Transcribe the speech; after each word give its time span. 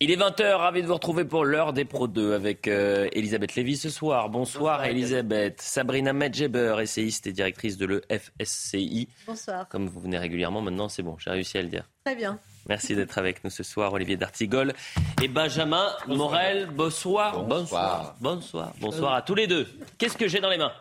Il 0.00 0.12
est 0.12 0.16
20h, 0.16 0.54
ravi 0.54 0.82
de 0.82 0.86
vous 0.86 0.94
retrouver 0.94 1.24
pour 1.24 1.44
l'heure 1.44 1.72
des 1.72 1.84
Pro 1.84 2.06
2 2.06 2.32
avec 2.32 2.68
euh, 2.68 3.08
Elisabeth 3.10 3.56
Lévy 3.56 3.76
ce 3.76 3.90
soir. 3.90 4.28
Bonsoir, 4.28 4.84
Elisabeth. 4.84 5.60
Sabrina 5.60 6.12
Medjeber, 6.12 6.76
essayiste 6.80 7.26
et 7.26 7.32
directrice 7.32 7.76
de 7.76 7.86
l'EFSCI. 7.86 9.08
Bonsoir. 9.26 9.68
Comme 9.68 9.88
vous 9.88 9.98
venez 9.98 10.16
régulièrement 10.16 10.60
maintenant, 10.60 10.88
c'est 10.88 11.02
bon, 11.02 11.16
j'ai 11.18 11.30
réussi 11.30 11.58
à 11.58 11.62
le 11.62 11.68
dire. 11.68 11.82
Très 12.04 12.14
bien. 12.14 12.38
Merci 12.68 12.94
d'être 12.94 13.18
avec 13.18 13.42
nous 13.42 13.50
ce 13.50 13.64
soir, 13.64 13.92
Olivier 13.92 14.16
D'Artigol 14.16 14.72
et 15.20 15.26
Benjamin 15.26 15.88
Morel. 16.06 16.68
Bonsoir. 16.72 17.42
Bonsoir. 17.42 18.14
Bonsoir. 18.20 18.74
Bonsoir 18.80 19.14
à 19.14 19.22
tous 19.22 19.34
les 19.34 19.48
deux. 19.48 19.66
Qu'est-ce 19.98 20.16
que 20.16 20.28
j'ai 20.28 20.38
dans 20.38 20.50
les 20.50 20.58
mains? 20.58 20.72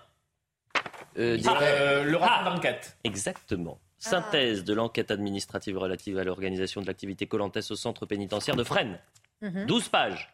Euh, 1.17 1.39
euh, 1.43 2.03
Le 2.03 2.17
rapport 2.17 2.43
ah. 2.45 2.53
d'enquête. 2.53 2.95
Exactement. 3.03 3.79
Synthèse 3.97 4.63
de 4.63 4.73
l'enquête 4.73 5.11
administrative 5.11 5.77
relative 5.77 6.17
à 6.19 6.23
l'organisation 6.23 6.81
de 6.81 6.87
l'activité 6.87 7.25
Colantes 7.25 7.57
au 7.69 7.75
centre 7.75 8.05
pénitentiaire 8.05 8.55
de 8.55 8.63
Fresnes. 8.63 8.99
12 9.41 9.83
mhm. 9.85 9.89
pages 9.89 10.33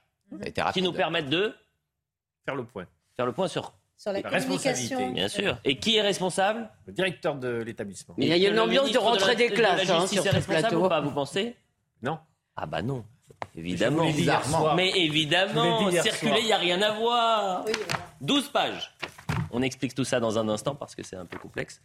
qui 0.74 0.82
nous 0.82 0.94
permettent 0.94 1.30
de 1.30 1.54
faire 2.46 2.56
le 2.56 2.66
point. 2.66 2.86
Faire 3.16 3.26
le 3.26 3.32
point 3.32 3.48
sur 3.48 3.74
sur 3.96 4.12
la, 4.12 4.22
communication. 4.22 5.12
Bien 5.12 5.28
sûr. 5.30 5.58
Et 5.64 5.78
qui 5.78 5.96
est 5.96 6.02
responsable 6.02 6.70
Le 6.88 6.94
directeur 6.94 7.36
de 7.36 7.48
l'établissement. 7.64 8.16
Mais 8.18 8.28
il 8.28 8.38
y 8.38 8.48
a 8.48 8.50
une 8.50 8.60
ambiance 8.60 8.92
de 8.92 8.98
rentrée 8.98 9.36
des 9.36 9.50
classes 9.50 9.90
hein, 9.90 10.08
sur 10.08 10.24
ce 10.24 10.40
plateau. 10.40 10.86
Ou 10.86 10.90
pas, 10.90 11.00
vous 11.00 11.12
pensez? 11.12 11.56
Non. 12.02 12.20
Ah 12.56 12.66
bah 12.66 12.82
non. 12.82 13.06
Évidemment. 13.56 14.06
Mais 14.76 14.92
évidemment, 14.96 15.90
circuler, 15.92 16.40
il 16.40 16.46
n'y 16.46 16.54
a 16.54 16.58
rien 16.58 16.82
à 16.82 16.92
voir. 16.92 17.66
12 18.22 18.50
pages. 18.50 18.94
On 19.54 19.62
explique 19.62 19.94
tout 19.94 20.04
ça 20.04 20.20
dans 20.20 20.40
un 20.40 20.50
instant 20.50 20.73
parce 20.73 20.96
que 20.96 21.04
c'est 21.04 21.16
un 21.16 21.26
peu 21.26 21.38
complexe. 21.38 21.80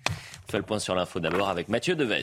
On 0.53 0.57
le 0.57 0.63
point 0.63 0.79
sur 0.79 0.95
l'info 0.95 1.21
d'abord 1.21 1.51
avec 1.51 1.69
Mathieu 1.69 1.95
Devez. 1.95 2.23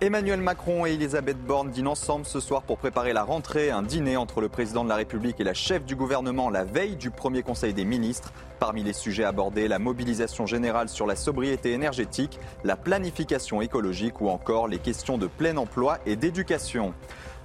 Emmanuel 0.00 0.40
Macron 0.40 0.86
et 0.86 0.92
Elisabeth 0.92 1.44
Borne 1.44 1.70
dînent 1.70 1.88
ensemble 1.88 2.24
ce 2.24 2.38
soir 2.38 2.62
pour 2.62 2.78
préparer 2.78 3.12
la 3.12 3.24
rentrée. 3.24 3.70
Un 3.70 3.82
dîner 3.82 4.16
entre 4.16 4.40
le 4.40 4.48
président 4.48 4.84
de 4.84 4.88
la 4.88 4.94
République 4.94 5.40
et 5.40 5.44
la 5.44 5.54
chef 5.54 5.84
du 5.84 5.96
gouvernement 5.96 6.50
la 6.50 6.62
veille 6.64 6.94
du 6.94 7.10
premier 7.10 7.42
conseil 7.42 7.74
des 7.74 7.84
ministres. 7.84 8.32
Parmi 8.60 8.84
les 8.84 8.92
sujets 8.92 9.24
abordés, 9.24 9.66
la 9.66 9.80
mobilisation 9.80 10.46
générale 10.46 10.88
sur 10.88 11.04
la 11.04 11.16
sobriété 11.16 11.72
énergétique, 11.72 12.38
la 12.62 12.76
planification 12.76 13.60
écologique 13.60 14.20
ou 14.20 14.28
encore 14.28 14.68
les 14.68 14.78
questions 14.78 15.18
de 15.18 15.26
plein 15.26 15.56
emploi 15.56 15.98
et 16.06 16.14
d'éducation. 16.14 16.94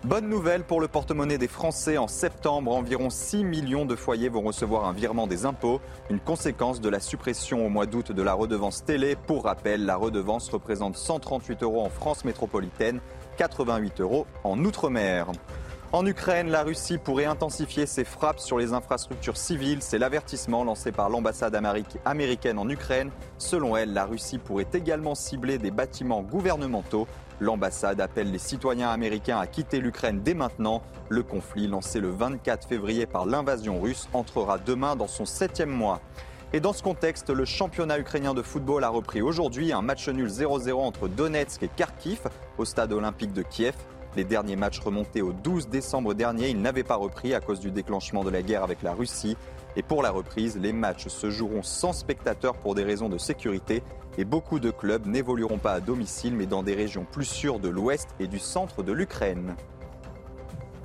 Bonne 0.06 0.28
nouvelle 0.28 0.66
pour 0.66 0.82
le 0.82 0.90
porte-monnaie 0.90 1.38
des 1.38 1.48
Français. 1.48 1.98
En 1.98 2.10
septembre, 2.10 2.74
environ 2.76 3.10
6 3.10 3.46
millions 3.46 3.86
de 3.86 3.96
foyers 3.96 4.28
vont 4.28 4.42
recevoir 4.42 4.84
un 4.84 4.92
virement 4.92 5.28
des 5.28 5.46
impôts, 5.46 5.80
une 6.10 6.20
conséquence 6.20 6.82
de 6.82 6.90
la 6.90 7.00
suppression 7.00 7.66
au 7.66 7.70
mois 7.70 7.86
d'août 7.86 8.12
de 8.12 8.22
la 8.22 8.34
redevance 8.34 8.84
télé. 8.84 9.16
Pour 9.16 9.46
rappel, 9.46 9.86
la 9.86 9.96
redevance 9.96 10.50
représente 10.50 10.98
138 10.98 11.64
euros 11.64 11.86
en 11.86 11.90
France 11.90 12.26
métropolitaine, 12.26 13.00
88 13.38 14.02
euros 14.02 14.28
en 14.44 14.60
Outre-mer. 14.66 15.28
En 15.94 16.06
Ukraine, 16.08 16.50
la 16.50 16.64
Russie 16.64 16.98
pourrait 16.98 17.26
intensifier 17.26 17.86
ses 17.86 18.04
frappes 18.04 18.40
sur 18.40 18.58
les 18.58 18.74
infrastructures 18.74 19.38
civiles. 19.38 19.84
C'est 19.84 20.00
l'avertissement 20.00 20.64
lancé 20.64 20.92
par 20.92 21.08
l'ambassade 21.08 21.56
américaine 22.04 22.58
en 22.58 22.68
Ukraine. 22.68 23.12
Selon 23.38 23.78
elle, 23.78 23.94
la 23.94 24.06
Russie 24.06 24.40
pourrait 24.40 24.66
également 24.74 25.14
cibler 25.14 25.60
des 25.60 25.70
bâtiments 25.70 26.24
gouvernementaux. 26.24 27.08
L'ambassade 27.40 28.02
appelle 28.02 28.32
les 28.32 28.38
citoyens 28.38 28.90
américains 28.90 29.40
à 29.40 29.48
quitter 29.48 29.80
l'Ukraine 29.80 30.22
dès 30.24 30.34
maintenant. 30.34 30.82
Le 31.10 31.24
conflit, 31.24 31.68
lancé 31.68 32.00
le 32.00 32.10
24 32.10 32.68
février 32.68 33.06
par 33.06 33.26
l'invasion 33.26 33.82
russe, 33.82 34.08
entrera 34.14 34.58
demain 34.58 34.96
dans 34.96 35.08
son 35.08 35.26
septième 35.26 35.72
mois. 35.72 36.02
Et 36.56 36.60
dans 36.60 36.74
ce 36.74 36.84
contexte, 36.84 37.32
le 37.32 37.46
championnat 37.46 37.98
ukrainien 37.98 38.36
de 38.36 38.44
football 38.44 38.84
a 38.84 38.90
repris 38.90 39.24
aujourd'hui 39.24 39.74
un 39.74 39.82
match 39.82 40.08
nul 40.08 40.28
0-0 40.28 40.74
entre 40.74 41.08
Donetsk 41.08 41.64
et 41.64 41.68
Kharkiv 41.68 42.20
au 42.60 42.66
stade 42.66 42.94
olympique 42.94 43.34
de 43.34 43.42
Kiev. 43.42 43.74
Les 44.16 44.24
derniers 44.24 44.56
matchs 44.56 44.80
remontés 44.80 45.24
au 45.24 45.34
12 45.34 45.70
décembre 45.70 46.14
dernier, 46.14 46.50
ils 46.50 46.62
n'avaient 46.62 46.84
pas 46.84 46.96
repris 46.96 47.34
à 47.34 47.40
cause 47.40 47.60
du 47.60 47.72
déclenchement 47.72 48.24
de 48.24 48.30
la 48.30 48.44
guerre 48.44 48.64
avec 48.64 48.84
la 48.84 48.94
Russie. 48.94 49.36
Et 49.76 49.84
pour 49.84 50.04
la 50.04 50.12
reprise, 50.12 50.58
les 50.58 50.74
matchs 50.74 51.08
se 51.08 51.30
joueront 51.30 51.64
sans 51.64 51.94
spectateurs 51.94 52.54
pour 52.54 52.76
des 52.76 52.84
raisons 52.84 53.10
de 53.10 53.18
sécurité 53.18 53.84
et 54.18 54.26
beaucoup 54.26 54.60
de 54.60 54.72
clubs 54.72 55.08
n'évolueront 55.08 55.58
pas 55.58 55.74
à 55.74 55.80
domicile 55.80 56.36
mais 56.36 56.46
dans 56.46 56.64
des 56.64 56.76
régions 56.76 57.06
plus 57.06 57.26
sûres 57.26 57.60
de 57.60 57.70
l'ouest 57.70 58.10
et 58.20 58.28
du 58.28 58.40
centre 58.40 58.84
de 58.84 58.92
l'Ukraine. 58.92 59.56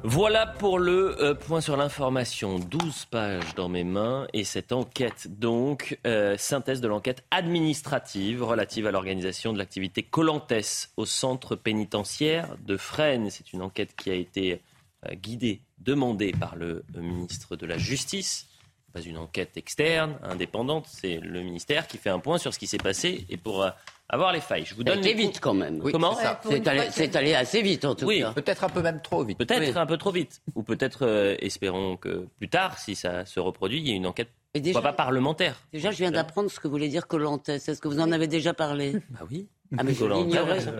Voilà 0.04 0.46
pour 0.46 0.78
le 0.78 1.20
euh, 1.20 1.34
point 1.34 1.60
sur 1.60 1.76
l'information. 1.76 2.60
12 2.60 3.06
pages 3.06 3.54
dans 3.56 3.68
mes 3.68 3.82
mains 3.82 4.28
et 4.32 4.44
cette 4.44 4.70
enquête, 4.70 5.26
donc, 5.40 5.98
euh, 6.06 6.36
synthèse 6.38 6.80
de 6.80 6.86
l'enquête 6.86 7.24
administrative 7.32 8.44
relative 8.44 8.86
à 8.86 8.92
l'organisation 8.92 9.52
de 9.52 9.58
l'activité 9.58 10.04
Colantes 10.04 10.52
au 10.96 11.04
centre 11.04 11.56
pénitentiaire 11.56 12.56
de 12.64 12.76
Fresnes. 12.76 13.28
C'est 13.30 13.52
une 13.52 13.60
enquête 13.60 13.96
qui 13.96 14.10
a 14.10 14.14
été 14.14 14.62
euh, 15.04 15.14
guidée, 15.16 15.62
demandée 15.78 16.30
par 16.30 16.54
le 16.54 16.84
ministre 16.94 17.56
de 17.56 17.66
la 17.66 17.76
Justice 17.76 18.48
pas 18.98 19.08
une 19.08 19.18
enquête 19.18 19.56
externe, 19.56 20.18
indépendante, 20.22 20.86
c'est 20.88 21.18
le 21.20 21.40
ministère 21.42 21.86
qui 21.86 21.98
fait 21.98 22.10
un 22.10 22.18
point 22.18 22.38
sur 22.38 22.52
ce 22.54 22.58
qui 22.58 22.66
s'est 22.66 22.78
passé 22.78 23.26
et 23.28 23.36
pour 23.36 23.62
euh, 23.62 23.70
avoir 24.08 24.32
les 24.32 24.40
failles. 24.40 24.64
Je 24.64 24.74
vous 24.74 24.84
donne. 24.84 25.00
vite 25.00 25.40
quand 25.40 25.54
même. 25.54 25.80
Comment 25.90 26.16
C'est 26.90 27.16
allé, 27.16 27.34
assez 27.34 27.62
vite 27.62 27.84
en 27.84 27.94
tout 27.94 28.06
oui. 28.06 28.20
cas. 28.20 28.32
Peut-être 28.32 28.64
un 28.64 28.68
peu 28.68 28.82
même 28.82 29.00
trop 29.00 29.24
vite. 29.24 29.38
Peut-être 29.38 29.76
un 29.76 29.86
peu 29.86 29.96
trop 29.96 30.10
vite. 30.10 30.40
Ou 30.54 30.62
peut-être, 30.62 31.06
euh, 31.06 31.36
espérons 31.40 31.96
que 31.96 32.26
plus 32.38 32.48
tard, 32.48 32.78
si 32.78 32.94
ça 32.94 33.24
se 33.24 33.40
reproduit, 33.40 33.78
il 33.78 33.88
y 33.88 33.92
ait 33.92 33.96
une 33.96 34.06
enquête. 34.06 34.30
Déjà, 34.54 34.80
pas 34.80 34.92
parlementaire. 34.92 35.60
Déjà, 35.72 35.90
je 35.90 35.98
viens 35.98 36.10
d'apprendre 36.10 36.50
ce 36.50 36.58
que 36.58 36.66
voulait 36.66 36.88
dire 36.88 37.06
Colantes. 37.06 37.48
Est-ce 37.48 37.80
que 37.80 37.86
vous 37.86 38.00
en 38.00 38.10
avez 38.10 38.26
déjà 38.26 38.54
parlé 38.54 38.94
Bah 39.10 39.20
oui. 39.30 39.46
Ah, 39.76 39.82
mais 39.82 39.92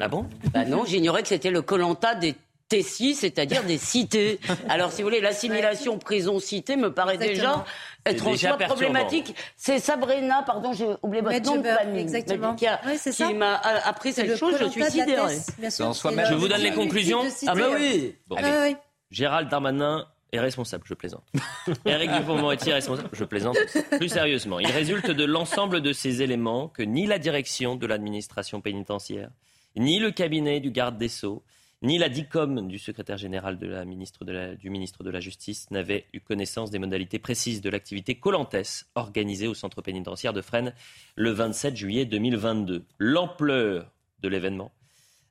Ah 0.00 0.08
bon? 0.08 0.26
Bah 0.52 0.64
non, 0.64 0.84
j'ignorais 0.86 1.22
que 1.22 1.28
c'était 1.28 1.50
le 1.50 1.60
Colanta 1.60 2.14
des 2.14 2.34
Tessis, 2.68 3.14
c'est-à-dire 3.14 3.64
des 3.64 3.78
cités. 3.78 4.38
Alors, 4.68 4.92
si 4.92 5.02
vous 5.02 5.08
voulez, 5.08 5.20
l'assimilation 5.20 5.98
prison-cité 5.98 6.76
me 6.76 6.92
paraît 6.92 7.16
déjà 7.16 7.64
être 8.04 8.26
en 8.26 8.36
soi 8.36 8.58
problématique. 8.58 9.34
C'est 9.56 9.78
Sabrina, 9.78 10.42
pardon, 10.42 10.72
j'ai 10.72 10.86
oublié 11.02 11.22
votre 11.22 11.42
nom 11.42 11.56
de 11.56 11.62
famille. 11.62 12.00
Exactement. 12.00 12.54
Qui, 12.54 13.34
m'a 13.34 13.56
appris 13.56 14.12
cette 14.12 14.36
chose, 14.36 14.54
je 14.60 14.68
suis 14.68 14.84
sidérée. 14.84 15.36
Je 15.60 16.34
vous 16.34 16.48
donne 16.48 16.60
les 16.60 16.72
conclusions. 16.72 17.22
Ah 17.46 17.54
bah 17.54 17.68
oui. 17.74 18.14
Ah 18.36 18.68
Gérald 19.10 19.48
Darmanin 19.48 20.06
est 20.32 20.40
responsable, 20.40 20.84
je 20.86 20.94
plaisante. 20.94 21.24
Éric 21.86 22.10
Dupond-Moretti 22.10 22.70
est 22.70 22.74
responsable, 22.74 23.08
je 23.12 23.24
plaisante. 23.24 23.56
Plus 23.96 24.10
sérieusement, 24.10 24.60
il 24.60 24.70
résulte 24.70 25.10
de 25.10 25.24
l'ensemble 25.24 25.80
de 25.80 25.92
ces 25.92 26.22
éléments 26.22 26.68
que 26.68 26.82
ni 26.82 27.06
la 27.06 27.18
direction 27.18 27.76
de 27.76 27.86
l'administration 27.86 28.60
pénitentiaire, 28.60 29.30
ni 29.76 29.98
le 29.98 30.10
cabinet 30.10 30.60
du 30.60 30.70
garde 30.70 30.98
des 30.98 31.08
Sceaux, 31.08 31.42
ni 31.83 31.99
la 31.99 32.09
DICOM 32.09 32.66
du 32.66 32.78
secrétaire 32.78 33.19
général 33.19 33.59
de 33.59 33.66
la 33.66 33.84
ministre 33.84 34.25
de 34.25 34.33
la, 34.33 34.55
du 34.55 34.69
ministre 34.71 35.05
de 35.05 35.11
la 35.11 35.21
Justice 35.21 35.71
n'avait 35.71 36.06
eu 36.12 36.21
connaissance 36.21 36.71
des 36.71 36.78
modalités 36.78 37.19
précises 37.19 37.61
de 37.61 37.71
l'activité 37.71 38.16
Colantes 38.16 38.84
organisée 38.94 39.47
au 39.47 39.55
centre 39.55 39.81
pénitentiaire 39.81 40.33
de 40.33 40.43
Fresnes 40.43 40.75
le 41.15 41.31
27 41.31 41.77
juillet 41.77 42.05
2022. 42.05 42.84
L'ampleur 42.99 43.93
de 44.21 44.28
l'événement 44.28 44.72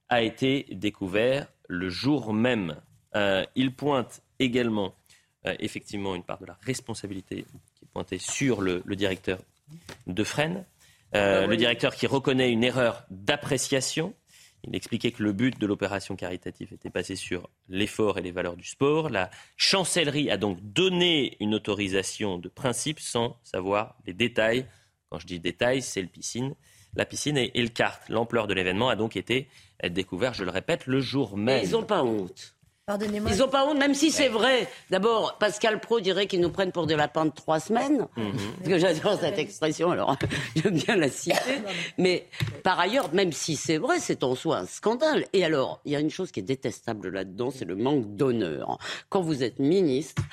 a 0.09 0.21
été 0.21 0.67
découverte 0.71 1.51
le 1.67 1.89
jour 1.89 2.33
même. 2.33 2.77
Euh, 3.15 3.45
il 3.55 3.73
pointe 3.73 4.21
également 4.39 4.95
euh, 5.45 5.55
effectivement 5.59 6.15
une 6.15 6.23
part 6.23 6.39
de 6.39 6.45
la 6.45 6.57
responsabilité 6.61 7.45
qui 7.75 7.85
est 7.85 7.89
pointée 7.91 8.19
sur 8.19 8.61
le, 8.61 8.81
directeur 8.95 9.39
de 10.05 10.23
Fresnes, 10.23 10.65
euh, 11.15 11.43
ah 11.43 11.47
le 11.47 11.57
directeur 11.57 11.93
qui 11.93 12.07
reconnaît 12.07 12.51
une 12.51 12.63
erreur 12.63 13.05
d'appréciation 13.09 14.13
il 14.63 14.75
expliquait 14.75 15.11
que 15.11 15.23
le 15.23 15.31
but 15.31 15.59
de 15.59 15.65
l'opération 15.65 16.15
caritative 16.15 16.73
était 16.73 16.89
passé 16.89 17.15
sur 17.15 17.49
l'effort 17.69 18.17
et 18.17 18.21
les 18.21 18.31
valeurs 18.31 18.57
du 18.57 18.65
sport. 18.65 19.09
La 19.09 19.29
chancellerie 19.55 20.29
a 20.29 20.37
donc 20.37 20.59
donné 20.61 21.37
une 21.39 21.55
autorisation 21.55 22.37
de 22.37 22.49
principe 22.49 22.99
sans 22.99 23.37
savoir 23.43 23.95
les 24.05 24.13
détails. 24.13 24.65
Quand 25.09 25.19
je 25.19 25.27
dis 25.27 25.39
détails, 25.39 25.81
c'est 25.81 26.01
le 26.01 26.07
piscine, 26.07 26.55
la 26.95 27.05
piscine 27.05 27.37
et, 27.37 27.51
le 27.55 27.69
kart. 27.69 28.01
L'ampleur 28.09 28.47
de 28.47 28.53
l'événement 28.53 28.89
a 28.89 28.95
donc 28.95 29.15
été 29.15 29.47
découverte, 29.89 30.35
je 30.35 30.43
le 30.43 30.51
répète, 30.51 30.87
le 30.87 30.99
jour 30.99 31.37
même. 31.37 31.63
ils 31.63 31.71
n'ont 31.71 31.83
pas 31.83 32.03
honte. 32.03 32.56
Pardonnez-moi. 32.87 33.31
Ils 33.33 33.39
n'ont 33.39 33.49
pas 33.49 33.67
honte, 33.67 33.77
même 33.77 33.93
si 33.93 34.11
c'est 34.11 34.29
vrai. 34.29 34.65
D'abord, 34.89 35.37
Pascal 35.39 35.81
Pro 35.81 35.99
dirait 35.99 36.25
qu'ils 36.25 36.39
nous 36.39 36.51
prennent 36.51 36.71
pour 36.71 36.87
des 36.87 36.95
lapins 36.95 37.25
de 37.25 37.31
trois 37.31 37.59
semaines. 37.59 38.07
Mhm. 38.15 38.31
Parce 38.59 38.69
que 38.69 38.79
j'adore 38.79 39.19
cette 39.19 39.37
expression, 39.37 39.91
alors 39.91 40.15
j'aime 40.55 40.77
bien 40.77 40.95
la 40.95 41.09
citer. 41.09 41.35
Mais 41.97 42.29
par 42.63 42.79
ailleurs, 42.79 43.13
même 43.13 43.33
si 43.33 43.57
c'est 43.57 43.77
vrai, 43.77 43.99
c'est 43.99 44.23
en 44.23 44.35
soi 44.35 44.59
un 44.59 44.65
scandale. 44.65 45.25
Et 45.33 45.43
alors, 45.43 45.81
il 45.83 45.91
y 45.91 45.97
a 45.97 45.99
une 45.99 46.09
chose 46.09 46.31
qui 46.31 46.39
est 46.39 46.43
détestable 46.43 47.09
là-dedans, 47.09 47.51
c'est 47.51 47.65
le 47.65 47.75
manque 47.75 48.15
d'honneur. 48.15 48.77
Quand 49.09 49.19
vous 49.19 49.43
êtes 49.43 49.59
ministre, 49.59 50.23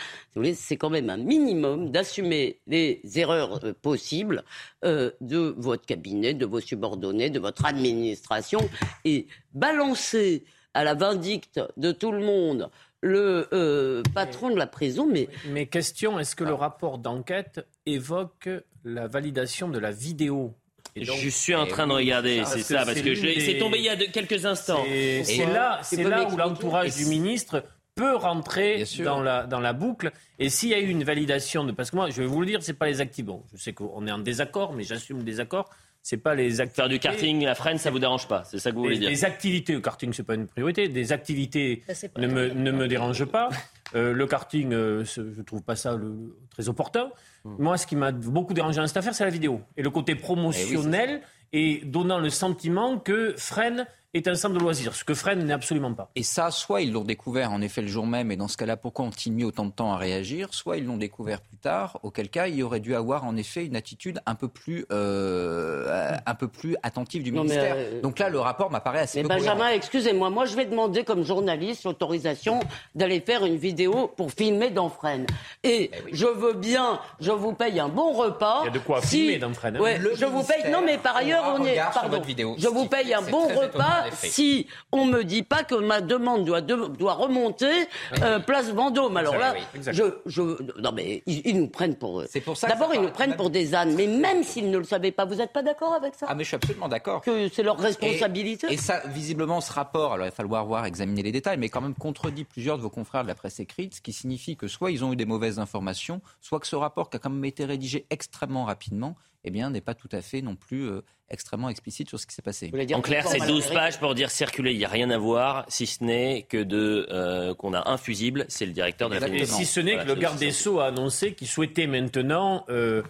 c'est 0.55 0.77
quand 0.77 0.91
même 0.91 1.11
un 1.11 1.17
minimum 1.17 1.91
d'assumer 1.91 2.61
les 2.69 3.01
erreurs 3.17 3.65
euh, 3.65 3.73
possibles 3.73 4.45
euh, 4.85 5.11
de 5.21 5.57
votre 5.59 5.87
cabinet, 5.87 6.35
de 6.35 6.47
vos 6.47 6.61
subordonnés, 6.61 7.31
de 7.31 7.41
votre 7.41 7.65
administration 7.65 8.61
et 9.05 9.27
balancer 9.55 10.45
à 10.75 10.85
la 10.85 10.95
vindicte 10.95 11.61
de 11.77 11.93
tout 11.93 12.13
le 12.13 12.25
monde 12.25 12.71
le 13.01 13.49
euh, 13.53 14.03
patron 14.15 14.51
de 14.51 14.57
la 14.57 14.67
prison. 14.67 15.07
Mais, 15.11 15.29
mais 15.49 15.67
question, 15.67 16.19
est-ce 16.19 16.35
que 16.35 16.45
le 16.45 16.55
rapport 16.55 16.99
d'enquête 16.99 17.67
évoque 17.87 18.49
la 18.85 19.07
validation 19.07 19.69
de 19.69 19.79
la 19.79 19.93
vidéo? 19.93 20.55
Je 20.97 21.29
suis 21.29 21.55
en 21.55 21.67
train 21.67 21.87
de 21.87 21.93
regarder, 21.93 22.45
c'est 22.47 22.63
ça, 22.63 22.85
parce 22.85 23.01
que 23.01 23.15
c'est 23.15 23.59
tombé 23.59 23.79
il 23.79 23.85
y 23.85 23.89
a 23.89 23.97
quelques 23.97 24.47
instants. 24.47 24.85
C'est 24.85 25.47
là, 25.47 25.81
c'est 25.83 26.03
là 26.03 26.29
où 26.29 26.37
l'entourage 26.37 26.95
du 26.97 27.07
ministre 27.07 27.65
peut 27.95 28.17
rentrer 28.17 28.85
dans 29.05 29.23
la, 29.23 29.47
dans 29.47 29.61
la 29.61 29.73
boucle. 29.73 30.13
Et 30.39 30.49
s'il 30.49 30.71
y 30.71 30.75
a 30.75 30.81
eu 30.81 30.89
une 30.89 31.05
validation 31.05 31.65
de... 31.65 31.73
Parce 31.73 31.91
que 31.91 31.97
moi, 31.97 32.11
je 32.11 32.23
vais 32.23 32.27
vous 32.27 32.41
le 32.41 32.47
dire, 32.47 32.63
c'est 32.63 32.75
pas 32.75 32.87
les 32.87 33.01
actifs. 33.01 33.25
Bon, 33.25 33.43
je 33.55 33.63
sais 33.63 33.73
qu'on 33.73 34.07
est 34.07 34.13
en 34.13 34.19
désaccord, 34.19 34.73
mais 34.73 34.83
j'assume 34.83 35.19
le 35.19 35.25
désaccord 35.25 35.71
c'est 36.05 36.19
pas 36.19 36.35
les 36.35 36.61
activités. 36.61 36.83
Faire 36.83 36.89
du 36.91 36.99
karting, 36.99 37.45
la 37.45 37.55
freine, 37.55 37.79
ça 37.79 37.91
vous 37.91 37.99
dérange 37.99 38.29
pas 38.29 38.45
C'est 38.45 38.59
ça 38.59 38.71
que 38.71 38.77
vous 38.77 38.83
voulez 38.83 38.99
dire 38.99 39.09
Les 39.09 39.25
activités, 39.25 39.73
le 39.73 39.81
karting, 39.81 40.13
c'est 40.13 40.23
pas 40.23 40.35
une 40.35 40.47
priorité. 40.47 40.87
Des 40.87 41.13
activités 41.13 41.83
ne 42.19 42.27
me, 42.27 42.51
ne 42.51 42.71
me 42.71 42.87
dérangent 42.87 43.25
pas. 43.25 43.49
Euh, 43.95 44.13
le 44.13 44.27
karting, 44.27 44.73
euh, 44.73 45.05
je 45.05 45.41
trouve 45.43 45.63
pas 45.63 45.77
ça 45.77 45.97
le, 45.97 46.37
très 46.51 46.69
opportun. 46.69 47.11
Hmm. 47.45 47.55
Moi, 47.59 47.79
ce 47.79 47.87
qui 47.87 47.97
m'a 47.97 48.13
beaucoup 48.13 48.53
dérangé 48.53 48.81
dans 48.81 48.87
cette 48.87 48.99
affaire, 48.99 49.15
c'est 49.15 49.25
la 49.25 49.31
vidéo. 49.31 49.63
Et 49.79 49.83
le 49.83 49.91
côté 49.91 50.15
promotionnel 50.15 51.23
et 51.55 51.81
donnant 51.85 52.19
le 52.19 52.29
sentiment 52.29 52.99
que 52.99 53.35
freine 53.39 53.87
est 54.15 54.29
un 54.29 54.37
centre 54.37 54.55
de 54.55 54.61
loisirs, 54.61 54.95
ce 54.95 55.03
que 55.03 55.13
Fresnes 55.13 55.43
n'est 55.45 55.53
absolument 55.53 55.93
pas. 55.93 56.09
Et 56.15 56.23
ça, 56.23 56.51
soit 56.53 56.83
ils 56.83 56.93
l'ont 56.93 57.05
découvert 57.05 57.53
en 57.53 57.61
effet 57.61 57.83
le 57.83 57.89
jour 57.89 58.07
même, 58.07 58.31
et 58.31 58.37
dans 58.37 58.49
ce 58.49 58.57
cas-là, 58.57 58.77
pourquoi 58.77 59.07
ont-ils 59.07 59.33
mis 59.33 59.45
autant 59.45 59.67
de 59.67 59.73
temps 59.73 59.93
à 59.93 59.97
réagir 59.97 60.49
Soit 60.53 60.77
ils 60.77 60.85
l'ont 60.85 60.97
découvert 60.97 61.41
plus 61.41 61.57
tard, 61.57 61.99
auquel 62.05 62.29
cas 62.29 62.47
il 62.47 62.55
y 62.55 62.63
aurait 62.63 62.81
dû 62.81 62.95
avoir 62.95 63.25
en 63.25 63.37
effet 63.37 63.67
une 63.67 63.75
attitude 63.77 64.21
un 64.27 64.37
peu 64.37 64.47
plus, 64.47 64.87
euh, 64.93 66.17
un 66.25 66.35
peu 66.35 66.47
plus 66.47 66.77
attentive 66.85 67.25
du 67.25 67.33
ministère. 67.33 67.75
Euh, 67.77 68.01
Donc 68.01 68.19
là, 68.21 68.29
le 68.29 68.39
rapport 68.39 68.71
m'apparaît 68.71 69.01
assez. 69.01 69.23
Mais 69.23 69.29
Benjamin, 69.29 69.71
excusez-moi, 69.71 70.31
moi 70.31 70.45
je 70.47 70.55
vais 70.55 70.67
demander 70.67 71.03
comme 71.03 71.25
journaliste 71.25 71.85
l'autorisation 71.85 72.61
d'aller 72.95 73.21
faire 73.21 73.45
une 73.45 73.57
vidéo 73.57 74.13
pour 74.17 74.31
filmer 74.31 74.71
dans 74.71 74.91
Fresnes. 74.91 75.27
Et 75.65 75.91
eh 75.93 76.05
je 76.13 76.27
veux 76.27 76.53
bien, 76.53 77.01
je 77.21 77.33
vous 77.33 77.53
paye 77.53 77.81
un 77.81 77.89
bon 77.89 78.13
repas. 78.13 78.61
Il 78.63 78.67
y 78.67 78.69
a 78.69 78.73
de 78.73 78.79
quoi 78.79 79.03
filmer 79.03 79.39
dans 79.39 79.53
Fresnes. 79.53 79.77
Hein. 79.77 79.99
je 80.15 80.25
vous 80.25 80.45
paye. 80.45 80.71
Non, 80.71 80.83
mais 80.85 80.99
par 80.99 81.17
ailleurs, 81.17 81.57
on 81.59 81.65
est. 81.65 81.77
Pardon. 81.93 82.23
Je 82.57 82.69
vous 82.69 82.87
paye 82.87 83.13
un 83.13 83.23
bon 83.23 83.49
repas 83.49 84.04
si 84.13 84.67
on 84.93 85.07
me 85.07 85.23
dit 85.25 85.43
pas 85.43 85.65
que 85.65 85.75
ma 85.75 86.01
demande 86.01 86.45
doit, 86.45 86.61
doit 86.61 87.15
remonter 87.15 87.89
euh, 88.23 88.39
place 88.39 88.71
Vendôme. 88.71 89.17
Alors 89.17 89.37
là, 89.37 89.55
je, 89.75 90.81
non 90.81 90.93
mais 90.93 91.23
ils, 91.27 91.57
nous 91.57 91.69
prennent 91.69 91.97
pour. 91.97 92.25
C'est 92.29 92.41
pour 92.41 92.57
ça. 92.57 92.69
D'abord, 92.69 92.95
ils 92.95 93.01
nous 93.01 93.11
prennent 93.11 93.37
pour 93.37 93.51
des 93.51 93.75
ânes. 93.75 93.95
Mais 93.95 94.07
même 94.07 94.43
s'ils 94.43 94.71
ne 94.71 94.79
le 94.79 94.85
savaient 94.85 95.13
pas, 95.13 95.25
vous 95.25 95.37
n'êtes 95.37 95.53
pas 95.53 95.63
d'accord 95.63 95.95
avec 95.95 96.15
ça? 96.15 96.27
Ah, 96.29 96.35
mais 96.35 96.45
je 96.45 96.49
suis 96.49 96.57
absolument 96.57 96.89
d'accord. 96.89 97.23
Que 97.23 97.49
c'est 97.49 97.63
leur 97.63 97.79
responsabilité? 97.79 98.73
Et, 98.73 98.77
ça, 98.77 99.01
visiblement, 99.07 99.61
ce 99.61 99.73
rapport, 99.73 100.13
alors 100.13 100.27
il 100.27 100.31
va 100.31 100.35
falloir 100.35 100.65
voir, 100.65 100.87
examiner 100.87 101.23
les 101.23 101.33
détails, 101.33 101.59
mais 101.59 101.69
quand 101.69 101.81
même 101.81 101.95
contredit 101.95 102.45
plusieurs 102.45 102.77
de 102.77 102.83
vos 102.83 102.91
confrères 102.91 103.23
de 103.23 103.29
la 103.29 103.35
presse 103.35 103.61
écrite, 103.61 103.97
ce 103.97 104.01
qui 104.01 104.13
signifie 104.13 104.57
que 104.57 104.69
soit 104.69 104.91
ils 104.91 105.05
ont 105.05 105.13
eu 105.13 105.17
des 105.17 105.27
mauvaises 105.27 105.59
informations, 105.59 106.21
soit 106.41 106.61
que 106.61 106.67
ce 106.67 106.77
rapport 106.77 107.11
qui 107.11 107.17
a 107.17 107.21
quand 107.21 107.31
même 107.31 107.45
été 107.45 107.65
rédigé 107.65 108.07
extrêmement 108.11 108.65
rapidement 108.65 109.17
eh 109.45 109.51
bien, 109.51 109.71
n'est 109.71 109.81
pas 109.81 109.95
tout 109.95 110.09
à 110.13 110.23
fait 110.23 110.43
non 110.43 110.57
plus 110.57 110.89
euh, 110.89 111.03
extrêmement 111.29 111.69
explicite 111.69 112.09
sur 112.09 112.19
ce 112.19 112.27
qui 112.27 112.35
s'est 112.35 112.43
passé. 112.43 112.71
En 112.95 113.01
clair, 113.03 113.27
c'est 113.27 113.47
12 113.47 113.67
pages 113.69 113.99
pour 113.99 114.15
dire 114.15 114.31
circuler, 114.31 114.73
il 114.73 114.79
n'y 114.79 114.85
a 114.85 114.89
rien 114.89 115.11
à 115.11 115.19
voir, 115.19 115.65
si 115.69 115.87
ce 115.87 116.03
n'est 116.03 116.43
que 116.43 116.63
de 116.63 117.07
euh, 117.11 117.55
qu'on 117.55 117.75
a 117.75 117.91
un 117.91 117.97
fusible, 117.97 118.47
c'est 118.49 118.67
le 118.67 118.73
directeur 118.73 119.11
de 119.11 119.17
la 119.17 119.29
Et 119.29 119.45
si 119.47 119.67
ce 119.67 119.81
n'est 119.81 119.99
que 119.99 120.07
le 120.07 120.15
garde 120.15 120.39
des 120.39 120.51
Sceaux 120.51 120.81
a 120.81 120.87
annoncé 120.87 121.35
qu'il 121.35 121.49
souhaitait 121.49 121.87
maintenant... 121.87 122.65
Euh, 122.71 123.03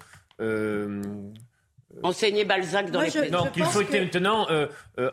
Enseigner 2.02 2.44
Balzac 2.44 2.90
dans 2.90 3.02
les 3.02 3.30
Non, 3.30 3.46
qu'il 3.46 3.64
souhaitait 3.66 4.00
maintenant 4.00 4.48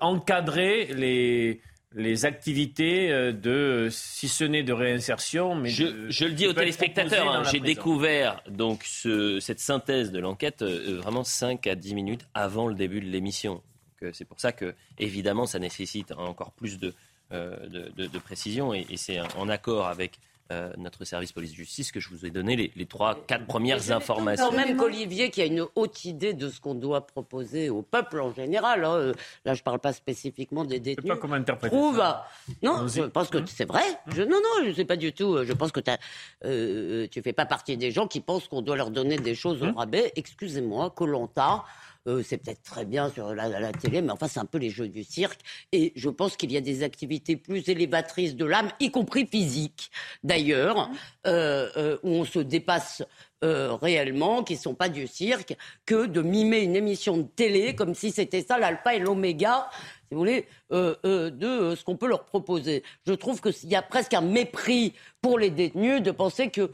encadrer 0.02 0.86
les 0.96 1.62
les 1.94 2.26
activités 2.26 3.12
euh, 3.12 3.32
de, 3.32 3.90
si 3.92 4.28
ce 4.28 4.44
n'est 4.44 4.64
de 4.64 4.74
réinsertion, 4.74 5.56
mais 5.56 5.70
je, 5.70 6.10
je 6.10 6.26
le 6.26 6.32
dis 6.32 6.48
aux 6.48 6.54
téléspectateurs, 6.54 7.30
hein, 7.30 7.44
j'ai 7.52 7.60
découvert 7.60 8.42
donc 8.50 8.84
ce, 8.86 9.40
cette 9.40 9.60
synthèse 9.60 10.12
de 10.12 10.20
l'enquête 10.20 10.62
euh, 10.62 10.98
vraiment 11.02 11.24
5 11.24 11.68
à 11.68 11.76
10 11.76 11.96
minutes 11.96 12.28
avant 12.34 12.68
le 12.68 12.76
début 12.76 13.02
de 13.02 13.08
l'émission. 13.08 13.62
Euh, 14.04 14.12
c'est 14.14 14.26
pour 14.26 14.40
ça 14.40 14.52
que, 14.52 14.74
évidemment, 14.98 15.46
ça 15.46 15.60
nécessite 15.60 16.14
encore 16.14 16.54
plus 16.54 16.80
de, 16.80 16.94
de, 17.32 17.92
de, 17.96 18.20
précision 18.20 18.74
et, 18.74 18.86
et 18.90 18.98
c'est 18.98 19.20
en 19.38 19.48
accord 19.48 19.88
avec 19.88 20.20
euh, 20.52 20.72
notre 20.78 21.06
service 21.06 21.32
police-justice 21.32 21.92
que 21.92 22.00
je 22.00 22.10
vous 22.10 22.26
ai 22.26 22.30
donné 22.30 22.72
les, 22.76 22.86
trois, 22.86 23.16
quatre 23.26 23.46
premières 23.46 23.92
informations. 23.92 24.52
même 24.52 24.76
qu'Olivier, 24.76 25.30
qui 25.30 25.42
a 25.42 25.46
une 25.46 25.66
haute 25.76 26.04
idée 26.06 26.34
de 26.34 26.50
ce 26.50 26.60
qu'on 26.60 26.76
doit 26.76 27.08
proposer 27.08 27.70
au 27.70 27.82
peuple 27.82 28.20
en 28.20 28.34
général, 28.34 28.84
hein, 28.84 28.96
euh, 28.96 29.14
là 29.46 29.54
je 29.54 29.62
ne 29.62 29.64
parle 29.64 29.80
pas 29.80 29.94
spécifiquement 29.94 30.66
des 30.66 30.80
détenus, 30.80 31.14
pas 31.14 31.18
comment 31.18 31.36
interpréter 31.36 31.76
trouve... 31.76 32.04
Non, 32.62 32.88
je 32.88 33.04
pense 33.04 33.30
que 33.30 33.38
c'est 33.46 33.66
vrai. 33.66 33.84
Je, 34.08 34.24
non, 34.24 34.38
non, 34.38 34.64
je 34.64 34.70
ne 34.70 34.74
sais 34.74 34.86
pas 34.86 34.98
du 34.98 35.14
tout. 35.14 35.44
Je 35.44 35.54
pense 35.54 35.72
que 35.72 35.80
euh, 36.46 37.08
tu 37.10 37.20
ne 37.20 37.24
fais 37.24 37.34
pas 37.34 37.46
partie 37.46 37.78
des 37.78 37.92
gens 37.92 38.08
qui 38.08 38.20
pensent 38.20 38.48
qu'on 38.48 38.62
doit 38.62 38.76
leur 38.76 38.92
donner 38.92 39.18
des 39.18 39.36
choses 39.36 39.64
au 39.64 39.72
rabais. 39.72 40.12
Excusez-moi, 40.16 40.92
Colanta 40.92 41.64
euh, 42.08 42.24
c'est 42.24 42.38
peut-être 42.38 42.64
très 42.64 42.86
bien 42.86 43.10
sur 43.10 43.34
la, 43.34 43.72
télé, 43.72 44.02
mais 44.02 44.12
enfin, 44.12 44.28
c'est 44.28 44.40
un 44.40 44.46
peu 44.46 44.58
les 44.58 44.70
jeux 44.70 44.88
du 44.88 45.04
cirque. 45.04 45.40
Et 45.72 45.94
je 45.96 46.10
pense 46.10 46.36
qu'il 46.36 46.52
y 46.52 46.58
a 46.58 46.62
des 46.62 46.84
activités 46.84 47.36
plus 47.36 47.68
élévatrices 47.70 48.36
de 48.36 48.46
l'âme, 48.46 48.70
y 48.80 48.92
compris 48.92 49.28
physiques, 49.28 49.92
d'ailleurs, 50.24 50.90
mmh. 50.90 50.94
euh, 51.28 51.70
euh, 51.78 51.98
où 52.04 52.10
on 52.10 52.26
se 52.26 52.40
dépasse 52.40 53.04
réellement, 53.44 54.44
qui 54.44 54.54
ne 54.54 54.60
sont 54.60 54.76
pas 54.76 54.88
du 54.88 55.08
cirque, 55.08 55.58
que 55.88 56.06
de 56.06 56.22
mimer 56.22 56.60
une 56.60 56.76
émission 56.76 57.18
de 57.18 57.24
télé 57.24 57.74
comme 57.74 57.96
si 57.96 58.12
c'était 58.12 58.44
ça 58.44 58.60
l'alpha 58.60 58.94
et 58.94 59.00
l'oméga 59.00 59.68
si 60.12 60.16
vous 60.16 60.20
voulez, 60.20 60.46
euh, 60.74 60.94
euh, 61.06 61.30
de 61.30 61.48
euh, 61.48 61.76
ce 61.78 61.86
qu'on 61.86 61.96
peut 61.96 62.10
leur 62.10 62.26
proposer. 62.26 62.84
Je 63.08 63.14
trouve 63.14 63.40
qu'il 63.40 63.70
y 63.70 63.78
a 63.78 63.82
presque 63.82 64.14
un 64.14 64.20
mépris 64.20 64.92
pour 65.22 65.40
les 65.40 65.50
détenus 65.50 66.04
de 66.04 66.12
penser 66.12 66.50
que 66.50 66.70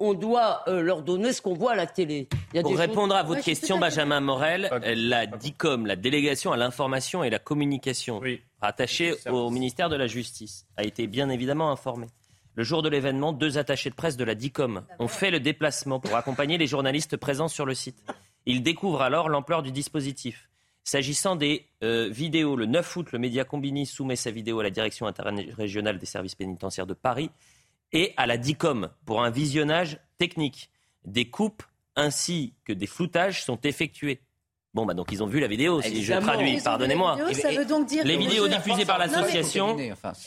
on 0.00 0.12
doit 0.12 0.64
leur 0.66 1.00
donner 1.00 1.32
ce 1.32 1.40
qu'on 1.40 1.54
voit 1.54 1.72
à 1.72 1.76
la 1.76 1.86
télé. 1.86 2.28
pour 2.60 2.76
répondre 2.76 3.14
à 3.14 3.22
votre 3.22 3.42
question, 3.42 3.78
Benjamin 3.78 4.20
Morel, 4.20 4.70
la 4.84 5.26
DICOM, 5.26 5.86
la 5.86 5.96
délégation 5.96 6.52
à 6.52 6.58
l'information 6.58 7.24
et 7.24 7.30
la 7.30 7.38
communication, 7.38 8.20
rattachée 8.60 9.14
au 9.30 9.50
ministère 9.50 9.88
de 9.88 9.96
la 9.96 10.06
Justice, 10.06 10.66
a 10.76 10.84
été 10.84 11.06
bien 11.06 11.30
évidemment 11.30 11.70
informée. 11.70 12.08
Le 12.54 12.64
jour 12.64 12.82
de 12.82 12.90
l'événement, 12.90 13.32
deux 13.32 13.56
attachés 13.56 13.90
de 13.90 13.94
presse 13.94 14.16
de 14.18 14.24
la 14.24 14.34
DICOM 14.34 14.82
ont 14.98 15.08
fait 15.08 15.30
le 15.30 15.40
déplacement 15.40 16.00
pour 16.00 16.14
accompagner 16.16 16.58
les 16.58 16.66
journalistes 16.66 17.16
présents 17.16 17.48
sur 17.48 17.64
le 17.64 17.74
site. 17.74 18.04
Ils 18.44 18.62
découvrent 18.62 19.02
alors 19.02 19.28
l'ampleur 19.30 19.62
du 19.62 19.72
dispositif. 19.72 20.50
S'agissant 20.84 21.34
des 21.34 21.66
euh, 21.82 22.08
vidéos, 22.10 22.56
le 22.56 22.66
9 22.66 22.96
août, 22.96 23.12
le 23.12 23.18
média 23.18 23.44
Combini 23.44 23.86
soumet 23.86 24.16
sa 24.16 24.30
vidéo 24.30 24.60
à 24.60 24.62
la 24.62 24.70
direction 24.70 25.06
interrégionale 25.06 25.98
des 25.98 26.04
services 26.04 26.34
pénitentiaires 26.34 26.86
de 26.86 26.92
Paris 26.92 27.30
et 27.92 28.12
à 28.18 28.26
la 28.26 28.36
DICOM 28.36 28.90
pour 29.06 29.24
un 29.24 29.30
visionnage 29.30 29.98
technique. 30.18 30.70
Des 31.06 31.30
coupes 31.30 31.62
ainsi 31.96 32.54
que 32.64 32.74
des 32.74 32.86
floutages 32.86 33.42
sont 33.42 33.58
effectués. 33.62 34.20
Bon, 34.74 34.84
bah 34.84 34.92
donc 34.92 35.10
ils 35.10 35.22
ont 35.22 35.26
vu 35.26 35.40
la 35.40 35.46
vidéo, 35.46 35.80
si 35.80 36.02
je 36.02 36.14
traduis, 36.14 36.60
pardonnez-moi. 36.60 37.16
Les 38.04 38.16
vidéos 38.16 38.48
diffusées 38.48 38.84
par 38.84 38.98
l'association 38.98 39.78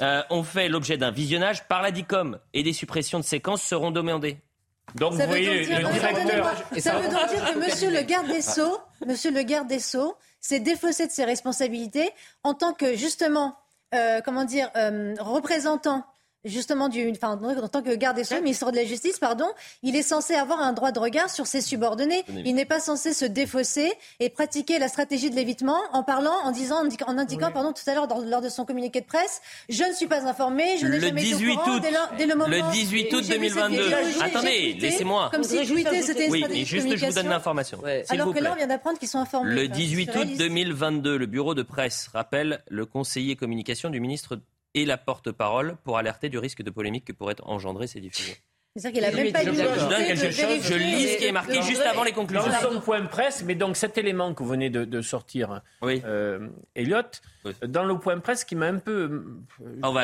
euh, 0.01 0.23
ont 0.29 0.43
fait 0.43 0.69
l'objet 0.69 0.97
d'un 0.97 1.11
visionnage 1.11 1.67
par 1.67 1.81
la 1.83 1.91
DICOM 1.91 2.39
et 2.53 2.63
des 2.63 2.73
suppressions 2.73 3.19
de 3.19 3.25
séquences 3.25 3.61
seront 3.61 3.91
demandées. 3.91 4.37
Donc 4.95 5.13
vous 5.13 5.27
voyez, 5.27 5.65
le 5.65 5.91
directeur... 5.91 6.55
Ça 6.79 6.97
veut 6.99 7.09
donc 7.09 7.27
dire 7.29 7.53
que 7.53 7.59
monsieur 7.65 7.91
le 7.91 8.01
garde 8.01 8.27
des 8.27 8.41
Sceaux, 8.41 8.79
monsieur 9.05 9.31
le 9.31 9.43
garde 9.43 9.67
des 9.67 9.79
Sceaux, 9.79 10.15
s'est 10.39 10.59
défaussé 10.59 11.07
de 11.07 11.11
ses 11.11 11.25
responsabilités 11.25 12.09
en 12.43 12.53
tant 12.53 12.73
que 12.73 12.95
justement, 12.95 13.57
euh, 13.93 14.21
comment 14.23 14.45
dire, 14.45 14.69
euh, 14.75 15.15
représentant 15.19 16.05
justement 16.47 16.89
du, 16.89 17.11
enfin, 17.11 17.39
en 17.41 17.67
tant 17.67 17.81
que 17.81 17.95
garde 17.95 18.15
des 18.15 18.23
Sceaux, 18.23 18.41
ministre 18.41 18.71
de 18.71 18.77
la 18.77 18.85
Justice, 18.85 19.19
pardon, 19.19 19.47
il 19.83 19.95
est 19.95 20.01
censé 20.01 20.33
avoir 20.33 20.59
un 20.61 20.73
droit 20.73 20.91
de 20.91 20.99
regard 20.99 21.29
sur 21.29 21.47
ses 21.47 21.61
subordonnés. 21.61 22.23
Il 22.45 22.55
n'est 22.55 22.65
pas 22.65 22.79
censé 22.79 23.13
se 23.13 23.25
défausser 23.25 23.91
et 24.19 24.29
pratiquer 24.29 24.79
la 24.79 24.87
stratégie 24.87 25.29
de 25.29 25.35
l'évitement 25.35 25.79
en 25.93 26.03
parlant, 26.03 26.35
en 26.43 26.51
disant, 26.51 26.77
en 27.05 27.17
indiquant, 27.17 27.51
pardon, 27.51 27.73
tout 27.73 27.89
à 27.89 27.93
l'heure 27.93 28.07
lors 28.25 28.41
de 28.41 28.49
son 28.49 28.65
communiqué 28.65 29.01
de 29.01 29.05
presse, 29.05 29.41
je 29.69 29.83
ne 29.83 29.93
suis 29.93 30.07
pas 30.07 30.27
informé, 30.27 30.77
je 30.79 30.87
n'ai 30.87 30.99
jamais 30.99 31.29
été 31.29 31.35
au 31.49 31.57
courant 31.57 31.79
dès, 32.17 32.25
le, 32.25 32.35
moment. 32.35 32.47
Le 32.47 32.71
18 32.71 33.13
août 33.13 33.25
2022. 33.27 33.91
Attendez, 34.21 34.73
laissez-moi. 34.79 35.29
Comme 35.31 35.43
si 35.43 35.65
c'était 35.65 36.27
une 36.27 36.31
oui, 36.31 36.65
juste 36.65 36.95
je 36.95 37.05
vous 37.05 37.13
donne 37.13 37.29
l'information. 37.29 37.81
Alors 38.09 38.33
que 38.33 38.39
là, 38.39 38.51
on 38.53 38.55
vient 38.55 38.67
d'apprendre 38.67 38.97
qu'ils 38.97 39.07
sont 39.07 39.19
informés. 39.19 39.53
Le 39.53 39.67
18 39.67 40.15
août 40.15 40.27
2022, 40.37 41.17
le 41.17 41.25
bureau 41.25 41.55
de 41.55 41.63
presse 41.63 42.09
rappelle 42.13 42.63
le 42.69 42.85
conseiller 42.85 43.35
communication 43.35 43.89
du 43.89 43.99
ministre 43.99 44.39
et 44.77 44.85
la 44.85 44.97
porte-parole 44.97 45.75
pour 45.83 45.97
alerter 45.97 46.29
du 46.29 46.37
risque 46.37 46.61
de 46.61 46.69
polémique 46.69 47.05
que 47.05 47.13
pourraient 47.13 47.35
engendrer 47.43 47.87
ces 47.87 47.99
diffusions. 47.99 48.35
C'est-à-dire 48.75 49.01
qu'il 49.01 49.17
n'a 49.17 49.23
même 49.23 49.33
pas 49.33 49.43
je, 49.43 49.51
je, 49.51 50.75
lis 50.75 51.07
ce 51.07 51.17
qui 51.17 51.25
est 51.25 51.31
marqué 51.31 51.63
juste 51.63 51.81
avant 51.81 52.03
les 52.03 52.11
conclusions. 52.11 52.51
Son 52.61 52.79
point 52.79 53.03
presse, 53.05 53.43
mais 53.43 53.55
donc 53.55 53.75
cet 53.75 53.97
élément 53.97 54.35
que 54.35 54.43
vous 54.43 54.49
venez 54.49 54.69
de, 54.69 55.01
sortir, 55.01 55.61
oui. 55.81 56.01
euh, 56.05 56.47
Elliot, 56.75 57.01
dans 57.65 57.85
le 57.85 57.97
point 57.97 58.19
presse, 58.19 58.41
ce 58.41 58.45
qui 58.45 58.55
m'a 58.55 58.67
un 58.67 58.77
peu 58.77 59.23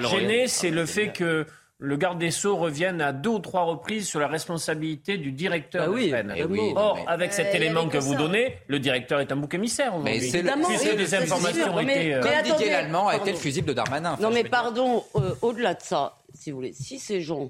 gêné, 0.09 0.47
c'est 0.47 0.71
le 0.71 0.87
fait 0.87 1.11
que 1.11 1.45
le 1.83 1.97
garde 1.97 2.17
des 2.17 2.31
Sceaux 2.31 2.55
revienne 2.55 3.01
à 3.01 3.11
deux 3.11 3.29
ou 3.29 3.39
trois 3.39 3.63
reprises 3.63 4.07
sur 4.07 4.21
la 4.21 4.29
responsabilité 4.29 5.17
du 5.17 5.33
directeur 5.33 5.87
bah 5.87 5.91
oui, 5.93 6.13
oui, 6.49 6.71
Or, 6.77 6.97
avec 7.07 7.33
cet 7.33 7.53
élément 7.53 7.89
que 7.89 7.97
vous 7.97 8.15
donnez, 8.15 8.57
le 8.67 8.79
directeur 8.79 9.19
est 9.19 9.33
un 9.33 9.35
bouc 9.35 9.53
émissaire 9.53 9.99
Mais 9.99 10.21
c'est 10.21 10.43
Puisque 10.43 10.95
des 10.95 11.13
informations 11.13 11.75
ont 11.75 11.79
été... 11.79 12.15
Euh, 12.15 12.21
Comme 12.21 12.41
Didier 12.43 12.71
Lallemand 12.71 13.09
a 13.09 13.17
été 13.17 13.31
le 13.31 13.37
fusible 13.37 13.67
de 13.67 13.73
Darmanin. 13.73 14.17
Non 14.21 14.31
mais 14.31 14.45
pardon, 14.45 15.03
euh, 15.17 15.35
au-delà 15.41 15.73
de 15.73 15.81
ça, 15.81 16.15
si 16.33 16.51
vous 16.51 16.57
voulez, 16.57 16.71
si 16.71 16.99
ces 16.99 17.19
gens 17.19 17.47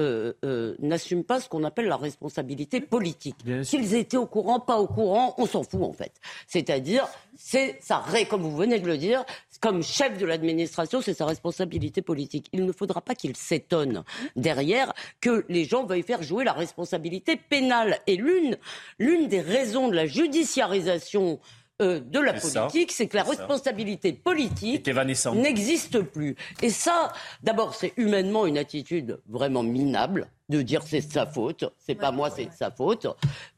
euh, 0.00 0.32
euh, 0.44 0.74
n'assument 0.78 1.24
pas 1.24 1.40
ce 1.40 1.48
qu'on 1.48 1.62
appelle 1.62 1.86
la 1.86 1.96
responsabilité 1.96 2.80
politique. 2.80 3.36
Qu'ils 3.64 3.94
étaient 3.94 4.16
au 4.16 4.26
courant, 4.26 4.58
pas 4.58 4.78
au 4.78 4.86
courant, 4.86 5.34
on 5.36 5.44
s'en 5.44 5.62
fout 5.62 5.82
en 5.82 5.92
fait. 5.92 6.12
C'est-à-dire, 6.46 7.06
c'est 7.36 7.76
ça, 7.80 8.02
comme 8.30 8.42
vous 8.42 8.56
venez 8.56 8.78
de 8.78 8.86
le 8.86 8.96
dire, 8.96 9.24
comme 9.60 9.82
chef 9.82 10.16
de 10.16 10.24
l'administration, 10.24 11.02
c'est 11.02 11.12
sa 11.12 11.26
responsabilité 11.26 12.00
politique. 12.00 12.48
Il 12.52 12.64
ne 12.64 12.72
faudra 12.72 13.02
pas 13.02 13.14
qu'il 13.14 13.36
s'étonne 13.36 14.04
derrière 14.36 14.94
que 15.20 15.44
les 15.50 15.66
gens 15.66 15.84
veuillent 15.84 16.02
faire 16.02 16.22
jouer 16.22 16.44
la 16.44 16.54
responsabilité 16.54 17.36
pénale. 17.36 17.98
Et 18.06 18.16
l'une, 18.16 18.56
l'une 18.98 19.28
des 19.28 19.42
raisons 19.42 19.88
de 19.88 19.94
la 19.94 20.06
judiciarisation 20.06 21.40
euh, 21.80 22.00
de 22.00 22.18
la 22.18 22.34
politique, 22.34 22.92
c'est 22.92 23.06
que 23.06 23.16
la 23.16 23.22
responsabilité 23.22 24.12
politique 24.12 24.88
n'existe 25.34 26.02
plus. 26.02 26.36
Et 26.62 26.70
ça, 26.70 27.12
d'abord, 27.42 27.74
c'est 27.74 27.92
humainement 27.96 28.46
une 28.46 28.58
attitude 28.58 29.20
vraiment 29.28 29.62
minable 29.62 30.28
de 30.48 30.62
dire 30.62 30.82
c'est 30.82 31.00
sa 31.00 31.26
faute, 31.26 31.64
c'est 31.78 31.94
pas 31.94 32.10
moi, 32.10 32.28
c'est 32.30 32.50
sa 32.52 32.70
faute. 32.70 33.06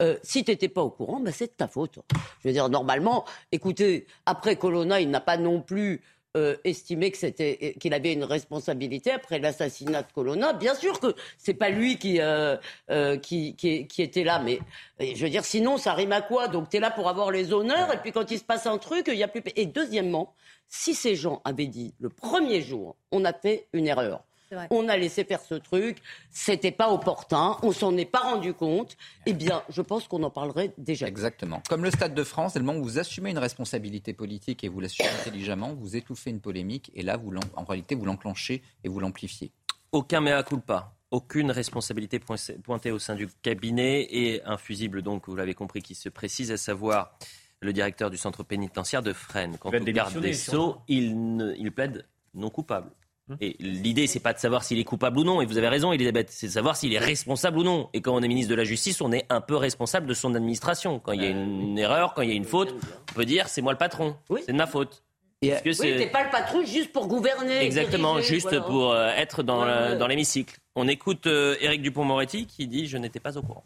Euh, 0.00 0.16
si 0.22 0.44
t'étais 0.44 0.68
pas 0.68 0.82
au 0.82 0.90
courant, 0.90 1.20
ben 1.20 1.32
c'est 1.32 1.46
de 1.46 1.52
ta 1.52 1.66
faute. 1.66 1.98
Je 2.40 2.48
veux 2.48 2.52
dire, 2.52 2.68
normalement, 2.68 3.24
écoutez, 3.50 4.06
après 4.26 4.56
Colonna, 4.56 5.00
il 5.00 5.10
n'a 5.10 5.20
pas 5.20 5.38
non 5.38 5.60
plus 5.60 6.02
euh, 6.34 6.56
estimé 6.64 7.10
que 7.10 7.18
c'était 7.18 7.74
qu'il 7.78 7.92
avait 7.92 8.14
une 8.14 8.24
responsabilité 8.24 9.10
après 9.10 9.38
l'assassinat 9.38 10.02
de 10.02 10.12
Colonna. 10.14 10.54
Bien 10.54 10.74
sûr 10.74 10.98
que 10.98 11.14
c'est 11.36 11.52
pas 11.52 11.68
lui 11.68 11.98
qui, 11.98 12.22
euh, 12.22 12.56
euh, 12.90 13.18
qui, 13.18 13.54
était 13.98 14.24
là, 14.24 14.38
mais 14.38 14.60
je 14.98 15.22
veux 15.22 15.28
dire, 15.28 15.44
sinon 15.44 15.76
ça 15.76 15.92
rime 15.92 16.12
à 16.12 16.22
quoi? 16.22 16.48
Donc 16.48 16.70
tu 16.70 16.78
es 16.78 16.80
là 16.80 16.90
pour 16.90 17.10
avoir 17.10 17.30
les 17.30 17.52
honneurs, 17.52 17.92
et 17.92 17.98
puis 17.98 18.12
quand 18.12 18.30
il 18.30 18.38
se 18.38 18.44
passe 18.44 18.66
un 18.66 18.78
truc, 18.78 19.08
il 19.08 19.16
y 19.16 19.22
a 19.22 19.28
plus. 19.28 19.42
Et 19.56 19.66
deuxièmement, 19.66 20.34
si 20.68 20.94
ces 20.94 21.16
gens 21.16 21.42
avaient 21.44 21.66
dit 21.66 21.92
le 22.00 22.08
premier 22.08 22.62
jour, 22.62 22.96
on 23.10 23.26
a 23.26 23.34
fait 23.34 23.66
une 23.74 23.86
erreur. 23.86 24.24
On 24.70 24.88
a 24.88 24.96
laissé 24.96 25.24
faire 25.24 25.40
ce 25.40 25.54
truc, 25.54 25.98
c'était 26.30 26.72
pas 26.72 26.90
opportun, 26.90 27.56
on 27.62 27.72
s'en 27.72 27.96
est 27.96 28.04
pas 28.04 28.20
rendu 28.20 28.54
compte. 28.54 28.96
Eh 29.26 29.32
bien, 29.32 29.62
je 29.68 29.82
pense 29.82 30.08
qu'on 30.08 30.22
en 30.22 30.30
parlerait 30.30 30.72
déjà. 30.78 31.06
Exactement. 31.06 31.62
Comme 31.68 31.84
le 31.84 31.90
Stade 31.90 32.14
de 32.14 32.24
France, 32.24 32.54
le 32.56 32.62
moment 32.62 32.78
où 32.78 32.84
vous 32.84 32.98
assumez 32.98 33.30
une 33.30 33.38
responsabilité 33.38 34.12
politique 34.12 34.64
et 34.64 34.68
vous 34.68 34.80
l'assumez 34.80 35.08
intelligemment, 35.20 35.74
vous 35.74 35.96
étouffez 35.96 36.30
une 36.30 36.40
polémique 36.40 36.90
et 36.94 37.02
là, 37.02 37.16
vous 37.16 37.32
en 37.54 37.64
réalité, 37.64 37.94
vous 37.94 38.04
l'enclenchez 38.04 38.62
et 38.84 38.88
vous 38.88 39.00
l'amplifiez. 39.00 39.52
Aucun 39.92 40.20
mea 40.20 40.42
culpa 40.42 40.94
aucune 41.12 41.50
responsabilité 41.50 42.18
pointée 42.18 42.90
au 42.90 42.98
sein 42.98 43.14
du 43.14 43.28
cabinet 43.42 44.08
et 44.10 44.42
un 44.44 44.56
fusible, 44.56 45.02
donc, 45.02 45.28
vous 45.28 45.36
l'avez 45.36 45.52
compris, 45.52 45.82
qui 45.82 45.94
se 45.94 46.08
précise, 46.08 46.50
à 46.50 46.56
savoir 46.56 47.18
le 47.60 47.72
directeur 47.72 48.10
du 48.10 48.16
centre 48.16 48.42
pénitentiaire 48.42 49.02
de 49.02 49.12
Fresnes. 49.12 49.58
Quant 49.58 49.70
au 49.70 49.84
garde 49.84 50.18
des 50.18 50.32
Sceaux, 50.32 50.78
il, 50.88 51.54
il 51.58 51.70
plaide 51.70 52.06
non 52.34 52.48
coupable. 52.48 52.90
Hum. 53.32 53.36
Et 53.40 53.56
l'idée, 53.58 54.06
c'est 54.06 54.20
pas 54.20 54.32
de 54.32 54.38
savoir 54.38 54.64
s'il 54.64 54.78
est 54.78 54.84
coupable 54.84 55.18
ou 55.18 55.24
non. 55.24 55.40
Et 55.40 55.46
vous 55.46 55.58
avez 55.58 55.68
raison, 55.68 55.92
Elisabeth, 55.92 56.28
c'est 56.30 56.46
de 56.46 56.52
savoir 56.52 56.76
s'il 56.76 56.92
est 56.92 56.98
responsable 56.98 57.58
ou 57.58 57.62
non. 57.62 57.88
Et 57.92 58.00
quand 58.00 58.14
on 58.14 58.22
est 58.22 58.28
ministre 58.28 58.50
de 58.50 58.54
la 58.56 58.64
Justice, 58.64 59.00
on 59.00 59.12
est 59.12 59.26
un 59.28 59.40
peu 59.40 59.56
responsable 59.56 60.06
de 60.06 60.14
son 60.14 60.34
administration. 60.34 60.98
Quand 60.98 61.12
il 61.12 61.22
y 61.22 61.26
a 61.26 61.30
une 61.30 61.78
erreur, 61.78 62.14
quand 62.14 62.22
il 62.22 62.30
y 62.30 62.32
a 62.32 62.36
une 62.36 62.44
faute, 62.44 62.74
on 63.10 63.14
peut 63.14 63.24
dire 63.24 63.48
c'est 63.48 63.62
moi 63.62 63.72
le 63.72 63.78
patron, 63.78 64.16
c'est 64.44 64.52
de 64.52 64.56
ma 64.56 64.66
faute. 64.66 65.02
Et 65.44 65.52
oui, 65.64 65.74
t'es 65.74 66.06
pas 66.06 66.22
le 66.22 66.30
patron 66.30 66.64
juste 66.64 66.92
pour 66.92 67.08
gouverner. 67.08 67.64
Exactement, 67.64 68.20
juste 68.20 68.60
pour 68.60 68.92
euh, 68.92 69.08
être 69.16 69.42
dans, 69.42 69.98
dans 69.98 70.06
l'hémicycle. 70.06 70.56
On 70.76 70.86
écoute 70.86 71.26
euh, 71.26 71.56
Éric 71.60 71.82
Dupont-Moretti 71.82 72.46
qui 72.46 72.68
dit 72.68 72.86
je 72.86 72.96
n'étais 72.96 73.18
pas 73.18 73.36
au 73.36 73.42
courant. 73.42 73.64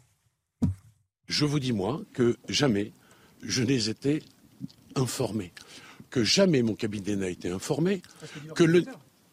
Je 1.27 1.45
vous 1.45 1.59
dis 1.59 1.73
moi 1.73 2.01
que 2.13 2.35
jamais 2.49 2.93
je 3.43 3.61
n'ai 3.63 3.89
été 3.89 4.23
informé, 4.95 5.51
que 6.09 6.23
jamais 6.23 6.63
mon 6.63 6.73
cabinet 6.73 7.15
n'a 7.15 7.29
été 7.29 7.49
informé, 7.49 8.01
que 8.55 8.63
le 8.63 8.83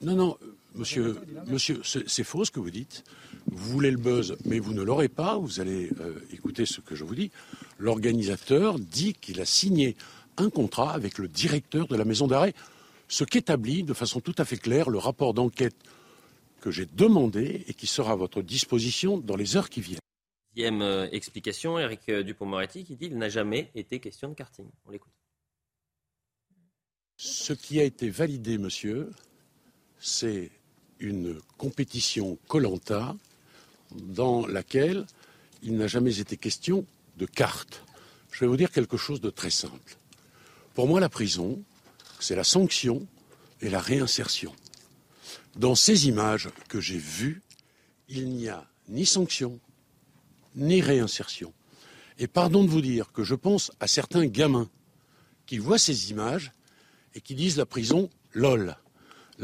non, 0.04 0.14
non, 0.14 0.38
monsieur, 0.75 1.16
monsieur 1.46 1.80
c'est 1.84 2.25
faux 2.25 2.44
ce 2.44 2.50
que 2.50 2.61
vous 2.61 2.70
dites. 2.70 3.04
Vous 3.46 3.70
voulez 3.73 3.90
le 3.90 3.96
buzz, 3.96 4.37
mais 4.44 4.58
vous 4.58 4.75
ne 4.75 4.82
l'aurez 4.82 5.08
pas. 5.08 5.37
Vous 5.37 5.61
allez 5.61 5.90
euh, 6.00 6.14
écouter 6.32 6.66
ce 6.66 6.80
que 6.80 6.94
je 6.94 7.04
vous 7.04 7.14
dis. 7.14 7.30
L'organisateur 7.78 8.78
dit 8.78 9.14
qu'il 9.14 9.40
a 9.40 9.44
signé 9.44 9.96
un 10.37 10.50
contrat 10.50 10.92
avec 10.92 11.18
le 11.18 11.28
directeur 11.28 11.87
de 11.87 11.96
la 11.96 12.04
maison 12.04 12.26
d'arrêt, 12.26 12.54
ce 13.08 13.25
qu'établit 13.25 13.82
de 13.82 13.94
façon 13.94 14.20
tout 14.20 14.34
à 14.38 14.44
fait 14.44 14.56
claire 14.56 14.90
le 14.90 14.99
rapport 14.99 15.34
d'enquête 15.34 15.76
que 16.61 16.70
j'ai 16.70 16.87
demandé 16.87 17.64
et 17.68 17.75
qui 17.75 17.87
sera 17.87 18.12
à 18.12 18.16
votre 18.16 18.42
disposition 18.42 19.18
dans 19.18 19.37
les 19.37 19.56
heures 19.56 19.68
qui 19.68 19.80
viennent. 19.80 20.00
Deuxième 20.56 20.82
euh, 20.82 21.08
explication, 21.11 21.78
Eric 21.78 22.08
euh, 22.08 22.23
Dupont-Moretti 22.23 22.84
qui 22.84 22.96
dit 22.96 23.08
qu'il 23.08 23.18
n'a 23.18 23.28
jamais 23.28 23.70
été 23.75 24.00
question 24.00 24.28
de 24.28 24.34
karting. 24.34 24.66
On 24.87 24.90
l'écoute. 24.90 25.12
Ce 27.16 27.52
qui 27.52 27.80
a 27.80 27.84
été 27.84 28.08
validé, 28.08 28.58
monsieur, 28.58 29.11
c'est 30.04 30.50
une 31.00 31.40
compétition 31.56 32.38
Colanta 32.46 33.16
dans 33.94 34.46
laquelle 34.46 35.06
il 35.62 35.76
n'a 35.76 35.87
jamais 35.87 36.20
été 36.20 36.37
question 36.37 36.84
de 37.16 37.25
cartes. 37.25 37.82
Je 38.30 38.40
vais 38.40 38.46
vous 38.46 38.58
dire 38.58 38.70
quelque 38.70 38.99
chose 38.99 39.23
de 39.23 39.30
très 39.30 39.49
simple. 39.50 39.96
Pour 40.75 40.88
moi, 40.88 41.00
la 41.00 41.08
prison, 41.08 41.62
c'est 42.20 42.37
la 42.37 42.44
sanction 42.44 43.06
et 43.62 43.70
la 43.70 43.80
réinsertion. 43.80 44.54
Dans 45.56 45.75
ces 45.75 46.06
images 46.06 46.50
que 46.68 46.80
j'ai 46.80 46.99
vues, 46.99 47.40
il 48.11 48.28
n'y 48.28 48.49
a 48.49 48.68
ni 48.90 49.06
sanction, 49.06 49.58
ni 50.54 50.82
réinsertion. 50.82 51.54
Et 52.18 52.26
pardon 52.26 52.62
de 52.62 52.68
vous 52.68 52.82
dire 52.82 53.11
que 53.11 53.25
je 53.25 53.34
pense 53.34 53.73
à 53.80 53.87
certains 53.87 54.26
gamins 54.26 54.68
qui 55.46 55.56
voient 55.56 55.78
ces 55.78 56.11
images 56.11 56.52
et 57.14 57.23
qui 57.23 57.34
disent 57.34 57.56
la 57.56 57.66
prison, 57.66 58.11
lol 58.32 58.76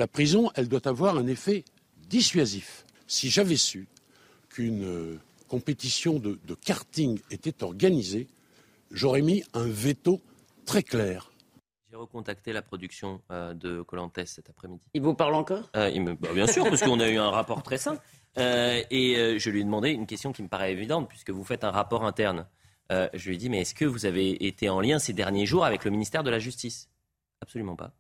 la 0.00 0.09
prison, 0.09 0.50
elle 0.54 0.66
doit 0.66 0.88
avoir 0.88 1.19
un 1.19 1.26
effet 1.26 1.62
dissuasif. 2.09 2.87
Si 3.07 3.28
j'avais 3.28 3.57
su 3.57 3.87
qu'une 4.49 4.83
euh, 4.83 5.21
compétition 5.47 6.19
de, 6.19 6.38
karting 6.64 7.21
était 7.30 7.62
organisée, 7.62 8.26
j'aurais 8.90 9.21
mis 9.21 9.45
un 9.52 9.66
veto 9.66 10.23
très 10.64 10.83
clair. 10.83 11.30
J'ai 11.90 11.97
recontacté 11.97 12.54
la 12.54 12.62
production 12.62 13.21
euh, 13.30 13.52
de 13.52 13.83
Colantes 13.83 14.25
cet 14.25 14.49
après-midi. 14.49 14.87
Il 14.95 15.02
vous 15.02 15.14
parle 15.14 15.35
encore? 15.35 15.71
Euh, 15.76 15.90
il 15.90 16.02
me... 16.02 16.14
Bah, 16.14 16.30
bien 16.33 16.47
sûr, 16.47 16.64
parce 16.64 16.80
qu'on 16.80 17.00
a 17.00 17.09
eu 17.11 17.19
un 17.19 17.30
rapport 17.30 17.62
très 17.62 17.78
simple. 17.78 18.00
et 18.38 19.38
je 19.38 19.50
lui 19.50 19.61
ai 19.61 19.64
demandé 19.64 19.90
une 19.90 20.07
question 20.07 20.33
qui 20.33 20.42
me 20.42 20.49
paraît 20.49 20.73
évidente, 20.73 21.11
puisque 21.11 21.30
vous 21.30 21.45
faites 21.45 21.62
un 21.62 21.71
rapport 21.71 22.04
interne. 22.07 22.47
je 22.88 23.28
lui 23.28 23.35
ai 23.35 23.38
dit, 23.38 23.50
mais 23.50 23.61
est-ce 23.61 23.75
que 23.75 23.85
vous 23.85 24.07
avez 24.07 24.47
été 24.47 24.71
en 24.71 24.80
lien 24.80 24.99
ces 24.99 25.12
derniers 25.12 25.45
jours 25.45 25.66
avec 25.66 25.85
le 25.85 25.90
ministère 25.90 26.23
de 26.23 26.30
la 26.30 26.38
Justice? 26.38 26.88
Absolument 27.42 27.76
pas. 27.76 27.92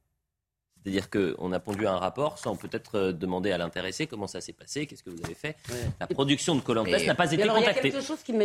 C'est-à-dire 0.82 1.10
qu'on 1.10 1.52
a 1.52 1.60
pondu 1.60 1.86
un 1.86 1.96
rapport 1.96 2.38
sans 2.38 2.56
peut-être 2.56 2.96
euh, 2.96 3.12
demander 3.12 3.52
à 3.52 3.58
l'intéressé 3.58 4.06
comment 4.06 4.26
ça 4.26 4.40
s'est 4.40 4.52
passé, 4.52 4.86
qu'est-ce 4.86 5.02
que 5.02 5.10
vous 5.10 5.22
avez 5.24 5.34
fait. 5.34 5.56
La 6.00 6.06
production 6.06 6.54
de 6.54 6.60
Colantes 6.60 6.88
n'a 6.88 7.14
pas 7.14 7.30
été 7.30 7.46
contactée. 7.46 7.92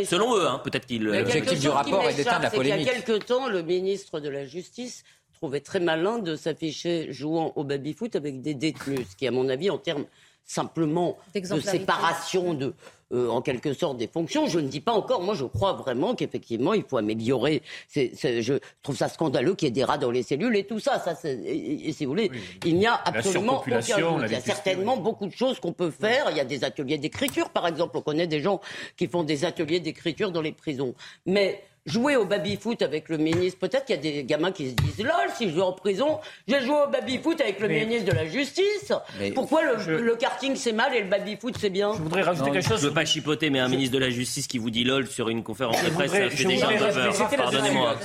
Selon 0.04 0.36
eux, 0.36 0.46
hein, 0.46 0.60
peut-être 0.62 0.86
qu'il. 0.86 1.04
L'objectif 1.04 1.60
du 1.60 1.68
rapport 1.68 2.08
est 2.08 2.14
d'éteindre 2.14 2.42
la 2.42 2.50
polémique. 2.50 2.80
Il 2.80 2.86
y 2.86 2.90
a 2.90 2.92
quelque 2.92 3.24
temps, 3.24 3.48
le 3.48 3.62
ministre 3.62 4.20
de 4.20 4.28
la 4.28 4.44
Justice 4.44 5.04
trouvait 5.32 5.60
très 5.60 5.80
malin 5.80 6.18
de 6.18 6.34
s'afficher 6.34 7.12
jouant 7.12 7.52
au 7.56 7.64
baby-foot 7.64 8.16
avec 8.16 8.40
des 8.40 8.54
détenus, 8.54 9.06
ce 9.10 9.16
qui, 9.16 9.26
à 9.26 9.30
mon 9.30 9.48
avis, 9.48 9.70
en 9.70 9.78
termes 9.78 10.06
simplement 10.46 11.18
de 11.34 11.60
séparation 11.60 12.54
de, 12.54 12.72
euh, 13.12 13.28
en 13.28 13.40
quelque 13.42 13.72
sorte 13.72 13.98
des 13.98 14.08
fonctions. 14.08 14.46
Je 14.46 14.58
ne 14.58 14.68
dis 14.68 14.80
pas 14.80 14.92
encore, 14.92 15.22
moi 15.22 15.34
je 15.34 15.44
crois 15.44 15.74
vraiment 15.74 16.14
qu'effectivement 16.14 16.72
il 16.74 16.82
faut 16.82 16.96
améliorer. 16.96 17.62
je 17.94 18.58
trouve 18.82 18.96
ça 18.96 19.08
scandaleux 19.08 19.54
qu'il 19.54 19.66
y 19.66 19.68
ait 19.68 19.72
des 19.72 19.84
rats 19.84 19.98
dans 19.98 20.10
les 20.10 20.22
cellules 20.22 20.56
et 20.56 20.64
tout 20.64 20.80
ça. 20.80 20.98
ça 20.98 21.14
et, 21.24 21.92
si 21.92 22.04
vous 22.04 22.10
voulez, 22.10 22.30
il 22.64 22.76
n'y 22.76 22.86
a 22.86 22.94
absolument 23.04 23.60
aucun 23.60 23.80
Il 24.26 24.32
y 24.32 24.34
a 24.34 24.40
certainement 24.40 24.96
beaucoup 24.96 25.26
de 25.26 25.32
choses 25.32 25.60
qu'on 25.60 25.72
peut 25.72 25.90
faire. 25.90 26.30
Il 26.30 26.36
y 26.36 26.40
a 26.40 26.44
des 26.44 26.64
ateliers 26.64 26.98
d'écriture, 26.98 27.50
par 27.50 27.66
exemple. 27.66 27.96
On 27.96 28.02
connaît 28.02 28.26
des 28.26 28.40
gens 28.40 28.60
qui 28.96 29.06
font 29.06 29.22
des 29.22 29.44
ateliers 29.44 29.80
d'écriture 29.80 30.32
dans 30.32 30.42
les 30.42 30.52
prisons. 30.52 30.94
Mais 31.26 31.62
jouer 31.86 32.16
au 32.16 32.24
baby-foot 32.24 32.82
avec 32.82 33.08
le 33.08 33.16
ministre. 33.16 33.58
Peut-être 33.58 33.84
qu'il 33.86 33.96
y 33.96 33.98
a 33.98 34.02
des 34.02 34.24
gamins 34.24 34.52
qui 34.52 34.70
se 34.70 34.74
disent 34.74 34.98
lol, 34.98 35.30
si 35.36 35.48
je 35.48 35.54
vais 35.54 35.62
en 35.62 35.72
prison, 35.72 36.18
j'ai 36.46 36.60
joué 36.60 36.76
au 36.86 36.90
baby-foot 36.90 37.40
avec 37.40 37.60
le 37.60 37.68
ministre 37.68 38.10
de 38.10 38.16
la 38.16 38.26
Justice. 38.26 38.92
Pourquoi 39.34 39.62
le, 39.62 40.16
karting 40.16 40.56
c'est 40.56 40.72
mal 40.72 40.94
et 40.94 41.02
le 41.02 41.08
baby-foot 41.08 41.56
c'est 41.58 41.70
bien? 41.70 41.92
Je 41.94 42.02
voudrais 42.02 42.22
rajouter 42.22 42.50
quelque 42.50 42.68
chose. 42.68 42.80
Je 42.82 42.88
veux 42.88 42.94
pas 42.94 43.04
chipoter, 43.04 43.50
mais 43.50 43.60
un 43.60 43.68
ministre 43.68 43.94
de 43.94 44.00
la 44.00 44.10
Justice 44.10 44.46
qui 44.46 44.58
vous 44.58 44.70
dit 44.70 44.84
lol 44.84 45.06
sur 45.06 45.28
une 45.28 45.42
conférence 45.42 45.82
de 45.82 45.90
presse, 45.90 46.10
ça 46.10 46.30
fait 46.30 46.44
déjà 46.44 46.68
un 46.68 46.76
peu 46.76 46.92
peur. 46.92 47.30
Pardonnez-moi. 47.36 47.96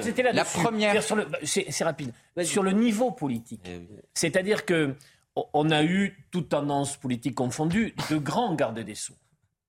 C'était 0.00 0.22
la 0.22 0.44
première. 0.44 1.02
C'est 1.42 1.84
rapide. 1.84 2.12
Sur 2.44 2.62
le 2.62 2.72
niveau 2.72 3.10
politique. 3.10 3.60
Eh 3.66 3.80
C'est-à-dire 4.14 4.64
que 4.64 4.94
on 5.52 5.70
a 5.70 5.82
eu, 5.84 6.16
toute 6.30 6.48
tendance 6.48 6.96
politique 6.96 7.34
confondue, 7.34 7.94
de 8.10 8.16
grands 8.16 8.54
gardes 8.54 8.80
des 8.80 8.94
Sceaux 8.94 9.14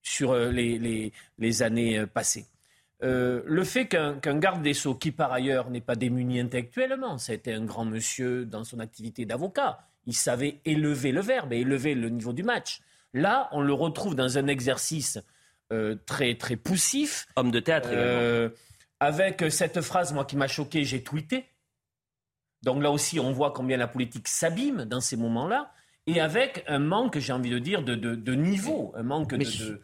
sur 0.02 0.32
euh, 0.32 0.50
les, 0.50 1.62
années 1.62 2.00
euh, 2.00 2.08
passées. 2.08 2.46
Euh, 3.02 3.42
le 3.46 3.64
fait 3.64 3.88
qu'un 3.88 4.40
garde 4.40 4.62
des 4.62 4.74
Sceaux, 4.74 4.96
qui 4.96 5.12
par 5.12 5.32
ailleurs 5.32 5.70
n'est 5.70 5.82
pas 5.82 5.96
démuni 5.96 6.40
intellectuellement, 6.40 7.18
c'était 7.18 7.54
un 7.54 7.64
grand 7.64 7.86
monsieur 7.86 8.46
dans 8.46 8.64
son 8.64 8.80
activité 8.80 9.26
d'avocat, 9.26 9.80
il 10.06 10.14
savait 10.14 10.60
élever 10.66 11.12
le 11.12 11.22
verbe 11.22 11.54
et 11.54 11.60
élever 11.60 11.96
le 11.96 12.10
niveau 12.10 12.34
du 12.34 12.44
match. 12.44 12.82
Là, 13.14 13.48
on 13.52 13.62
le 13.62 13.74
retrouve 13.74 14.16
dans 14.16 14.38
un 14.38 14.48
exercice 14.48 15.20
très, 16.06 16.36
très 16.36 16.56
poussif. 16.56 17.28
Homme 17.36 17.52
de 17.52 17.60
théâtre 17.60 17.90
Avec 19.00 19.46
cette 19.50 19.82
phrase, 19.82 20.14
moi, 20.14 20.26
qui 20.26 20.36
m'a 20.36 20.48
choqué, 20.48 20.84
j'ai 20.84 21.04
tweeté. 21.04 21.46
Donc 22.64 22.84
là 22.84 22.92
aussi, 22.92 23.20
on 23.20 23.32
voit 23.32 23.52
combien 23.52 23.78
la 23.78 23.88
politique 23.88 24.28
s'abîme 24.28 24.86
dans 24.86 25.02
ces 25.02 25.16
moments-là, 25.16 25.72
et 26.08 26.20
avec 26.20 26.64
un 26.68 26.80
manque, 26.80 27.20
j'ai 27.20 27.34
envie 27.34 27.50
de 27.50 27.60
dire, 27.60 27.84
de, 27.84 28.34
niveau, 28.34 28.92
un 28.96 29.04
manque 29.04 29.36
de, 29.36 29.82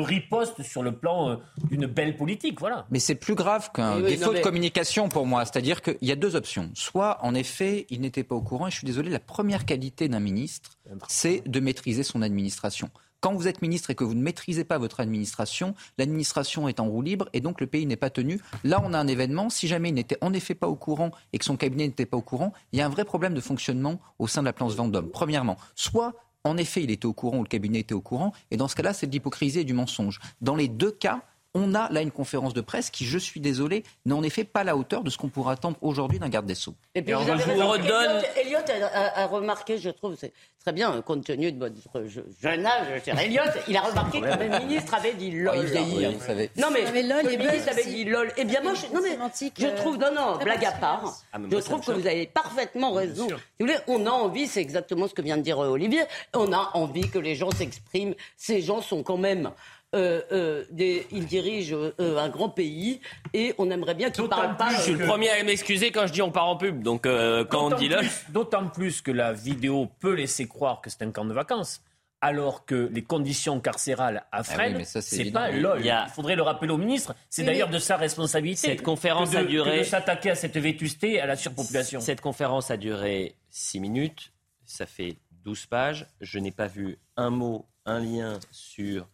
riposte 0.00 0.62
sur 0.62 0.82
le 0.82 0.92
plan 0.92 1.30
euh, 1.30 1.36
d'une 1.70 1.86
belle 1.86 2.16
politique. 2.16 2.60
Voilà. 2.60 2.86
Mais 2.90 2.98
c'est 2.98 3.14
plus 3.14 3.34
grave 3.34 3.70
qu'un 3.72 4.00
défaut 4.00 4.32
de 4.32 4.40
communication 4.40 5.08
pour 5.08 5.26
moi. 5.26 5.44
C'est-à-dire 5.44 5.82
qu'il 5.82 5.96
y 6.02 6.12
a 6.12 6.16
deux 6.16 6.36
options. 6.36 6.70
Soit, 6.74 7.18
en 7.22 7.34
effet, 7.34 7.86
il 7.90 8.00
n'était 8.00 8.24
pas 8.24 8.34
au 8.34 8.42
courant, 8.42 8.68
et 8.68 8.70
je 8.70 8.76
suis 8.76 8.86
désolé, 8.86 9.10
la 9.10 9.20
première 9.20 9.64
qualité 9.64 10.08
d'un 10.08 10.20
ministre, 10.20 10.78
c'est 11.08 11.42
de 11.46 11.60
maîtriser 11.60 12.02
son 12.02 12.22
administration. 12.22 12.90
Quand 13.24 13.32
vous 13.32 13.48
êtes 13.48 13.62
ministre 13.62 13.88
et 13.88 13.94
que 13.94 14.04
vous 14.04 14.12
ne 14.12 14.20
maîtrisez 14.20 14.64
pas 14.64 14.76
votre 14.76 15.00
administration, 15.00 15.74
l'administration 15.96 16.68
est 16.68 16.78
en 16.78 16.86
roue 16.86 17.00
libre 17.00 17.30
et 17.32 17.40
donc 17.40 17.58
le 17.58 17.66
pays 17.66 17.86
n'est 17.86 17.96
pas 17.96 18.10
tenu. 18.10 18.38
Là, 18.64 18.82
on 18.84 18.92
a 18.92 18.98
un 18.98 19.06
événement. 19.06 19.48
Si 19.48 19.66
jamais 19.66 19.88
il 19.88 19.94
n'était 19.94 20.18
en 20.20 20.34
effet 20.34 20.54
pas 20.54 20.68
au 20.68 20.76
courant 20.76 21.10
et 21.32 21.38
que 21.38 21.44
son 21.46 21.56
cabinet 21.56 21.86
n'était 21.86 22.04
pas 22.04 22.18
au 22.18 22.20
courant, 22.20 22.52
il 22.74 22.80
y 22.80 22.82
a 22.82 22.86
un 22.86 22.90
vrai 22.90 23.06
problème 23.06 23.32
de 23.32 23.40
fonctionnement 23.40 23.98
au 24.18 24.28
sein 24.28 24.42
de 24.42 24.44
la 24.44 24.52
place 24.52 24.74
Vendôme. 24.74 25.08
Premièrement, 25.08 25.56
soit 25.74 26.12
en 26.44 26.56
effet, 26.58 26.82
il 26.82 26.90
était 26.90 27.06
au 27.06 27.14
courant 27.14 27.38
ou 27.38 27.42
le 27.42 27.48
cabinet 27.48 27.80
était 27.80 27.94
au 27.94 28.02
courant, 28.02 28.32
et 28.50 28.56
dans 28.56 28.68
ce 28.68 28.76
cas-là, 28.76 28.92
c'est 28.92 29.06
de 29.06 29.12
l'hypocrisie 29.12 29.60
et 29.60 29.64
du 29.64 29.72
mensonge. 29.72 30.20
Dans 30.42 30.56
les 30.56 30.68
deux 30.68 30.90
cas, 30.90 31.22
on 31.54 31.74
a 31.74 31.90
là 31.90 32.02
une 32.02 32.10
conférence 32.10 32.52
de 32.52 32.60
presse 32.60 32.90
qui, 32.90 33.04
je 33.04 33.18
suis 33.18 33.40
désolé, 33.40 33.84
n'est 34.04 34.12
en 34.12 34.22
effet 34.22 34.44
pas 34.44 34.60
à 34.60 34.64
la 34.64 34.76
hauteur 34.76 35.02
de 35.04 35.10
ce 35.10 35.16
qu'on 35.16 35.28
pourrait 35.28 35.52
attendre 35.52 35.76
aujourd'hui 35.80 36.18
d'un 36.18 36.28
garde 36.28 36.46
des 36.46 36.54
Sceaux. 36.54 36.74
Et 36.94 37.02
puis, 37.02 37.14
vous 37.14 37.30
avez 37.30 37.62
redonne... 37.62 38.22
Elliot, 38.36 38.58
a, 38.92 39.26
remarqué, 39.26 39.78
je 39.78 39.90
trouve, 39.90 40.16
c'est 40.18 40.32
très 40.60 40.72
bien, 40.72 41.00
compte 41.02 41.24
tenu 41.24 41.52
de 41.52 41.58
votre 41.58 42.06
jeune 42.42 42.66
âge, 42.66 43.02
cher 43.04 43.18
Elliot, 43.18 43.42
il 43.68 43.76
a 43.76 43.82
remarqué 43.82 44.20
que 44.20 44.26
le 44.26 44.58
ministre 44.66 44.94
avait 44.94 45.14
dit 45.14 45.30
LOL. 45.30 45.56
il 45.58 45.66
vieillit, 45.66 46.06
hein, 46.06 46.12
vous 46.18 46.24
savez. 46.24 46.50
Non, 46.56 46.68
mais, 46.72 46.84
mais 46.92 47.02
LOL, 47.02 47.24
le 47.24 47.36
ministre 47.36 47.70
avait 47.70 47.84
dit 47.84 48.04
LOL. 48.04 48.32
Eh 48.36 48.44
bien, 48.44 48.60
moi, 48.60 48.72
je, 48.74 48.92
non, 48.92 49.00
mais, 49.02 49.16
je 49.56 49.66
euh, 49.66 49.76
trouve, 49.76 49.98
non, 49.98 50.12
non, 50.12 50.36
blague 50.38 50.64
à 50.64 50.72
part, 50.72 51.14
ah, 51.32 51.38
je 51.50 51.56
trouve 51.58 51.84
que 51.84 51.92
vous 51.92 52.06
avez 52.06 52.26
parfaitement 52.26 52.92
raison. 52.92 53.28
Si 53.28 53.32
vous 53.32 53.66
voulez, 53.66 53.78
on 53.86 54.06
a 54.06 54.10
envie, 54.10 54.48
c'est 54.48 54.60
exactement 54.60 55.06
ce 55.06 55.14
que 55.14 55.22
vient 55.22 55.36
de 55.36 55.42
dire 55.42 55.62
euh, 55.62 55.68
Olivier, 55.68 56.02
on 56.34 56.52
a 56.52 56.70
envie 56.74 57.08
que 57.08 57.18
les 57.18 57.36
gens 57.36 57.50
s'expriment. 57.50 58.14
Ces 58.36 58.60
gens 58.60 58.80
sont 58.80 59.02
quand 59.02 59.18
même 59.18 59.52
euh, 59.94 60.22
euh, 60.32 60.64
il 61.12 61.26
dirige 61.26 61.72
euh, 61.72 62.18
un 62.18 62.28
grand 62.28 62.48
pays 62.48 63.00
et 63.32 63.54
on 63.58 63.70
aimerait 63.70 63.94
bien 63.94 64.10
qu'il 64.10 64.28
parle 64.28 64.56
pas. 64.56 64.70
Je 64.70 64.80
suis 64.80 64.92
le 64.94 65.06
premier 65.06 65.30
à 65.30 65.42
m'excuser 65.44 65.90
quand 65.92 66.06
je 66.06 66.12
dis 66.12 66.22
on 66.22 66.30
part 66.30 66.48
en 66.48 66.56
pub. 66.56 66.82
Donc 66.82 67.02
quand 67.04 67.72
on 67.72 67.76
dit 67.76 67.88
là. 67.88 68.00
D'autant 68.30 68.68
plus 68.68 69.00
que 69.02 69.10
la 69.10 69.32
vidéo 69.32 69.88
peut 70.00 70.14
laisser 70.14 70.46
croire 70.46 70.80
que 70.80 70.90
c'est 70.90 71.02
un 71.02 71.10
camp 71.10 71.24
de 71.24 71.32
vacances 71.32 71.82
alors 72.20 72.64
que 72.64 72.88
les 72.90 73.02
conditions 73.02 73.60
carcérales 73.60 74.24
à 74.32 74.38
ah 74.38 74.44
Fresnes, 74.44 74.82
c'est 74.84 75.30
pas 75.30 75.50
lol. 75.50 75.82
Il, 75.84 76.06
faudrait 76.14 76.36
le 76.36 76.42
rappeler 76.42 76.72
au 76.72 76.78
ministre. 76.78 77.14
C'est 77.28 77.44
d'ailleurs 77.44 77.68
de 77.68 77.78
sa 77.78 77.98
responsabilité. 77.98 78.68
Cette 78.68 78.82
conférence 78.82 79.34
a 79.34 79.44
duré. 79.44 79.80
de 79.80 79.82
s'attaquer 79.82 80.30
à 80.30 80.34
cette 80.34 80.56
vétusté, 80.56 81.20
à 81.20 81.26
la 81.26 81.36
surpopulation. 81.36 82.00
Cette 82.00 82.22
conférence 82.22 82.70
a 82.70 82.78
duré 82.78 83.34
6 83.50 83.78
minutes. 83.80 84.32
Ça 84.64 84.86
fait 84.86 85.18
12 85.44 85.66
pages. 85.66 86.06
Je 86.22 86.38
n'ai 86.38 86.50
pas 86.50 86.66
vu 86.66 86.98
un 87.18 87.28
mot, 87.28 87.66
un 87.84 88.00
lien 88.00 88.40
sur 88.50 89.06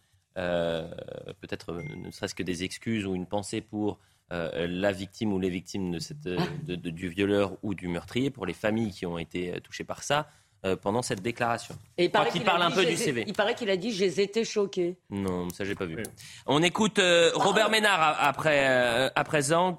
peut-être 1.40 1.72
euh, 1.72 1.82
ne 1.96 2.10
serait-ce 2.10 2.34
que 2.34 2.42
des 2.42 2.64
excuses 2.64 3.06
ou 3.06 3.14
une 3.14 3.26
pensée 3.26 3.60
pour 3.60 3.98
euh, 4.32 4.66
la 4.68 4.92
victime 4.92 5.32
ou 5.32 5.38
les 5.38 5.50
victimes 5.50 5.90
de 5.90 5.98
cette, 5.98 6.28
du 6.66 7.08
violeur 7.08 7.56
ou 7.62 7.74
du 7.74 7.88
meurtrier, 7.88 8.30
pour 8.30 8.46
les 8.46 8.52
familles 8.52 8.92
qui 8.92 9.06
ont 9.06 9.18
été 9.18 9.60
touchées 9.60 9.84
par 9.84 10.02
ça. 10.02 10.28
Euh, 10.66 10.76
pendant 10.76 11.00
cette 11.00 11.22
déclaration. 11.22 11.74
Et 11.96 12.04
il 12.04 12.10
paraît 12.10 12.28
qu'il 12.28 12.44
parle 12.44 12.60
un 12.60 12.70
peu 12.70 12.84
du 12.84 12.94
CV. 12.94 13.24
Il 13.26 13.32
paraît 13.32 13.54
qu'il 13.54 13.70
a 13.70 13.78
dit 13.78 13.92
j'ai 13.92 14.20
été 14.20 14.44
choqué. 14.44 14.98
Non, 15.08 15.48
ça 15.48 15.64
j'ai 15.64 15.74
pas 15.74 15.86
vu. 15.86 16.02
On 16.44 16.62
écoute 16.62 16.98
euh, 16.98 17.30
Robert 17.34 17.70
Ménard 17.70 18.18
après 18.20 18.68
euh, 18.68 19.08
à 19.14 19.24
présent 19.24 19.74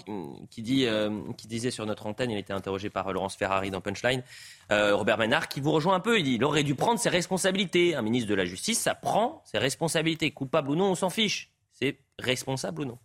qui 0.49 0.63
dit 0.63 0.87
qui 1.37 1.47
disait 1.47 1.69
sur 1.69 1.85
notre 1.85 2.07
antenne, 2.07 2.31
il 2.31 2.37
était 2.39 2.53
interrogé 2.53 2.89
par 2.89 3.13
Laurence 3.13 3.35
Ferrari 3.35 3.69
dans 3.69 3.79
Punchline. 3.79 4.23
Robert 4.71 5.19
Ménard 5.19 5.49
qui 5.49 5.61
vous 5.61 5.71
rejoint 5.71 5.93
un 5.93 5.99
peu, 5.99 6.17
il 6.17 6.23
dit 6.23 6.33
il 6.33 6.43
aurait 6.43 6.63
dû 6.63 6.73
prendre 6.73 6.99
ses 6.99 7.09
responsabilités. 7.09 7.93
Un 7.93 8.01
ministre 8.01 8.27
de 8.27 8.35
la 8.35 8.45
Justice, 8.45 8.79
ça 8.79 8.95
prend 8.95 9.43
ses 9.45 9.59
responsabilités, 9.59 10.31
coupable 10.31 10.71
ou 10.71 10.75
non, 10.75 10.85
on 10.85 10.95
s'en 10.95 11.11
fiche. 11.11 11.51
C'est 11.73 11.99
responsable 12.17 12.81
ou 12.81 12.85
non 12.85 12.97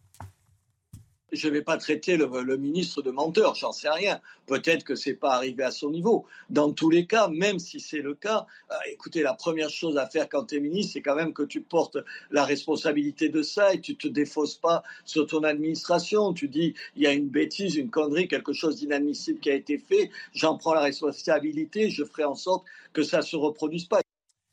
je 1.32 1.48
ne 1.48 1.52
vais 1.52 1.62
pas 1.62 1.76
traiter 1.76 2.16
le, 2.16 2.56
ministre 2.56 3.02
de 3.02 3.10
menteur, 3.10 3.54
j'en 3.54 3.72
sais 3.72 3.88
rien. 3.88 4.20
Peut-être 4.46 4.84
que 4.84 4.94
ce 4.94 5.10
n'est 5.10 5.16
pas 5.16 5.34
arrivé 5.34 5.64
à 5.64 5.70
son 5.70 5.90
niveau. 5.90 6.24
Dans 6.50 6.72
tous 6.72 6.88
les 6.90 7.06
cas, 7.06 7.28
même 7.28 7.58
si 7.58 7.80
c'est 7.80 7.98
le 7.98 8.14
cas, 8.14 8.46
euh, 8.70 8.74
écoutez, 8.92 9.22
la 9.22 9.34
première 9.34 9.70
chose 9.70 9.98
à 9.98 10.06
faire 10.06 10.28
quand 10.28 10.46
tu 10.46 10.56
es 10.56 10.60
ministre, 10.60 10.92
c'est 10.94 11.02
quand 11.02 11.16
même 11.16 11.32
que 11.32 11.42
tu 11.42 11.60
portes 11.60 11.98
la 12.30 12.44
responsabilité 12.44 13.28
de 13.28 13.42
ça 13.42 13.74
et 13.74 13.80
tu 13.80 13.92
ne 13.92 13.96
te 13.96 14.08
défausses 14.08 14.56
pas 14.56 14.82
sur 15.04 15.26
ton 15.26 15.42
administration. 15.42 16.32
Tu 16.32 16.48
dis, 16.48 16.74
il 16.94 17.02
y 17.02 17.06
a 17.06 17.12
une 17.12 17.28
bêtise, 17.28 17.76
une 17.76 17.90
connerie, 17.90 18.28
quelque 18.28 18.52
chose 18.52 18.76
d'inadmissible 18.76 19.40
qui 19.40 19.50
a 19.50 19.54
été 19.54 19.78
fait, 19.78 20.10
j'en 20.32 20.56
prends 20.56 20.74
la 20.74 20.82
responsabilité, 20.82 21.90
je 21.90 22.04
ferai 22.04 22.24
en 22.24 22.34
sorte 22.34 22.64
que 22.92 23.02
ça 23.02 23.18
ne 23.18 23.22
se 23.22 23.36
reproduise 23.36 23.86
pas. 23.86 24.05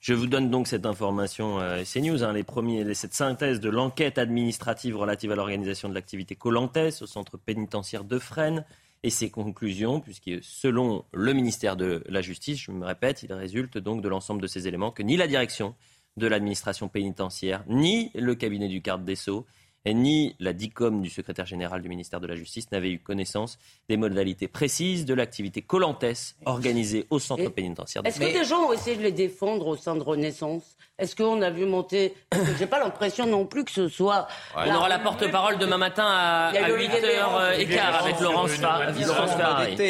Je 0.04 0.14
vous 0.14 0.28
donne 0.28 0.50
donc 0.50 0.68
cette 0.68 0.86
information 0.86 1.62
euh, 1.62 1.84
CNews, 1.86 2.26
hein, 2.26 2.34
les 2.34 2.44
premiers, 2.44 2.94
cette 2.94 3.14
synthèse 3.14 3.62
de 3.62 3.70
l'enquête 3.70 4.18
administrative 4.18 4.98
relative 4.98 5.32
à 5.32 5.36
l'organisation 5.36 5.88
de 5.88 5.94
l'activité 5.94 6.36
Colantes 6.36 6.78
au 7.00 7.06
centre 7.06 7.38
pénitentiaire 7.38 8.04
de 8.04 8.20
Fresnes 8.20 8.66
et 9.04 9.10
ses 9.10 9.30
conclusions, 9.30 10.02
puisque 10.02 10.30
selon 10.42 11.06
le 11.14 11.32
ministère 11.32 11.78
de 11.78 12.04
la 12.10 12.20
Justice, 12.20 12.60
je 12.60 12.72
me 12.72 12.86
répète, 12.86 13.24
il 13.24 13.32
résulte 13.32 13.78
donc 13.78 14.02
de 14.02 14.10
l'ensemble 14.10 14.42
de 14.42 14.48
ces 14.48 14.68
éléments 14.68 14.92
que 14.92 15.04
ni 15.04 15.16
la 15.16 15.26
direction 15.26 15.74
de 16.18 16.28
l'administration 16.28 16.90
pénitentiaire, 16.90 17.64
ni 17.70 18.12
le 18.14 18.36
cabinet 18.36 18.68
du 18.68 18.82
garde 18.82 19.06
des 19.06 19.16
Sceaux, 19.16 19.46
ni 19.92 20.36
la 20.40 20.54
DICOM 20.54 21.02
du 21.02 21.10
secrétaire 21.10 21.46
général 21.46 21.82
du 21.82 21.90
ministère 21.90 22.22
de 22.22 22.28
la 22.28 22.36
Justice 22.36 22.72
n'avaient 22.72 22.92
eu 22.92 23.00
connaissance 23.00 23.58
des 23.90 23.98
modalités 23.98 24.48
précises 24.48 25.06
de 25.06 25.14
l'activité 25.14 25.62
Colantes 25.62 26.36
organisée 26.46 27.06
au 27.10 27.20
centre 27.20 27.50
pénitentiaire. 27.50 28.04
Est-ce 28.06 28.20
que 28.20 28.32
des 28.32 28.46
gens 28.46 28.70
ont 28.70 28.74
essayé 28.74 28.96
de 28.96 29.02
les 29.02 29.12
défendre 29.12 29.68
au 29.68 29.76
sein 29.76 29.96
de 29.96 30.04
Renaissance? 30.04 30.78
Est-ce 31.00 31.16
qu'on 31.16 31.42
a 31.42 31.50
vu 31.50 31.66
monter? 31.66 32.14
J'ai 32.60 32.68
pas 32.68 32.80
l'impression 32.80 33.26
non 33.26 33.46
plus 33.46 33.66
que 33.66 33.72
ce 33.72 33.88
soit. 33.90 34.28
On 34.56 34.74
aura 34.74 34.88
la 34.88 35.00
porte-parole 35.00 35.58
demain 35.58 35.78
matin 35.78 36.06
à, 36.06 36.52
8h15 36.54 37.90
avec 38.00 38.20
Laurence 38.22 38.52
Farah. 38.52 38.94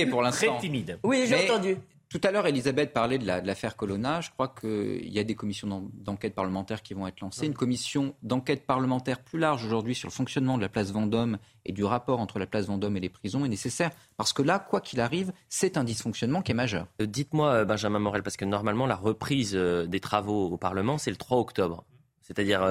pour 0.09 0.21
l'instant. 0.21 0.53
Très 0.53 0.61
timide. 0.61 0.97
Oui, 1.03 1.25
j'ai 1.27 1.49
entendu. 1.49 1.77
Tout 2.13 2.21
à 2.23 2.29
l'heure, 2.29 2.45
Elisabeth 2.45 2.93
parlait 2.93 3.17
de 3.17 3.25
l'affaire 3.25 3.75
Colonna. 3.75 4.21
Je 4.21 4.29
crois 4.29 4.47
qu'il 4.47 5.11
y 5.11 5.17
a 5.17 5.23
des 5.23 5.33
commissions 5.33 5.89
d'enquête 5.95 6.35
parlementaire 6.35 6.83
qui 6.83 6.93
vont 6.93 7.07
être 7.07 7.21
lancées. 7.21 7.47
Une 7.47 7.55
commission 7.55 8.13
d'enquête 8.21 8.67
parlementaire 8.67 9.19
plus 9.19 9.39
large 9.39 9.65
aujourd'hui 9.65 9.95
sur 9.95 10.09
le 10.09 10.13
fonctionnement 10.13 10.57
de 10.57 10.61
la 10.61 10.69
place 10.69 10.91
Vendôme 10.91 11.39
et 11.65 11.71
du 11.71 11.83
rapport 11.83 12.19
entre 12.19 12.37
la 12.37 12.45
place 12.45 12.67
Vendôme 12.67 12.97
et 12.97 12.99
les 12.99 13.09
prisons 13.09 13.45
est 13.45 13.49
nécessaire. 13.49 13.89
Parce 14.15 14.31
que 14.31 14.43
là, 14.43 14.59
quoi 14.59 14.79
qu'il 14.79 15.01
arrive, 15.01 15.33
c'est 15.49 15.75
un 15.75 15.83
dysfonctionnement 15.83 16.43
qui 16.43 16.51
est 16.51 16.55
majeur. 16.55 16.85
Euh, 17.01 17.07
dites-moi, 17.07 17.49
euh, 17.49 17.65
Benjamin 17.65 17.97
Morel, 17.97 18.21
parce 18.21 18.37
que 18.37 18.45
normalement, 18.45 18.85
la 18.85 18.95
reprise 18.95 19.53
euh, 19.55 19.87
des 19.87 19.99
travaux 19.99 20.51
au 20.51 20.57
Parlement, 20.57 20.99
c'est 20.99 21.09
le 21.09 21.17
3 21.17 21.39
octobre 21.39 21.83
c'est-à-dire 22.35 22.61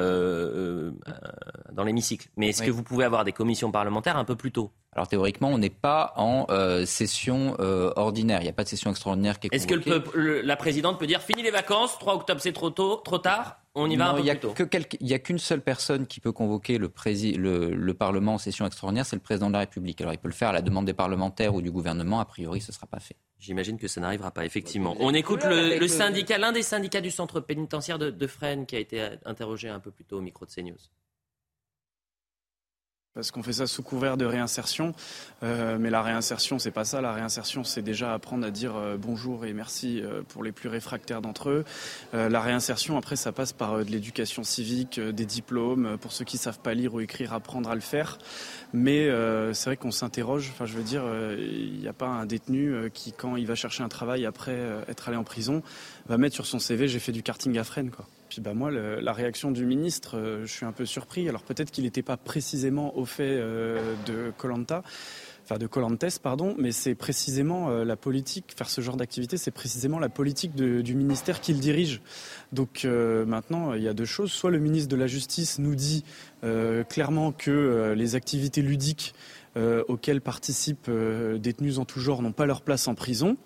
dans 1.72 1.84
l'hémicycle. 1.84 2.28
Mais 2.36 2.48
est-ce 2.48 2.62
que 2.62 2.70
vous 2.70 2.82
pouvez 2.82 3.04
avoir 3.04 3.24
des 3.24 3.32
commissions 3.32 3.70
parlementaires 3.70 4.16
un 4.16 4.24
peu 4.24 4.36
plus 4.36 4.52
tôt? 4.52 4.70
Alors 4.94 5.08
théoriquement, 5.08 5.48
on 5.48 5.58
n'est 5.58 5.70
pas 5.70 6.12
en 6.16 6.46
euh, 6.50 6.84
session 6.84 7.56
euh, 7.60 7.92
ordinaire. 7.96 8.40
Il 8.40 8.44
n'y 8.44 8.50
a 8.50 8.52
pas 8.52 8.64
de 8.64 8.68
session 8.68 8.90
extraordinaire 8.90 9.38
qui 9.40 9.46
est 9.46 9.54
Est-ce 9.54 9.66
que 9.66 10.42
la 10.44 10.56
présidente 10.56 10.98
peut 10.98 11.06
dire 11.06 11.22
fini 11.22 11.42
les 11.42 11.50
vacances, 11.50 11.98
3 11.98 12.14
octobre 12.14 12.40
c'est 12.40 12.52
trop 12.52 12.70
tôt, 12.70 12.96
trop 12.96 13.18
tard? 13.18 13.61
On 13.74 13.88
y 13.88 13.96
va 13.96 14.10
un 14.10 14.14
peu 14.14 14.22
plus 14.22 14.38
tôt. 14.38 14.54
Il 15.00 15.06
n'y 15.06 15.14
a 15.14 15.18
qu'une 15.18 15.38
seule 15.38 15.62
personne 15.62 16.06
qui 16.06 16.20
peut 16.20 16.32
convoquer 16.32 16.78
le, 16.78 16.90
le, 17.74 17.94
Parlement 17.94 18.34
en 18.34 18.38
session 18.38 18.66
extraordinaire, 18.66 19.06
c'est 19.06 19.16
le 19.16 19.22
président 19.22 19.48
de 19.48 19.52
la 19.52 19.60
République. 19.60 20.00
Alors 20.00 20.12
il 20.12 20.18
peut 20.18 20.28
le 20.28 20.34
faire 20.34 20.48
à 20.48 20.52
la 20.52 20.62
demande 20.62 20.86
des 20.86 20.94
parlementaires 20.94 21.54
ou 21.54 21.62
du 21.62 21.70
gouvernement. 21.70 22.20
A 22.20 22.24
priori, 22.24 22.60
ce 22.60 22.70
ne 22.70 22.74
sera 22.74 22.86
pas 22.86 23.00
fait. 23.00 23.16
J'imagine 23.38 23.78
que 23.78 23.88
ça 23.88 24.00
n'arrivera 24.00 24.30
pas, 24.30 24.44
effectivement. 24.44 24.96
On 25.00 25.12
écoute 25.14 25.44
le, 25.44 25.86
syndicat, 25.88 26.38
l'un 26.38 26.52
des 26.52 26.62
syndicats 26.62 27.00
du 27.00 27.10
centre 27.10 27.40
pénitentiaire 27.40 27.98
de, 27.98 28.10
de 28.10 28.26
Fresnes 28.26 28.66
qui 28.66 28.76
a 28.76 28.78
été 28.78 29.08
interrogé 29.24 29.68
un 29.68 29.80
peu 29.80 29.90
plus 29.90 30.04
tôt 30.04 30.18
au 30.18 30.22
micro 30.22 30.46
de 30.46 30.50
CNews. 30.50 30.76
Parce 33.14 33.30
qu'on 33.30 33.42
fait 33.42 33.52
ça 33.52 33.66
sous 33.66 33.82
couvert 33.82 34.16
de 34.16 34.24
réinsertion, 34.24 34.94
euh, 35.42 35.76
mais 35.78 35.90
la 35.90 36.00
réinsertion, 36.00 36.58
c'est 36.58 36.70
pas 36.70 36.86
ça. 36.86 37.02
La 37.02 37.12
réinsertion, 37.12 37.62
c'est 37.62 37.82
déjà 37.82 38.14
apprendre 38.14 38.46
à 38.46 38.50
dire 38.50 38.74
euh, 38.74 38.96
bonjour 38.96 39.44
et 39.44 39.52
merci 39.52 40.00
euh, 40.00 40.22
pour 40.26 40.42
les 40.42 40.50
plus 40.50 40.70
réfractaires 40.70 41.20
d'entre 41.20 41.50
eux. 41.50 41.64
la 42.14 42.40
réinsertion, 42.40 42.96
après, 42.96 43.16
ça 43.16 43.30
passe 43.30 43.52
par 43.52 43.84
de 43.84 43.90
l'éducation 43.90 44.44
civique, 44.44 44.98
des 44.98 45.26
diplômes, 45.26 45.98
pour 46.00 46.12
ceux 46.12 46.24
qui 46.24 46.38
savent 46.38 46.60
pas 46.60 46.72
lire 46.72 46.94
ou 46.94 47.00
écrire, 47.00 47.34
apprendre 47.34 47.68
à 47.68 47.74
le 47.74 47.82
faire. 47.82 48.16
Mais 48.72 49.08
c'est 49.52 49.66
vrai 49.66 49.76
qu'on 49.76 49.90
s'interroge. 49.90 50.50
Enfin, 50.52 50.64
je 50.64 50.74
veux 50.74 50.82
dire, 50.82 51.02
il 51.38 51.78
n'y 51.78 51.88
a 51.88 51.92
pas 51.92 52.06
un 52.06 52.26
détenu 52.26 52.90
qui, 52.94 53.12
quand 53.12 53.36
il 53.36 53.46
va 53.46 53.54
chercher 53.54 53.82
un 53.82 53.88
travail 53.88 54.24
après 54.24 54.58
être 54.88 55.08
allé 55.08 55.16
en 55.16 55.24
prison, 55.24 55.62
va 56.06 56.16
mettre 56.16 56.34
sur 56.34 56.46
son 56.46 56.58
CV 56.58 56.88
j'ai 56.88 56.98
fait 56.98 57.12
du 57.12 57.22
karting 57.22 57.58
à 57.58 57.64
Fresnes, 57.64 57.90
quoi. 57.90 58.06
Puis 58.32 58.40
bah 58.40 58.54
moi, 58.54 58.70
la 58.70 59.12
réaction 59.12 59.50
du 59.50 59.66
ministre, 59.66 60.16
euh, 60.16 60.46
je 60.46 60.50
suis 60.50 60.64
un 60.64 60.72
peu 60.72 60.86
surpris. 60.86 61.28
Alors 61.28 61.42
peut-être 61.42 61.70
qu'il 61.70 61.84
n'était 61.84 62.00
pas 62.00 62.16
précisément 62.16 62.96
au 62.96 63.04
fait 63.04 63.28
euh, 63.28 63.94
de 64.06 64.32
Colanta, 64.38 64.82
enfin 65.44 65.58
de 65.58 65.66
Colantes, 65.66 66.18
pardon, 66.22 66.54
mais 66.58 66.72
c'est 66.72 66.94
précisément 66.94 67.70
euh, 67.70 67.84
la 67.84 67.96
politique, 67.96 68.54
faire 68.56 68.70
ce 68.70 68.80
genre 68.80 68.96
d'activité, 68.96 69.36
c'est 69.36 69.50
précisément 69.50 69.98
la 69.98 70.08
politique 70.08 70.54
du 70.54 70.94
ministère 70.94 71.40
qu'il 71.40 71.60
dirige. 71.60 72.00
Donc 72.52 72.84
maintenant, 72.84 73.74
il 73.74 73.82
y 73.82 73.88
a 73.88 73.94
deux 73.94 74.04
choses. 74.04 74.30
Soit 74.30 74.50
le 74.50 74.58
ministre 74.58 74.88
de 74.88 74.96
la 74.96 75.06
Justice 75.06 75.58
nous 75.58 75.74
dit 75.74 76.04
clairement 76.88 77.32
que 77.32 77.94
les 77.96 78.14
activités 78.14 78.62
ludiques 78.62 79.14
auxquelles 79.56 80.20
participent 80.20 80.90
détenus 80.90 81.78
en 81.78 81.84
tout 81.84 82.00
genre 82.00 82.22
n'ont 82.22 82.32
pas 82.32 82.46
leur 82.46 82.62
place 82.62 82.88
en 82.88 82.94
prison, 82.94 83.36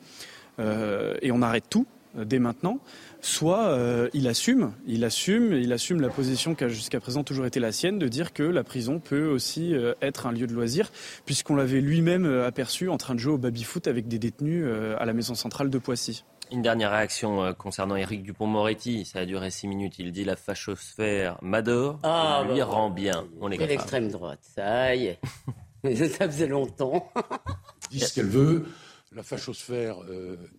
et 0.59 1.31
on 1.31 1.43
arrête 1.43 1.65
tout 1.71 1.87
dès 2.17 2.39
maintenant 2.39 2.81
soit 3.27 3.67
euh, 3.71 4.09
il 4.15 4.29
assume, 4.29 4.73
il 4.87 5.05
assume, 5.05 5.53
il 5.53 5.73
assume 5.73 6.01
la 6.01 6.09
position 6.09 6.55
qui 6.55 6.65
a 6.65 6.69
jusqu'à 6.69 7.01
présent 7.01 7.25
toujours 7.25 7.45
été 7.45 7.59
la 7.59 7.73
sienne, 7.73 7.99
de 7.99 8.09
dire 8.09 8.33
que 8.33 8.45
la 8.45 8.63
prison 8.63 9.01
peut 9.01 9.27
aussi 9.27 9.75
euh, 9.75 9.95
être 10.01 10.27
un 10.27 10.33
lieu 10.33 10.47
de 10.47 10.55
loisir, 10.55 10.91
puisqu'on 11.25 11.57
l'avait 11.57 11.81
lui-même 11.81 12.25
euh, 12.25 12.47
aperçu 12.47 12.89
en 12.89 12.97
train 12.97 13.15
de 13.15 13.21
jouer 13.21 13.33
au 13.33 13.39
baby-foot 13.39 13.89
avec 13.89 14.07
des 14.07 14.19
détenus 14.19 14.65
à 14.99 15.05
la 15.05 15.13
maison 15.13 15.35
centrale 15.35 15.71
de 15.71 15.79
Poissy. 15.79 16.25
Une 16.53 16.63
dernière 16.63 16.93
réaction 16.93 17.53
concernant 17.55 17.97
Éric 17.97 18.23
Dupont-Moretti. 18.23 19.05
Ça 19.05 19.21
a 19.21 19.27
duré 19.27 19.51
six 19.51 19.67
minutes. 19.67 19.95
Il 19.99 20.13
dit 20.13 20.25
la 20.25 20.37
fachosphère 20.37 21.39
m'adore, 21.43 21.99
ah, 22.05 22.45
lui 22.49 22.59
bah, 22.61 22.67
rend 22.67 22.91
bien. 22.91 23.27
On 23.41 23.51
est 23.51 23.57
l'extrême 23.57 24.09
droite. 24.09 24.41
Ça 24.43 24.95
y 24.95 25.07
est. 25.07 25.21
ça 26.09 26.29
faisait 26.29 26.47
longtemps. 26.47 27.11
dit 27.91 28.01
ce 28.01 28.15
qu'elle 28.15 28.29
veut. 28.29 28.67
La 29.13 29.23
fachosphère 29.23 29.97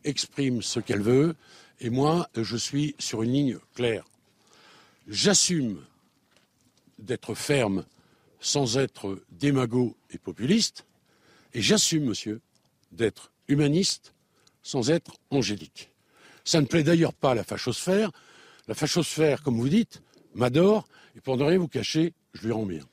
exprime 0.04 0.62
ce 0.62 0.80
qu'elle 0.80 1.02
veut. 1.02 1.36
Et 1.80 1.90
moi, 1.90 2.30
je 2.36 2.58
suis 2.58 2.96
sur 3.00 3.22
une 3.24 3.34
ligne 3.34 3.58
claire. 3.76 4.06
J'assume 5.08 5.84
d'être 7.00 7.36
ferme 7.36 7.86
sans 8.40 8.78
être 8.78 9.22
démago 9.32 9.96
et 10.12 10.18
populiste, 10.18 10.86
et 11.54 11.62
j'assume, 11.62 12.06
monsieur, 12.06 12.42
d'être 12.92 13.32
humaniste 13.48 14.14
sans 14.64 14.90
être 14.90 15.14
angélique. 15.30 15.92
Ça 16.44 16.62
ne 16.62 16.66
plaît 16.66 16.84
d'ailleurs 16.84 17.14
pas 17.14 17.32
à 17.32 17.36
la 17.36 17.44
fachosphère. 17.44 18.12
La 18.68 18.76
fachosphère, 18.76 19.44
comme 19.44 19.60
vous 19.60 19.70
dites, 19.70 20.02
m'adore, 20.34 20.88
et 21.16 21.22
pour 21.22 21.38
ne 21.38 21.44
rien 21.44 21.58
vous 21.58 21.68
cacher, 21.68 22.14
je 22.34 22.46
lui 22.46 22.52
rends 22.52 22.66
bien. 22.66 22.84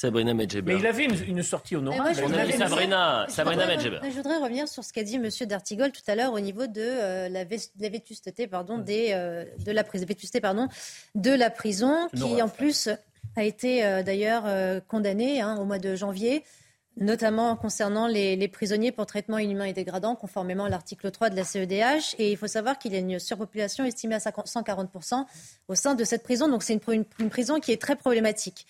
Sabrina 0.00 0.32
Medjeber. 0.32 0.72
Mais 0.72 0.80
il 0.80 0.86
avait 0.86 1.04
une, 1.04 1.42
sortie 1.42 1.76
honorable. 1.76 2.18
On 2.24 2.32
a 2.32 2.50
Sabrina, 2.52 3.26
Sabrina 3.28 3.66
Medjeber. 3.66 3.98
Je 4.02 4.16
voudrais 4.16 4.38
revenir 4.38 4.66
sur 4.66 4.82
ce 4.82 4.94
qu'a 4.94 5.02
dit 5.02 5.16
M. 5.16 5.28
Dartigol 5.46 5.92
tout 5.92 6.00
à 6.06 6.14
l'heure 6.14 6.32
au 6.32 6.40
niveau 6.40 6.66
de 6.66 6.80
euh, 6.80 7.28
la, 7.28 7.44
vétusté, 7.44 8.46
pardon, 8.46 8.78
des, 8.78 9.10
euh, 9.12 9.44
de 9.58 9.72
la 9.72 9.82
vétusté, 9.82 10.40
pardon, 10.40 10.68
de 11.16 11.30
la 11.30 11.50
prison, 11.50 12.08
qui 12.16 12.40
en 12.40 12.48
plus 12.48 12.88
a 13.36 13.44
été 13.44 13.84
euh, 13.84 14.02
d'ailleurs 14.02 14.44
condamnée 14.86 15.42
hein, 15.42 15.58
au 15.60 15.66
mois 15.66 15.78
de 15.78 15.94
janvier 15.94 16.44
notamment 16.96 17.56
concernant 17.56 18.08
les, 18.08 18.36
les, 18.36 18.48
prisonniers 18.48 18.92
pour 18.92 19.06
traitement 19.06 19.38
inhumain 19.38 19.64
et 19.64 19.72
dégradant, 19.72 20.16
conformément 20.16 20.64
à 20.64 20.68
l'article 20.68 21.10
3 21.10 21.30
de 21.30 21.36
la 21.36 21.44
CEDH. 21.44 22.16
Et 22.18 22.32
il 22.32 22.36
faut 22.36 22.48
savoir 22.48 22.78
qu'il 22.78 22.92
y 22.92 22.96
a 22.96 22.98
une 22.98 23.18
surpopulation 23.18 23.84
estimée 23.84 24.16
à 24.16 24.18
140% 24.18 25.24
au 25.68 25.74
sein 25.74 25.94
de 25.94 26.04
cette 26.04 26.22
prison. 26.22 26.48
Donc 26.48 26.62
c'est 26.62 26.74
une, 26.74 27.04
une, 27.18 27.30
prison 27.30 27.58
qui 27.60 27.72
est 27.72 27.80
très 27.80 27.96
problématique. 27.96 28.66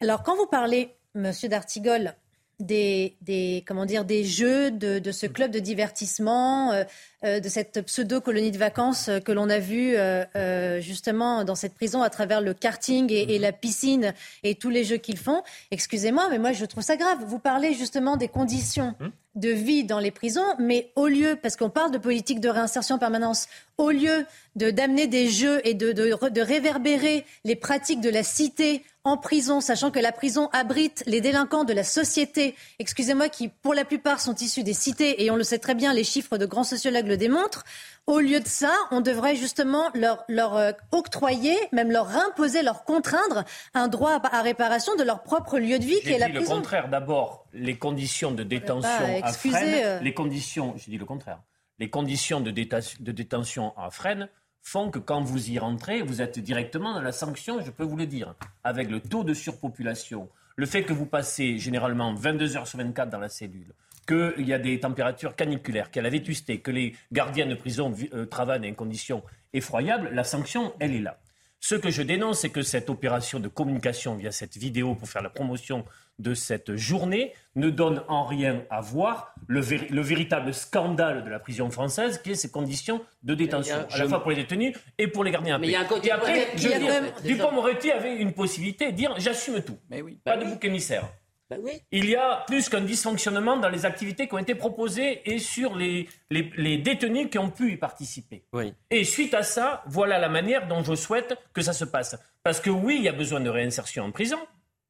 Alors, 0.00 0.22
quand 0.22 0.36
vous 0.36 0.46
parlez, 0.46 0.94
Monsieur 1.14 1.48
D'Artigol, 1.48 2.14
des, 2.60 3.16
des, 3.22 3.64
comment 3.66 3.86
dire, 3.86 4.04
des 4.04 4.24
jeux 4.24 4.70
de, 4.70 4.98
de 4.98 5.12
ce 5.12 5.26
club 5.26 5.50
de 5.50 5.58
divertissement, 5.58 6.72
euh, 6.72 6.84
euh, 7.24 7.40
de 7.40 7.48
cette 7.48 7.82
pseudo-colonie 7.82 8.52
de 8.52 8.58
vacances 8.58 9.10
que 9.24 9.32
l'on 9.32 9.50
a 9.50 9.58
vu 9.58 9.96
euh, 9.96 10.80
justement 10.80 11.44
dans 11.44 11.54
cette 11.54 11.74
prison 11.74 12.02
à 12.02 12.10
travers 12.10 12.40
le 12.40 12.54
karting 12.54 13.10
et, 13.12 13.34
et 13.34 13.38
la 13.38 13.52
piscine 13.52 14.14
et 14.42 14.54
tous 14.54 14.70
les 14.70 14.84
jeux 14.84 14.98
qu'ils 14.98 15.18
font. 15.18 15.42
Excusez-moi, 15.70 16.28
mais 16.30 16.38
moi 16.38 16.52
je 16.52 16.64
trouve 16.64 16.82
ça 16.82 16.96
grave. 16.96 17.18
Vous 17.26 17.38
parlez 17.38 17.74
justement 17.74 18.16
des 18.16 18.28
conditions 18.28 18.94
hum 19.00 19.10
de 19.34 19.48
vie 19.50 19.84
dans 19.84 19.98
les 19.98 20.10
prisons, 20.10 20.44
mais 20.58 20.92
au 20.94 21.08
lieu, 21.08 21.36
parce 21.40 21.56
qu'on 21.56 21.70
parle 21.70 21.90
de 21.90 21.98
politique 21.98 22.40
de 22.40 22.48
réinsertion 22.48 22.96
en 22.96 22.98
permanence, 22.98 23.48
au 23.78 23.90
lieu 23.90 24.26
de 24.54 24.70
d'amener 24.70 25.06
des 25.08 25.28
jeux 25.28 25.60
et 25.64 25.74
de, 25.74 25.92
de, 25.92 26.40
réverbérer 26.40 27.24
les 27.44 27.56
pratiques 27.56 28.00
de 28.00 28.10
la 28.10 28.22
cité 28.22 28.84
en 29.04 29.18
prison, 29.18 29.60
sachant 29.60 29.90
que 29.90 29.98
la 29.98 30.12
prison 30.12 30.48
abrite 30.52 31.02
les 31.06 31.20
délinquants 31.20 31.64
de 31.64 31.74
la 31.74 31.84
société, 31.84 32.54
excusez-moi, 32.78 33.28
qui 33.28 33.48
pour 33.48 33.74
la 33.74 33.84
plupart 33.84 34.18
sont 34.18 34.34
issus 34.36 34.64
des 34.64 34.72
cités, 34.72 35.22
et 35.22 35.30
on 35.30 35.36
le 35.36 35.44
sait 35.44 35.58
très 35.58 35.74
bien, 35.74 35.92
les 35.92 36.04
chiffres 36.04 36.38
de 36.38 36.46
grands 36.46 36.64
sociologues 36.64 37.06
le 37.06 37.18
démontrent, 37.18 37.64
au 38.06 38.18
lieu 38.20 38.40
de 38.40 38.48
ça, 38.48 38.74
on 38.90 39.02
devrait 39.02 39.36
justement 39.36 39.90
leur, 39.94 40.24
leur 40.28 40.56
euh, 40.56 40.72
octroyer, 40.90 41.56
même 41.72 41.90
leur 41.90 42.08
imposer, 42.16 42.62
leur 42.62 42.84
contraindre 42.84 43.44
un 43.74 43.88
droit 43.88 44.20
à, 44.22 44.40
réparation 44.40 44.96
de 44.96 45.02
leur 45.02 45.22
propre 45.22 45.58
lieu 45.58 45.78
de 45.78 45.84
vie 45.84 46.00
qui 46.00 46.10
est 46.10 46.18
la 46.18 46.30
prison. 46.30 46.54
le 46.54 46.60
contraire. 46.60 46.88
D'abord, 46.88 47.46
les 47.52 47.76
conditions 47.76 48.30
de 48.30 48.42
détention 48.42 49.20
à 49.22 49.32
Fresnes, 49.32 49.82
euh. 49.84 50.00
les 50.00 50.14
conditions, 50.14 50.74
j'ai 50.76 50.90
dit 50.90 50.98
le 50.98 51.04
contraire, 51.04 51.40
les 51.78 51.90
conditions 51.90 52.40
de, 52.40 52.50
de 52.50 53.12
détention 53.12 53.74
à 53.76 53.90
Fresnes 53.90 54.28
font 54.64 54.90
que 54.90 54.98
quand 54.98 55.20
vous 55.20 55.50
y 55.50 55.58
rentrez, 55.58 56.02
vous 56.02 56.22
êtes 56.22 56.38
directement 56.38 56.94
dans 56.94 57.02
la 57.02 57.12
sanction, 57.12 57.60
je 57.60 57.70
peux 57.70 57.84
vous 57.84 57.96
le 57.96 58.06
dire, 58.06 58.34
avec 58.64 58.90
le 58.90 58.98
taux 58.98 59.22
de 59.22 59.34
surpopulation, 59.34 60.28
le 60.56 60.66
fait 60.66 60.82
que 60.82 60.92
vous 60.92 61.06
passez 61.06 61.58
généralement 61.58 62.14
22 62.14 62.56
heures 62.56 62.66
sur 62.66 62.78
24 62.78 63.10
dans 63.10 63.18
la 63.18 63.28
cellule, 63.28 63.74
qu'il 64.08 64.48
y 64.48 64.54
a 64.54 64.58
des 64.58 64.80
températures 64.80 65.36
caniculaires, 65.36 65.90
qu'il 65.90 66.00
y 66.00 66.00
a 66.00 66.02
la 66.04 66.10
vétusté, 66.10 66.60
que 66.60 66.70
les 66.70 66.96
gardiens 67.12 67.46
de 67.46 67.54
prison 67.54 67.94
euh, 68.14 68.24
travaillent 68.24 68.58
dans 68.58 68.68
des 68.68 68.74
conditions 68.74 69.22
effroyables, 69.52 70.10
la 70.12 70.24
sanction, 70.24 70.72
elle 70.80 70.94
est 70.94 71.00
là. 71.00 71.18
Ce 71.66 71.74
que 71.74 71.88
je 71.88 72.02
dénonce, 72.02 72.40
c'est 72.40 72.50
que 72.50 72.60
cette 72.60 72.90
opération 72.90 73.40
de 73.40 73.48
communication 73.48 74.16
via 74.16 74.30
cette 74.32 74.54
vidéo 74.58 74.94
pour 74.94 75.08
faire 75.08 75.22
la 75.22 75.30
promotion 75.30 75.86
de 76.18 76.34
cette 76.34 76.76
journée 76.76 77.32
ne 77.56 77.70
donne 77.70 78.02
en 78.06 78.26
rien 78.26 78.64
à 78.68 78.82
voir 78.82 79.34
le, 79.46 79.60
véritable 79.62 80.52
scandale 80.52 81.24
de 81.24 81.30
la 81.30 81.38
prison 81.38 81.70
française, 81.70 82.20
qui 82.22 82.32
est 82.32 82.34
ces 82.34 82.50
conditions 82.50 83.00
de 83.22 83.34
détention, 83.34 83.76
à 83.90 83.96
la 83.96 84.06
fois 84.06 84.20
pour 84.20 84.32
les 84.32 84.36
détenus 84.36 84.76
et 84.98 85.08
pour 85.08 85.24
les 85.24 85.30
gardiens 85.30 85.56
à 85.56 85.58
paix. 85.58 85.70
Et 85.70 86.10
après, 86.10 86.48
Dupont-Moretti 87.24 87.90
avait 87.90 88.16
une 88.16 88.34
possibilité 88.34 88.92
de 88.92 88.96
dire 88.96 89.14
j'assume 89.16 89.62
tout, 89.62 89.78
Mais 89.88 90.02
oui. 90.02 90.18
pas 90.22 90.36
de 90.36 90.44
bouc 90.44 90.62
émissaire. 90.66 91.08
Ben 91.50 91.60
Il 91.92 92.08
y 92.08 92.16
a 92.16 92.42
plus 92.46 92.68
qu'un 92.70 92.80
dysfonctionnement 92.80 93.58
dans 93.58 93.68
les 93.68 93.84
activités 93.84 94.26
qui 94.28 94.34
ont 94.34 94.38
été 94.38 94.54
proposées 94.54 95.20
et 95.30 95.38
sur 95.38 95.76
les, 95.76 96.08
les, 96.30 96.78
détenus 96.78 97.28
qui 97.30 97.38
ont 97.38 97.50
pu 97.50 97.72
y 97.72 97.76
participer. 97.76 98.44
Et 98.90 99.04
suite 99.04 99.34
à 99.34 99.42
ça, 99.42 99.82
voilà 99.86 100.18
la 100.18 100.30
manière 100.30 100.66
dont 100.68 100.82
je 100.82 100.94
souhaite 100.94 101.36
que 101.52 101.60
ça 101.60 101.74
se 101.74 101.84
passe. 101.84 102.16
Parce 102.42 102.60
que 102.60 102.70
oui, 102.70 102.96
il 102.98 103.04
y 103.04 103.08
a 103.08 103.12
besoin 103.12 103.40
de 103.40 103.50
réinsertion 103.50 104.04
en 104.04 104.10
prison. 104.10 104.38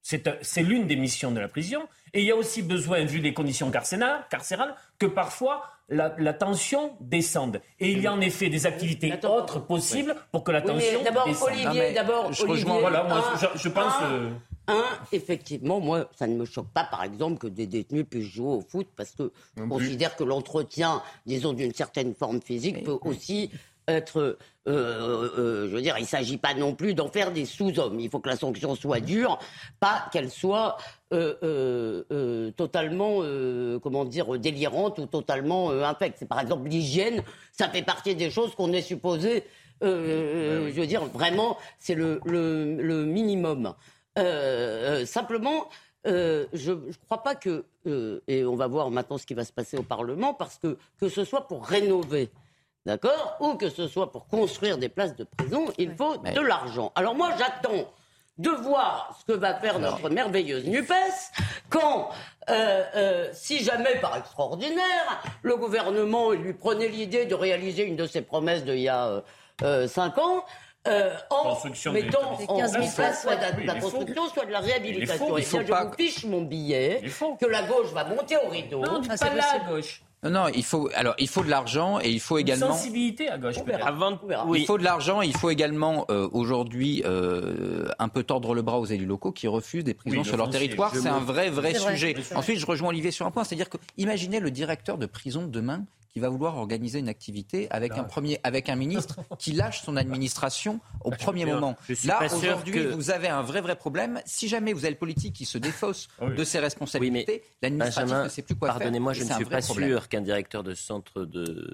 C'est 0.03 0.63
l'une 0.63 0.87
des 0.87 0.97
missions 0.97 1.33
de 1.33 1.41
la 1.41 1.49
prison. 1.49 1.83
Et 2.13 2.21
il 2.21 2.27
y 2.27 2.31
a 2.31 2.37
aussi 2.37 2.63
besoin, 2.63 3.05
vu 3.05 3.19
les 3.19 3.35
conditions 3.35 3.71
carcérales, 3.71 4.25
carcérales 4.31 4.77
que 4.99 5.07
parfois 5.07 5.65
la, 5.89 6.11
tension 6.33 6.97
descende. 7.01 7.61
Et 7.81 7.91
il 7.91 8.01
y 8.01 8.07
a 8.07 8.13
en 8.13 8.21
effet 8.21 8.49
des 8.49 8.67
activités 8.67 9.13
autres 9.25 9.59
possibles 9.59 10.15
pour 10.31 10.45
que 10.45 10.53
la 10.53 10.63
tension 10.63 11.03
D'abord, 11.03 11.27
Olivier, 11.43 11.93
d'abord, 11.93 12.31
Olivier. 12.43 12.81
Voilà, 12.81 13.03
moi, 13.05 13.25
je, 13.57 13.69
pense. 13.69 13.93
Euh, 14.03 14.31
un, 14.67 14.85
effectivement, 15.13 15.81
moi, 15.81 16.09
ça 16.17 16.27
ne 16.27 16.37
me 16.37 16.45
choque 16.45 16.69
pas, 16.69 16.85
par 16.85 17.05
exemple, 17.05 17.39
que 17.39 17.47
des 17.47 17.67
détenus 17.67 18.07
puissent 18.09 18.33
jouer 18.33 18.55
au 18.55 18.61
foot, 18.61 18.87
parce 18.97 19.13
que 19.13 19.31
je 19.57 19.63
considère 19.65 20.17
que 20.17 20.25
l'entretien, 20.25 21.03
disons, 21.27 21.53
d'une 21.53 21.75
certaine 21.75 22.15
forme 22.15 22.41
physique 22.41 22.85
peut 22.85 22.99
aussi 23.03 23.51
être, 23.89 24.39
euh, 24.67 25.31
euh, 25.39 25.69
je 25.69 25.75
veux 25.75 25.83
dire, 25.83 25.97
il 25.99 26.03
ne 26.03 26.07
s'agit 26.07 26.37
pas 26.37 26.55
non 26.55 26.75
plus 26.75 26.95
d'en 26.95 27.09
faire 27.09 27.33
des 27.33 27.45
sous-hommes. 27.45 28.01
Il 28.01 28.11
faut 28.11 28.21
que 28.21 28.29
la 28.29 28.37
sanction 28.37 28.75
soit 28.75 29.01
dure, 29.01 29.39
pas 29.81 30.07
qu'elle 30.13 30.31
soit 30.31 30.77
euh, 31.13 32.51
totalement, 32.53 33.21
comment 33.81 34.05
dire, 34.05 34.39
délirante 34.39 34.99
ou 34.99 35.07
totalement 35.07 35.71
infecte. 35.71 36.25
Par 36.27 36.41
exemple 36.41 36.69
l'hygiène, 36.69 37.23
ça 37.53 37.69
fait 37.69 37.83
partie 37.83 38.15
des 38.15 38.31
choses 38.31 38.55
qu'on 38.55 38.73
est 38.73 38.83
supposé, 38.83 39.45
je 39.83 40.71
veux 40.71 40.87
dire, 40.87 41.05
vraiment, 41.07 41.59
c'est 41.79 41.95
le, 41.95 42.21
le, 42.25 43.05
minimum. 43.05 43.75
Euh, 44.19 45.03
euh, 45.03 45.07
simplement, 45.07 45.69
euh, 46.07 46.47
je 46.53 46.73
ne 46.73 46.93
crois 47.07 47.23
pas 47.23 47.35
que, 47.35 47.65
et 48.29 48.45
on 48.45 48.55
va 48.55 48.67
voir 48.67 48.91
maintenant 48.91 49.19
ce 49.19 49.27
qui 49.27 49.35
va 49.35 49.45
se 49.45 49.53
passer 49.53 49.77
au 49.77 49.83
Parlement, 49.83 50.35
parce 50.35 50.59
que 50.59 50.79
que 51.01 51.09
ce 51.09 51.25
soit 51.25 51.49
pour 51.49 51.67
rénover, 51.67 52.31
d'accord, 52.87 53.37
ou 53.41 53.55
que 53.55 53.69
ce 53.69 53.89
soit 53.89 54.13
pour 54.13 54.27
construire 54.29 54.79
des 54.79 54.89
places 54.89 55.17
de 55.17 55.25
prison, 55.25 55.67
il 55.79 55.95
faut 55.95 56.17
de 56.17 56.41
l'argent. 56.41 56.93
Alors 56.95 57.15
moi, 57.15 57.31
j'attends 57.39 57.91
de 58.39 58.51
voir 58.51 59.17
ce 59.21 59.33
que 59.33 59.39
va 59.39 59.55
faire 59.55 59.79
notre 59.79 60.11
merveilleuse 60.11 60.67
NUPES 60.67 60.93
quand, 61.71 62.11
euh, 62.51 62.83
euh, 62.97 63.31
si 63.33 63.63
jamais 63.63 63.97
par 64.01 64.17
extraordinaire, 64.17 65.23
le 65.43 65.57
gouvernement 65.57 66.31
lui 66.33 66.53
prenait 66.53 66.89
l'idée 66.89 67.27
de 67.27 67.35
réaliser 67.35 67.85
une 67.85 67.97
de 67.97 68.07
ses 68.07 68.23
promesses 68.23 68.65
d'il 68.65 68.81
y 68.81 68.89
a 68.89 69.23
euh, 69.63 69.87
cinq 69.87 70.19
ans, 70.19 70.45
euh, 70.87 71.15
en 71.31 71.59
mettant 71.93 72.33
en 72.49 72.57
place 72.57 73.23
soit 73.23 73.37
de 73.37 73.67
la, 73.67 73.75
construction, 73.81 74.29
soit 74.29 74.45
de 74.45 74.53
la 74.53 74.61
réhabilitation. 74.61 75.39
Et 75.39 75.43
bien, 75.43 75.65
je 75.67 75.73
vous 75.73 75.93
fiche 75.97 76.25
mon 76.25 76.43
billet 76.43 77.01
que 77.41 77.47
la 77.47 77.63
gauche 77.63 77.93
va 77.93 78.05
monter 78.05 78.37
au 78.37 78.49
rideau. 78.51 78.81
Non, 78.81 79.03
pas 79.03 79.35
la 79.35 79.65
gauche. 79.69 80.03
Non, 80.25 80.31
non, 80.31 80.49
il 80.55 80.65
faut, 80.65 80.89
alors, 80.95 81.15
il 81.19 81.29
faut 81.29 81.45
de 81.45 81.51
l'argent 81.51 82.01
et 82.01 82.09
il 82.11 82.21
faut 82.21 82.39
également. 82.39 82.69
Une 82.69 82.73
sensibilité 82.73 83.29
à 83.29 83.37
gauche, 83.37 83.57
Avant, 83.83 84.19
oui. 84.47 84.61
Il 84.61 84.67
faut 84.67 84.79
de 84.79 84.85
l'argent 84.85 85.21
et 85.21 85.27
il 85.27 85.37
faut 85.37 85.51
également, 85.51 86.07
euh, 86.11 86.29
aujourd'hui, 86.33 87.03
euh, 87.05 87.89
un 87.99 88.09
peu 88.09 88.23
tordre 88.23 88.55
le 88.55 88.63
bras 88.63 88.81
aux 88.81 88.87
élus 88.87 89.05
locaux 89.05 89.33
qui 89.33 89.49
refusent 89.49 89.85
des 89.85 89.93
prisons 89.93 90.25
sur 90.25 90.39
leur 90.39 90.49
territoire. 90.49 90.95
C'est 90.95 91.09
un 91.09 91.21
vrai, 91.21 91.51
vrai 91.51 91.75
sujet. 91.75 92.15
Ensuite, 92.35 92.59
je 92.59 92.67
rejoins 92.67 92.89
Olivier 92.89 93.11
sur 93.11 93.27
un 93.27 93.31
point, 93.31 93.45
c'est-à-dire 93.45 93.69
que, 93.69 93.77
imaginez 93.99 94.41
le 94.41 94.51
directeur 94.51 94.97
de 94.97 95.07
prison 95.07 95.47
demain 95.47 95.85
qui 96.15 96.21
va 96.21 96.29
vouloir 96.29 96.57
organiser 96.57 97.01
une 97.01 97.09
activité 97.09 97.67
avec 97.71 97.93
ah 97.97 98.01
un 98.01 98.05
premier, 98.05 98.39
avec 98.45 98.69
un 98.69 98.77
ministre 98.77 99.19
qui 99.39 99.51
lâche 99.51 99.83
son 99.83 99.97
administration 99.97 100.79
au 101.03 101.11
bah, 101.11 101.17
premier 101.17 101.45
moment. 101.45 101.77
Là, 102.05 102.21
aujourd'hui, 102.33 102.87
vous 102.87 103.11
avez 103.11 103.27
un 103.27 103.43
vrai, 103.43 103.61
vrai 103.61 103.75
problème. 103.75 104.21
Si 104.25 104.47
jamais 104.47 104.73
vous 104.73 104.85
avez 104.85 104.93
le 104.93 104.99
politique 104.99 105.35
qui 105.35 105.45
se 105.45 105.59
défausse 105.59 106.07
de 106.21 106.45
ses 106.45 106.61
responsabilités, 106.61 107.43
l'administratif 107.63 108.15
ne 108.15 108.29
sait 108.29 108.43
plus 108.43 108.55
quoi 108.55 108.69
faire. 108.69 108.79
Pardonnez-moi, 108.79 109.13
je 109.13 109.25
ne 109.25 109.33
suis 109.33 109.45
pas 109.45 109.61
sûr 109.61 110.09
qu'un 110.09 110.21
directeur 110.21 110.63
de 110.63 110.75
centre 110.75 111.25
de 111.25 111.69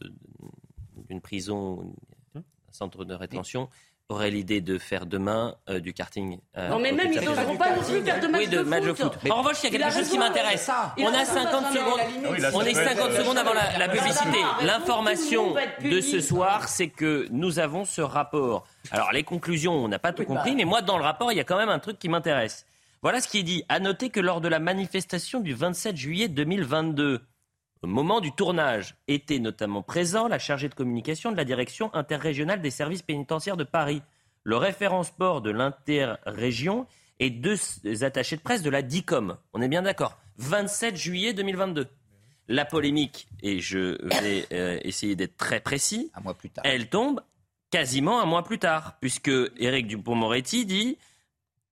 d'une 1.09 1.21
prison, 1.21 1.93
un 2.35 2.43
centre 2.71 3.05
de 3.05 3.15
rétention, 3.15 3.69
aurait 4.11 4.31
l'idée 4.31 4.61
de 4.61 4.79
faire 4.79 5.07
demain 5.07 5.55
euh, 5.69 5.81
du 5.81 5.93
karting. 5.93 6.39
Euh, 6.57 6.69
non, 6.69 6.79
mais 6.79 6.93
même 6.93 7.13
ils 7.13 7.21
n'oseront 7.21 7.57
pas 7.57 7.77
non 7.77 7.83
plus 7.83 8.03
faire 8.03 8.21
de 8.21 8.27
match, 8.27 8.41
oui, 8.41 8.49
de, 8.49 8.63
match 8.63 8.85
de 8.85 8.93
foot. 8.93 9.13
En 9.31 9.37
revanche, 9.37 9.57
il 9.63 9.73
y 9.73 9.77
a 9.77 9.79
quelque 9.79 9.99
chose 9.99 10.11
qui 10.11 10.19
m'intéresse. 10.19 10.71
On 10.99 11.15
a 11.15 11.25
50 11.25 11.67
secondes. 11.73 12.01
On 12.55 12.63
est 12.63 12.75
50 12.75 13.13
secondes 13.13 13.39
avant 13.39 13.55
la, 13.55 13.79
la 13.79 13.89
publicité. 13.89 14.39
L'information 14.63 15.55
de 15.83 16.01
ce 16.01 16.21
soir, 16.21 16.69
c'est 16.69 16.89
que 16.89 17.27
nous 17.31 17.59
avons 17.59 17.85
ce 17.85 18.01
rapport. 18.01 18.67
Alors, 18.91 19.13
les 19.13 19.23
conclusions, 19.23 19.73
on 19.73 19.89
n'a 19.89 19.99
pas 19.99 20.13
tout 20.13 20.25
compris, 20.25 20.51
bah. 20.51 20.57
mais 20.57 20.65
moi, 20.65 20.83
dans 20.83 20.99
le 20.99 21.05
rapport, 21.05 21.33
il 21.33 21.37
y 21.37 21.41
a 21.41 21.45
quand 21.45 21.59
même 21.59 21.69
un 21.69 21.79
truc 21.79 21.99
qui 21.99 22.09
m'intéresse. 22.09 22.67
Voilà 23.03 23.21
ce 23.21 23.29
qui 23.29 23.39
est 23.39 23.43
dit. 23.43 23.65
À 23.69 23.79
noter 23.79 24.11
que 24.11 24.21
lors 24.21 24.41
de 24.41 24.49
la 24.49 24.59
manifestation 24.59 25.41
du 25.41 25.55
27 25.55 25.97
juillet 25.97 26.29
2022, 26.29 27.21
au 27.83 27.87
moment 27.87 28.21
du 28.21 28.33
tournage, 28.33 28.97
était 29.09 29.39
notamment 29.39 29.83
présent 29.83 30.29
la 30.29 30.39
chargée 30.39 30.69
de 30.69 30.75
communication 30.75 31.33
de 31.33 31.37
la 31.37 31.45
direction 31.45 31.93
interrégionale 31.95 32.61
des 32.61 32.71
services 32.71 33.03
pénitentiaires 33.03 33.57
de 33.57 33.65
Paris, 33.65 34.03
le 34.45 34.57
référent 34.57 35.03
sport 35.03 35.41
de 35.41 35.51
l'interrégion 35.51 36.87
et 37.19 37.31
deux 37.31 37.57
attachés 38.03 38.37
de 38.37 38.43
presse 38.43 38.63
de 38.63 38.71
la 38.71 38.83
DICOM. 38.83 39.37
On 39.53 39.63
est 39.63 39.69
bien 39.69 39.83
d'accord 39.83 40.19
27 40.39 40.97
juillet 40.97 41.33
2022. 41.33 41.87
La 42.49 42.65
polémique, 42.65 43.29
et 43.43 43.61
je 43.61 43.97
vais 44.21 44.47
euh, 44.53 44.81
essayer 44.83 45.15
d'être 45.15 45.37
très 45.37 45.61
précis, 45.61 46.11
un 46.15 46.21
mois 46.21 46.35
plus 46.35 46.51
tard. 46.51 46.65
elle 46.67 46.89
tombe 46.89 47.21
quasiment 47.71 48.21
un 48.21 48.27
mois 48.27 48.43
plus 48.43 48.59
tard, 48.59 48.99
puisque 49.01 49.31
Éric 49.57 49.87
Dupont-Moretti 49.87 50.67
dit 50.67 50.99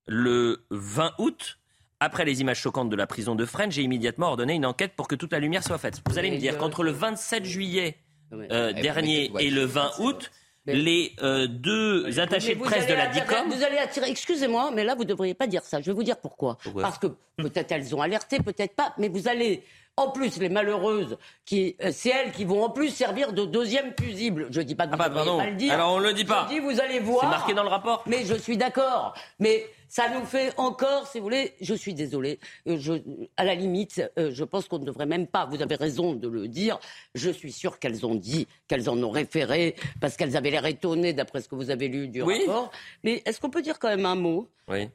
le 0.07 0.64
20 0.71 1.14
août, 1.18 1.59
après 2.00 2.24
les 2.24 2.40
images 2.40 2.61
choquantes 2.61 2.90
de 2.90 2.96
la 2.96 3.06
prison 3.06 3.34
de 3.34 3.44
Fresnes, 3.44 3.72
j'ai 3.72 3.82
immédiatement 3.82 4.28
ordonné 4.28 4.54
une 4.54 4.66
enquête 4.66 4.92
pour 4.94 5.08
que 5.08 5.14
toute 5.14 5.32
la 5.32 5.38
lumière 5.38 5.64
soit 5.64 5.78
faite. 5.78 6.00
Vous 6.08 6.18
allez 6.18 6.30
me 6.30 6.38
dire 6.38 6.58
qu'entre 6.58 6.82
le 6.82 6.92
27 6.92 7.44
juillet 7.44 7.98
euh, 8.32 8.72
dernier 8.72 9.32
et 9.40 9.50
le 9.50 9.64
20 9.64 10.00
août, 10.00 10.30
les 10.66 11.14
euh, 11.22 11.46
deux 11.46 12.20
attachés 12.20 12.54
de 12.54 12.61
presse 12.61 12.87
de 12.87 12.94
la 12.94 13.06
DICOM. 13.06 13.48
Vous 13.50 13.62
allez 13.64 13.78
attirer, 13.78 14.11
excusez-moi, 14.11 14.70
mais 14.74 14.84
là 14.84 14.94
vous 14.94 15.04
ne 15.04 15.08
devriez 15.08 15.34
pas 15.34 15.46
dire 15.46 15.62
ça. 15.64 15.80
Je 15.80 15.87
vais 15.87 15.94
vous 15.94 16.02
dire 16.02 16.18
pourquoi. 16.18 16.58
Parce 16.80 16.98
que 16.98 17.08
peut-être 17.37 17.72
elles 17.72 17.94
ont 17.94 18.02
alerté, 18.02 18.38
peut-être 18.40 18.74
pas, 18.74 18.92
mais 18.98 19.08
vous 19.08 19.28
allez 19.28 19.64
en 19.98 20.11
plus, 20.11 20.38
les 20.38 20.48
malheureuses, 20.48 21.18
qui, 21.44 21.74
euh, 21.82 21.90
c'est 21.92 22.11
elles 22.11 22.30
qui 22.30 22.44
vont 22.44 22.62
en 22.62 22.70
plus 22.70 22.90
servir 22.90 23.32
de 23.32 23.44
deuxième 23.44 23.92
fusible. 23.98 24.46
Je 24.50 24.61
dis 24.61 24.76
pas 24.76 24.87
que 24.87 24.92
ah 24.92 25.08
vous 25.08 25.14
bah, 25.14 25.24
pas 25.24 25.46
le 25.46 25.56
dire. 25.56 25.72
Alors 25.72 25.94
on 25.94 25.98
le 25.98 26.12
dit 26.12 26.24
pas. 26.24 26.46
Je 26.48 26.54
dis, 26.54 26.61
vous 26.61 26.80
allez 26.80 27.00
voir. 27.00 27.22
C'est 27.22 27.30
marqué 27.30 27.52
dans 27.52 27.64
le 27.64 27.68
rapport. 27.68 28.04
Mais 28.06 28.24
je 28.24 28.34
suis 28.34 28.56
d'accord. 28.56 29.14
Mais 29.40 29.66
ça 29.88 30.09
nous 30.11 30.24
fait 30.24 30.53
encore, 30.59 31.07
si 31.07 31.18
vous 31.18 31.24
voulez, 31.24 31.55
je 31.61 31.74
suis 31.74 31.94
désolée, 31.94 32.38
euh, 32.66 32.77
je, 32.79 32.94
à 33.37 33.44
la 33.44 33.55
limite, 33.55 34.03
euh, 34.18 34.31
je 34.33 34.44
pense 34.44 34.68
qu'on 34.68 34.79
ne 34.79 34.85
devrait 34.85 35.07
même 35.07 35.27
pas, 35.27 35.46
vous 35.46 35.62
avez 35.62 35.77
raison 35.77 36.14
de 36.14 36.29
le 36.29 36.46
dire, 36.46 36.79
je 37.14 37.31
suis 37.31 37.53
sûre 37.53 37.79
qu'elles 37.79 38.05
ont 38.05 38.14
dit, 38.14 38.46
qu'elles 38.68 38.90
en 38.90 39.03
ont 39.03 39.11
référé, 39.11 39.74
parce 40.01 40.16
qu'elles 40.16 40.37
avaient 40.37 40.51
l'air 40.51 40.66
étonnées 40.66 41.12
d'après 41.14 41.40
ce 41.40 41.48
que 41.48 41.55
vous 41.55 41.70
avez 41.70 41.88
lu 41.88 42.09
du 42.09 42.22
rapport. 42.22 42.70
Mais 43.03 43.22
est-ce 43.24 43.40
qu'on 43.40 43.51
peut 43.51 43.62
dire 43.62 43.79
quand 43.79 43.88
même 43.88 44.07
un 44.07 44.14
mot 44.14 44.48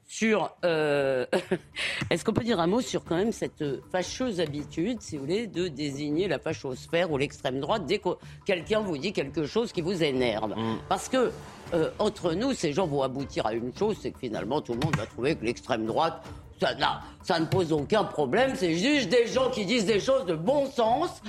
sur... 0.07 0.55
Euh, 0.63 1.25
est-ce 2.11 2.23
qu'on 2.23 2.33
peut 2.33 2.43
dire 2.43 2.59
un 2.59 2.67
mot 2.67 2.81
sur 2.81 3.03
quand 3.03 3.15
même 3.15 3.31
cette 3.31 3.63
fâcheuse 3.91 4.39
habitude, 4.39 5.01
si 5.01 5.17
vous 5.17 5.23
voulez, 5.23 5.47
de 5.47 5.67
désigner 5.67 6.27
la 6.27 6.37
fachosphère 6.37 7.11
ou 7.11 7.17
l'extrême 7.17 7.59
droite 7.59 7.85
dès 7.87 7.97
que 7.97 8.09
quelqu'un 8.45 8.81
vous 8.81 8.97
dit 8.97 9.13
quelque 9.13 9.45
chose 9.45 9.71
qui 9.71 9.81
vous 9.81 10.03
énerve? 10.03 10.51
Mm. 10.55 10.77
Parce 10.87 11.09
que 11.09 11.31
euh, 11.73 11.89
entre 11.97 12.33
nous, 12.33 12.53
ces 12.53 12.71
gens 12.71 12.85
vont 12.85 13.01
aboutir 13.01 13.47
à 13.47 13.53
une 13.53 13.75
chose, 13.75 13.97
c'est 13.99 14.11
que 14.11 14.19
finalement 14.19 14.61
tout 14.61 14.73
le 14.73 14.79
monde 14.79 14.82
va 14.91 15.05
trouver 15.05 15.35
que 15.35 15.45
l'extrême 15.45 15.85
droite, 15.85 16.23
ça, 16.59 17.01
ça, 17.23 17.39
ne 17.39 17.45
pose 17.45 17.73
aucun 17.73 18.03
problème, 18.03 18.53
c'est 18.55 18.75
juste 18.75 19.09
des 19.09 19.27
gens 19.27 19.49
qui 19.49 19.65
disent 19.65 19.85
des 19.85 19.99
choses 19.99 20.25
de 20.25 20.35
bon 20.35 20.65
sens. 20.65 21.21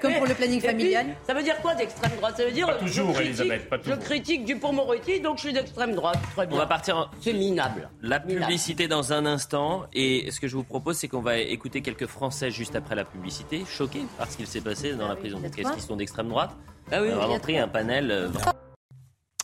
Comme 0.00 0.14
pour 0.14 0.26
le 0.26 0.34
planning 0.34 0.60
familial. 0.60 1.06
ça 1.26 1.34
veut 1.34 1.42
dire 1.42 1.60
quoi 1.60 1.74
d'extrême 1.74 2.12
droite? 2.16 2.34
Ça 2.36 2.44
veut 2.44 2.52
dire. 2.52 2.66
Pas 2.66 2.74
toujours, 2.74 3.18
Elisabeth, 3.20 3.68
pas 3.68 3.78
toujours. 3.78 3.94
Je 3.96 4.00
critique 4.00 4.44
Dupont-Moretti, 4.44 5.20
donc 5.20 5.38
je 5.38 5.42
suis 5.42 5.52
d'extrême 5.52 5.94
droite. 5.94 6.18
Très 6.36 6.46
bien. 6.46 6.56
On 6.56 6.58
va 6.58 6.66
partir. 6.66 7.10
C'est 7.20 7.32
minable. 7.32 7.88
La 8.02 8.20
publicité 8.20 8.86
dans 8.86 9.12
un 9.12 9.26
instant. 9.26 9.86
Et 9.92 10.30
ce 10.30 10.40
que 10.40 10.46
je 10.48 10.56
vous 10.56 10.64
propose, 10.64 10.96
c'est 10.96 11.08
qu'on 11.08 11.22
va 11.22 11.38
écouter 11.38 11.82
quelques 11.82 12.06
Français 12.06 12.50
juste 12.50 12.76
après 12.76 12.94
la 12.94 13.04
publicité, 13.04 13.64
choqués 13.66 14.04
par 14.18 14.30
ce 14.30 14.36
qu'il 14.36 14.46
s'est 14.46 14.60
passé 14.60 14.94
dans 14.94 15.08
la 15.08 15.16
prison. 15.16 15.40
Qu'est-ce 15.54 15.72
qu'ils 15.72 15.82
sont 15.82 15.96
d'extrême 15.96 16.28
droite? 16.28 16.50
Ah 16.92 17.00
oui, 17.02 17.08
On 17.10 17.14
a 17.14 17.16
vraiment 17.16 17.40
pris 17.40 17.58
un 17.58 17.68
panel. 17.68 18.10
Euh, 18.10 18.28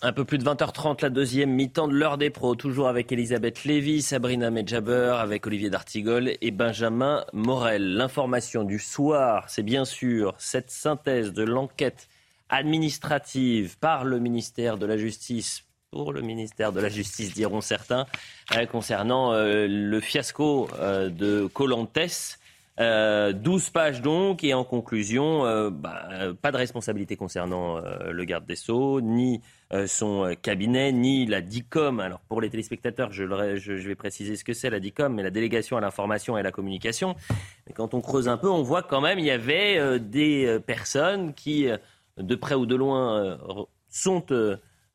un 0.03 0.13
peu 0.13 0.25
plus 0.25 0.39
de 0.39 0.45
20h30, 0.45 1.03
la 1.03 1.11
deuxième 1.11 1.51
mi-temps 1.51 1.89
de 1.89 1.95
l'heure 1.95 2.19
des 2.19 2.29
pros, 2.29 2.55
toujours 2.55 2.89
avec 2.89 3.11
Elisabeth 3.13 3.65
Lévy, 3.65 4.03
Sabrina 4.03 4.51
Medjaber, 4.51 5.17
avec 5.19 5.47
Olivier 5.47 5.71
D'Artigol 5.71 6.33
et 6.41 6.51
Benjamin 6.51 7.25
Morel. 7.33 7.95
L'information 7.95 8.65
du 8.65 8.79
soir, 8.79 9.45
c'est 9.49 9.63
bien 9.63 9.85
sûr 9.85 10.35
cette 10.39 10.71
synthèse 10.71 11.33
de 11.33 11.43
l'enquête 11.43 12.09
administrative 12.51 13.79
par 13.79 14.05
le 14.05 14.19
ministère 14.19 14.77
de 14.77 14.85
la 14.85 14.99
Justice, 14.99 15.65
pour 15.91 16.13
le 16.13 16.21
ministère 16.21 16.73
de 16.73 16.81
la 16.81 16.91
Justice 16.91 17.33
diront 17.33 17.63
certains, 17.63 18.07
euh, 18.55 18.67
concernant 18.67 19.33
euh, 19.33 19.67
le 19.67 20.01
fiasco 20.01 20.69
euh, 20.79 21.09
de 21.09 21.47
Colantes. 21.47 22.39
12 22.79 23.71
pages 23.71 24.03
donc, 24.03 24.45
et 24.45 24.53
en 24.53 24.63
conclusion, 24.63 25.71
bah, 25.71 26.09
pas 26.43 26.53
de 26.53 26.59
responsabilité 26.59 27.17
concernant 27.17 27.79
le 27.79 28.25
garde 28.25 28.45
des 28.45 28.55
Sceaux, 28.55 29.01
ni 29.01 29.37
euh, 29.37 29.41
son 29.87 30.25
euh, 30.25 30.35
cabinet, 30.35 30.93
ni 30.93 31.27
la 31.27 31.41
DICOM. 31.41 32.01
Alors 32.01 32.21
pour 32.21 32.41
les 32.41 32.51
téléspectateurs, 32.51 33.13
je, 33.13 33.25
vais 33.25 33.95
préciser 33.95 34.37
ce 34.37 34.45
que 34.45 34.53
c'est 34.53 34.71
la 34.71 34.81
DICOM, 34.81 35.13
mais 35.15 35.23
la 35.23 35.31
délégation 35.31 35.77
à 35.77 35.81
l'information 35.81 36.37
et 36.37 36.41
à 36.41 36.43
la 36.43 36.53
communication. 36.53 37.17
Mais 37.67 37.73
quand 37.73 37.95
on 37.95 38.01
creuse 38.01 38.29
un 38.29 38.37
peu, 38.37 38.49
on 38.49 38.63
voit 38.63 38.83
quand 38.83 39.01
même 39.01 39.19
il 39.19 39.25
y 39.25 39.31
avait 39.31 39.79
euh, 39.79 39.99
des 39.99 40.59
personnes 40.67 41.35
qui, 41.35 41.69
de 42.17 42.35
près 42.35 42.55
ou 42.55 42.67
de 42.67 42.77
loin, 42.77 43.39
sont 43.89 44.27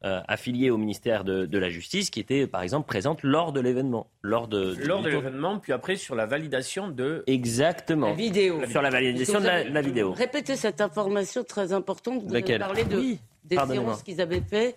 affiliées 0.03 0.69
au 0.69 0.77
ministère 0.77 1.23
de, 1.23 1.57
la 1.57 1.69
Justice, 1.69 2.09
qui 2.09 2.19
étaient 2.19 2.47
par 2.47 2.61
exemple 2.61 2.87
présentes 2.87 3.21
lors 3.23 3.51
de 3.51 3.59
l'événement. 3.59 4.07
Lors 4.21 4.47
de, 4.47 4.75
lors 4.85 5.01
de 5.01 5.09
l'événement, 5.09 5.59
puis 5.59 5.73
après 5.73 5.95
sur 5.95 6.15
la 6.15 6.25
validation 6.25 6.87
de... 6.87 7.23
Exactement. 7.27 8.07
La 8.07 8.13
vidéo. 8.13 8.65
Sur 8.67 8.81
la 8.81 8.89
validation 8.89 9.39
de 9.39 9.45
la, 9.45 9.81
vidéo. 9.81 10.13
Répétez 10.13 10.55
cette 10.55 10.81
information 10.81 11.43
très 11.43 11.73
importante. 11.73 12.23
Vous 12.23 12.33
avez 12.33 12.57
parlé 12.57 12.83
de 12.83 13.17
des 13.43 13.57
séances 13.57 14.03
qu'ils 14.03 14.21
avaient 14.21 14.41
fait. 14.41 14.75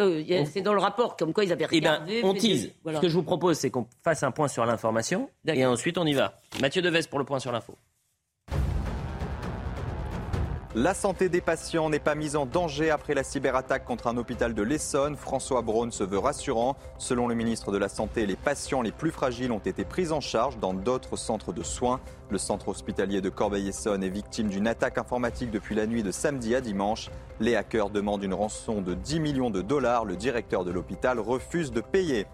Euh, 0.00 0.44
c'est 0.50 0.60
dans 0.60 0.74
le 0.74 0.80
rapport, 0.80 1.16
comme 1.16 1.32
quoi 1.32 1.44
ils 1.44 1.52
avaient 1.52 1.66
regardé. 1.66 2.16
Eh 2.18 2.22
ben, 2.22 2.28
on 2.28 2.34
tease. 2.34 2.72
Ce 2.84 3.00
que 3.00 3.08
je 3.08 3.14
vous 3.14 3.22
propose, 3.22 3.58
c'est 3.58 3.70
qu'on 3.70 3.86
fasse 4.02 4.24
un 4.24 4.32
point 4.32 4.48
sur 4.48 4.66
l'information 4.66 5.30
et 5.46 5.64
ensuite 5.64 5.98
on 5.98 6.06
y 6.06 6.14
va. 6.14 6.40
Mathieu 6.60 6.82
Deves 6.82 7.08
pour 7.08 7.20
le 7.20 7.24
point 7.24 7.38
sur 7.38 7.52
l'info. 7.52 7.76
La 10.76 10.92
santé 10.92 11.28
des 11.28 11.40
patients 11.40 11.88
n'est 11.88 12.00
pas 12.00 12.16
mise 12.16 12.34
en 12.34 12.46
danger 12.46 12.90
après 12.90 13.14
la 13.14 13.22
cyberattaque 13.22 13.84
contre 13.84 14.08
un 14.08 14.16
hôpital 14.16 14.54
de 14.54 14.62
l'Essonne. 14.64 15.14
François 15.14 15.62
Braun 15.62 15.92
se 15.92 16.02
veut 16.02 16.18
rassurant. 16.18 16.74
Selon 16.98 17.28
le 17.28 17.36
ministre 17.36 17.70
de 17.70 17.78
la 17.78 17.88
Santé, 17.88 18.26
les 18.26 18.34
patients 18.34 18.82
les 18.82 18.90
plus 18.90 19.12
fragiles 19.12 19.52
ont 19.52 19.60
été 19.60 19.84
pris 19.84 20.10
en 20.10 20.20
charge 20.20 20.58
dans 20.58 20.74
d'autres 20.74 21.14
centres 21.14 21.52
de 21.52 21.62
soins. 21.62 22.00
Le 22.28 22.38
centre 22.38 22.70
hospitalier 22.70 23.20
de 23.20 23.28
Corbeil-Essonne 23.28 24.02
est 24.02 24.08
victime 24.08 24.48
d'une 24.48 24.66
attaque 24.66 24.98
informatique 24.98 25.52
depuis 25.52 25.76
la 25.76 25.86
nuit 25.86 26.02
de 26.02 26.10
samedi 26.10 26.56
à 26.56 26.60
dimanche. 26.60 27.08
Les 27.38 27.54
hackers 27.54 27.90
demandent 27.90 28.24
une 28.24 28.34
rançon 28.34 28.82
de 28.82 28.94
10 28.94 29.20
millions 29.20 29.50
de 29.50 29.62
dollars. 29.62 30.04
Le 30.04 30.16
directeur 30.16 30.64
de 30.64 30.72
l'hôpital 30.72 31.20
refuse 31.20 31.70
de 31.70 31.82
payer. 31.82 32.26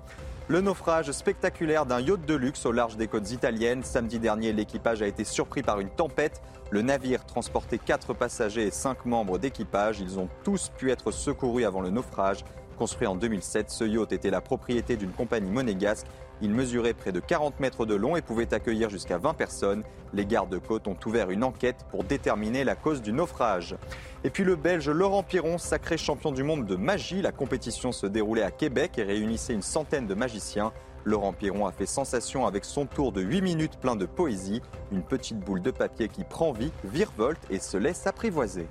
Le 0.51 0.61
naufrage 0.61 1.13
spectaculaire 1.13 1.87
d'un 1.87 2.01
yacht 2.01 2.27
de 2.27 2.35
luxe 2.35 2.67
au 2.67 2.73
large 2.73 2.97
des 2.97 3.07
côtes 3.07 3.31
italiennes. 3.31 3.85
Samedi 3.85 4.19
dernier, 4.19 4.53
l'équipage 4.53 5.01
a 5.01 5.07
été 5.07 5.23
surpris 5.23 5.63
par 5.63 5.79
une 5.79 5.91
tempête. 5.91 6.43
Le 6.71 6.83
navire 6.83 7.25
transportait 7.25 7.79
quatre 7.79 8.15
passagers 8.15 8.67
et 8.67 8.73
cinq 8.73 9.05
membres 9.05 9.39
d'équipage. 9.39 10.01
Ils 10.01 10.19
ont 10.19 10.29
tous 10.43 10.73
pu 10.77 10.91
être 10.91 11.13
secourus 11.13 11.65
avant 11.65 11.81
le 11.81 11.91
naufrage. 11.91 12.45
Construit 12.77 13.07
en 13.07 13.15
2007, 13.15 13.71
ce 13.71 13.85
yacht 13.85 14.11
était 14.11 14.31
la 14.31 14.41
propriété 14.41 14.97
d'une 14.97 15.13
compagnie 15.13 15.53
monégasque. 15.53 16.09
Il 16.43 16.51
mesurait 16.51 16.95
près 16.95 17.13
de 17.13 17.21
40 17.21 17.61
mètres 17.61 17.85
de 17.85 17.95
long 17.95 18.17
et 18.17 18.23
pouvait 18.23 18.55
accueillir 18.55 18.89
jusqu'à 18.89 19.19
20 19.19 19.35
personnes. 19.35 19.83
Les 20.15 20.25
gardes-côtes 20.25 20.89
ont 20.89 20.97
ouvert 21.05 21.31
une 21.31 21.45
enquête 21.45 21.85
pour 21.91 22.05
déterminer 22.05 22.65
la 22.65 22.75
cause 22.75 23.03
du 23.03 23.13
naufrage. 23.13 23.77
Et 24.25 24.31
puis 24.31 24.45
le 24.45 24.57
Belge 24.57 24.89
Laurent 24.89 25.23
Piron, 25.23 25.59
sacré 25.59 25.97
champion 25.99 26.33
du 26.33 26.43
monde 26.43 26.67
de 26.67 26.77
magie. 26.77 27.23
La 27.23 27.33
compétition 27.33 27.93
se 27.93 28.07
déroulait 28.07 28.43
à 28.43 28.51
Québec 28.51 28.93
et 28.97 29.03
réunissait 29.03 29.53
une 29.53 29.63
centaine 29.63 30.07
de 30.07 30.15
magiciens. 30.15 30.73
Laurent 31.05 31.33
Piron 31.33 31.67
a 31.67 31.73
fait 31.73 31.87
sensation 31.87 32.47
avec 32.47 32.65
son 32.65 32.87
tour 32.87 33.13
de 33.13 33.21
8 33.21 33.43
minutes 33.43 33.79
plein 33.79 33.97
de 33.97 34.07
poésie, 34.07 34.61
une 34.93 35.03
petite 35.03 35.41
boule 35.41 35.63
de 35.63 35.71
papier 35.71 36.09
qui 36.09 36.25
prend 36.25 36.53
vie, 36.53 36.73
virevolte 36.85 37.41
et 37.51 37.59
se 37.59 37.77
laisse 37.77 38.07
apprivoiser. 38.07 38.67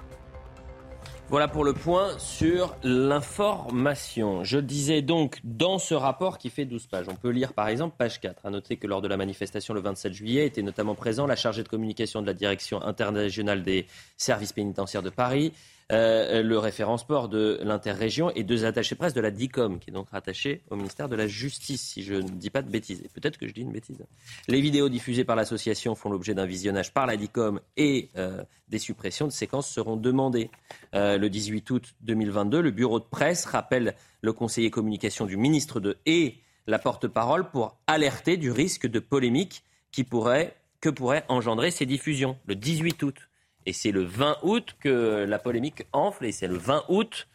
Voilà 1.29 1.47
pour 1.47 1.63
le 1.63 1.73
point 1.73 2.17
sur 2.17 2.75
l'information. 2.83 4.43
Je 4.43 4.57
disais 4.57 5.03
donc 5.03 5.37
dans 5.43 5.77
ce 5.77 5.93
rapport 5.93 6.39
qui 6.39 6.49
fait 6.49 6.65
12 6.65 6.87
pages, 6.87 7.05
on 7.07 7.13
peut 7.13 7.29
lire 7.29 7.53
par 7.53 7.67
exemple 7.67 7.95
page 7.99 8.19
4. 8.19 8.47
À 8.47 8.49
noter 8.49 8.77
que 8.77 8.87
lors 8.87 8.99
de 9.03 9.07
la 9.07 9.15
manifestation 9.15 9.75
le 9.75 9.79
27 9.79 10.11
juillet 10.11 10.47
était 10.47 10.63
notamment 10.63 10.95
présent 10.95 11.27
la 11.27 11.35
chargée 11.35 11.61
de 11.61 11.67
communication 11.67 12.23
de 12.23 12.25
la 12.25 12.33
direction 12.33 12.81
internationale 12.81 13.61
des 13.61 13.85
services 14.17 14.53
pénitentiaires 14.53 15.03
de 15.03 15.11
Paris, 15.11 15.53
euh, 15.91 16.43
le 16.43 16.59
référent 16.59 16.97
sport 16.97 17.29
de 17.29 17.59
l'interrégion 17.63 18.29
et 18.35 18.43
deux 18.43 18.63
attachés 18.65 18.93
presse 18.95 19.15
de 19.15 19.21
la 19.21 19.31
DICOM, 19.31 19.79
qui 19.79 19.89
est 19.89 19.93
donc 19.93 20.09
rattaché 20.11 20.61
au 20.69 20.75
ministère 20.75 21.09
de 21.09 21.15
la 21.15 21.25
Justice, 21.25 21.81
si 21.81 22.03
je 22.03 22.13
ne 22.13 22.29
dis 22.29 22.51
pas 22.51 22.61
de 22.61 22.69
bêtises. 22.69 23.03
Peut-être 23.13 23.37
que 23.37 23.47
je 23.47 23.53
dis 23.53 23.61
une 23.61 23.71
bêtise. 23.71 24.05
Les 24.47 24.61
vidéos 24.61 24.87
diffusées 24.87 25.23
par 25.23 25.35
l'association 25.35 25.95
font 25.95 26.11
l'objet 26.11 26.35
d'un 26.35 26.45
visionnage 26.45 26.93
par 26.93 27.07
la 27.07 27.17
DICOM 27.17 27.59
et 27.75 28.09
euh, 28.17 28.43
des 28.67 28.77
suppressions 28.77 29.25
de 29.25 29.31
séquences 29.31 29.67
seront 29.67 29.95
demandées. 29.95 30.51
Euh, 30.93 31.17
le 31.17 31.29
18 31.29 31.69
août 31.71 31.95
2022, 32.01 32.61
le 32.61 32.71
bureau 32.71 32.99
de 32.99 33.05
presse 33.05 33.45
rappelle 33.45 33.95
le 34.21 34.31
conseiller 34.31 34.69
communication 34.69 35.25
du 35.25 35.37
ministre 35.37 35.79
de 35.79 35.97
et 36.05 36.35
la 36.67 36.77
porte-parole 36.77 37.49
pour 37.49 37.79
alerter 37.87 38.37
du 38.37 38.51
risque 38.51 38.85
de 38.85 38.99
polémique 38.99 39.63
qui 39.91 40.03
pourrait, 40.03 40.55
que 40.81 40.89
pourraient 40.89 41.25
engendrer 41.29 41.71
ces 41.71 41.87
diffusions. 41.87 42.37
Le 42.45 42.55
18 42.55 43.01
août. 43.01 43.28
Et 43.65 43.73
c'est 43.73 43.91
le 43.91 44.03
20 44.03 44.37
août 44.43 44.75
que 44.79 45.25
la 45.27 45.39
polémique 45.39 45.85
enfle 45.91 46.25
et 46.25 46.31
c'est 46.31 46.47
le 46.47 46.57
20 46.57 46.85
août 46.89 47.27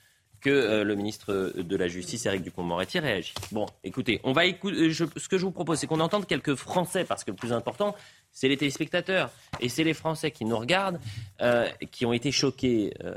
que 0.44 0.50
euh, 0.50 0.84
le 0.84 0.94
ministre 0.94 1.54
de 1.56 1.76
la 1.76 1.88
Justice, 1.88 2.26
Éric 2.26 2.42
Dupont-Moretti, 2.42 2.98
réagit. 2.98 3.32
Bon, 3.50 3.64
écoutez, 3.82 4.20
on 4.24 4.32
va 4.32 4.44
écouter, 4.44 4.92
ce 4.92 5.28
que 5.28 5.38
je 5.38 5.44
vous 5.44 5.50
propose, 5.50 5.78
c'est 5.78 5.86
qu'on 5.86 6.00
entende 6.00 6.26
quelques 6.26 6.54
Français, 6.54 7.04
parce 7.04 7.24
que 7.24 7.30
le 7.30 7.36
plus 7.36 7.54
important, 7.54 7.96
c'est 8.30 8.48
les 8.48 8.58
téléspectateurs. 8.58 9.30
Et 9.60 9.70
c'est 9.70 9.84
les 9.84 9.94
Français 9.94 10.30
qui 10.30 10.44
nous 10.44 10.58
regardent, 10.58 11.00
euh, 11.40 11.66
qui 11.90 12.04
ont 12.04 12.12
été 12.12 12.30
choqués, 12.30 12.92
euh, 13.02 13.14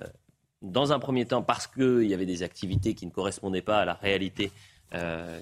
dans 0.61 0.93
un 0.93 0.99
premier 0.99 1.25
temps, 1.25 1.43
parce 1.43 1.67
qu'il 1.67 2.07
y 2.07 2.13
avait 2.13 2.25
des 2.25 2.43
activités 2.43 2.93
qui 2.93 3.05
ne 3.05 3.11
correspondaient 3.11 3.61
pas 3.61 3.81
à 3.81 3.85
la 3.85 3.93
réalité 3.93 4.51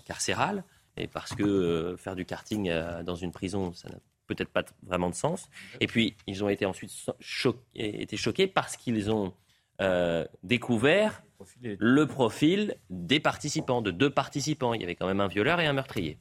carcérale, 0.05 0.63
et 0.97 1.05
parce 1.05 1.35
que 1.35 1.95
faire 1.99 2.15
du 2.15 2.25
karting 2.25 2.67
dans 3.03 3.15
une 3.15 3.31
prison, 3.31 3.73
ça 3.73 3.89
n'a 3.89 3.97
peut-être 4.27 4.49
pas 4.49 4.63
vraiment 4.83 5.09
de 5.09 5.15
sens. 5.15 5.49
Et 5.79 5.87
puis, 5.87 6.15
ils 6.27 6.43
ont 6.43 6.49
été 6.49 6.65
ensuite 6.65 6.91
choqués, 7.19 8.01
été 8.01 8.17
choqués 8.17 8.47
parce 8.47 8.77
qu'ils 8.77 9.11
ont 9.11 9.33
euh, 9.81 10.25
découvert 10.43 11.21
le 11.63 12.05
profil 12.05 12.77
des 12.89 13.19
participants, 13.19 13.81
de 13.81 13.91
deux 13.91 14.09
participants. 14.09 14.73
Il 14.73 14.81
y 14.81 14.83
avait 14.83 14.95
quand 14.95 15.07
même 15.07 15.19
un 15.19 15.27
violeur 15.27 15.59
et 15.59 15.67
un 15.67 15.73
meurtrier. 15.73 16.17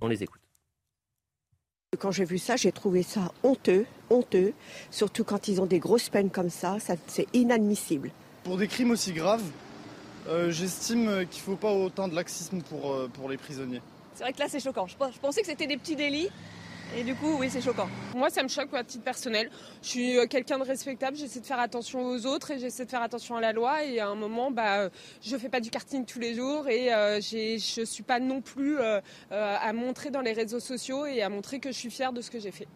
On 0.00 0.08
les 0.08 0.22
écoute. 0.22 0.42
Quand 1.98 2.10
j'ai 2.10 2.26
vu 2.26 2.36
ça, 2.36 2.56
j'ai 2.56 2.72
trouvé 2.72 3.02
ça 3.02 3.32
honteux, 3.42 3.86
honteux, 4.10 4.52
surtout 4.90 5.24
quand 5.24 5.48
ils 5.48 5.62
ont 5.62 5.66
des 5.66 5.78
grosses 5.78 6.10
peines 6.10 6.30
comme 6.30 6.50
ça, 6.50 6.78
ça 6.78 6.96
c'est 7.06 7.26
inadmissible. 7.32 8.10
Pour 8.44 8.58
des 8.58 8.68
crimes 8.68 8.90
aussi 8.90 9.12
graves, 9.12 9.48
euh, 10.28 10.50
j'estime 10.50 11.26
qu'il 11.30 11.40
ne 11.40 11.44
faut 11.44 11.56
pas 11.56 11.72
autant 11.72 12.08
de 12.08 12.14
laxisme 12.14 12.60
pour, 12.60 12.92
euh, 12.92 13.08
pour 13.08 13.30
les 13.30 13.38
prisonniers. 13.38 13.80
C'est 14.14 14.24
vrai 14.24 14.34
que 14.34 14.38
là 14.38 14.46
c'est 14.48 14.60
choquant. 14.60 14.86
Je 14.86 14.96
pensais 14.96 15.40
que 15.40 15.46
c'était 15.46 15.66
des 15.66 15.78
petits 15.78 15.96
délits, 15.96 16.28
et 16.94 17.02
du 17.02 17.14
coup, 17.14 17.36
oui, 17.38 17.48
c'est 17.50 17.60
choquant. 17.60 17.88
Moi, 18.14 18.30
ça 18.30 18.42
me 18.42 18.48
choque 18.48 18.72
à 18.74 18.84
titre 18.84 19.04
personnel. 19.04 19.50
Je 19.82 19.88
suis 19.88 20.18
euh, 20.18 20.26
quelqu'un 20.26 20.58
de 20.58 20.64
respectable, 20.64 21.16
j'essaie 21.16 21.40
de 21.40 21.46
faire 21.46 21.58
attention 21.58 22.06
aux 22.06 22.26
autres 22.26 22.52
et 22.52 22.58
j'essaie 22.58 22.84
de 22.84 22.90
faire 22.90 23.02
attention 23.02 23.36
à 23.36 23.40
la 23.40 23.52
loi. 23.52 23.84
Et 23.84 24.00
à 24.00 24.08
un 24.08 24.14
moment, 24.14 24.50
bah, 24.50 24.88
je 25.22 25.36
fais 25.36 25.48
pas 25.48 25.60
du 25.60 25.70
karting 25.70 26.04
tous 26.04 26.20
les 26.20 26.34
jours 26.34 26.68
et 26.68 26.94
euh, 26.94 27.20
je 27.20 27.84
suis 27.84 28.02
pas 28.02 28.20
non 28.20 28.40
plus 28.40 28.78
euh, 28.78 29.00
à 29.30 29.72
montrer 29.72 30.10
dans 30.10 30.20
les 30.20 30.32
réseaux 30.32 30.60
sociaux 30.60 31.06
et 31.06 31.22
à 31.22 31.28
montrer 31.28 31.58
que 31.58 31.70
je 31.70 31.76
suis 31.76 31.90
fière 31.90 32.12
de 32.12 32.20
ce 32.20 32.30
que 32.30 32.38
j'ai 32.38 32.52
fait. 32.52 32.68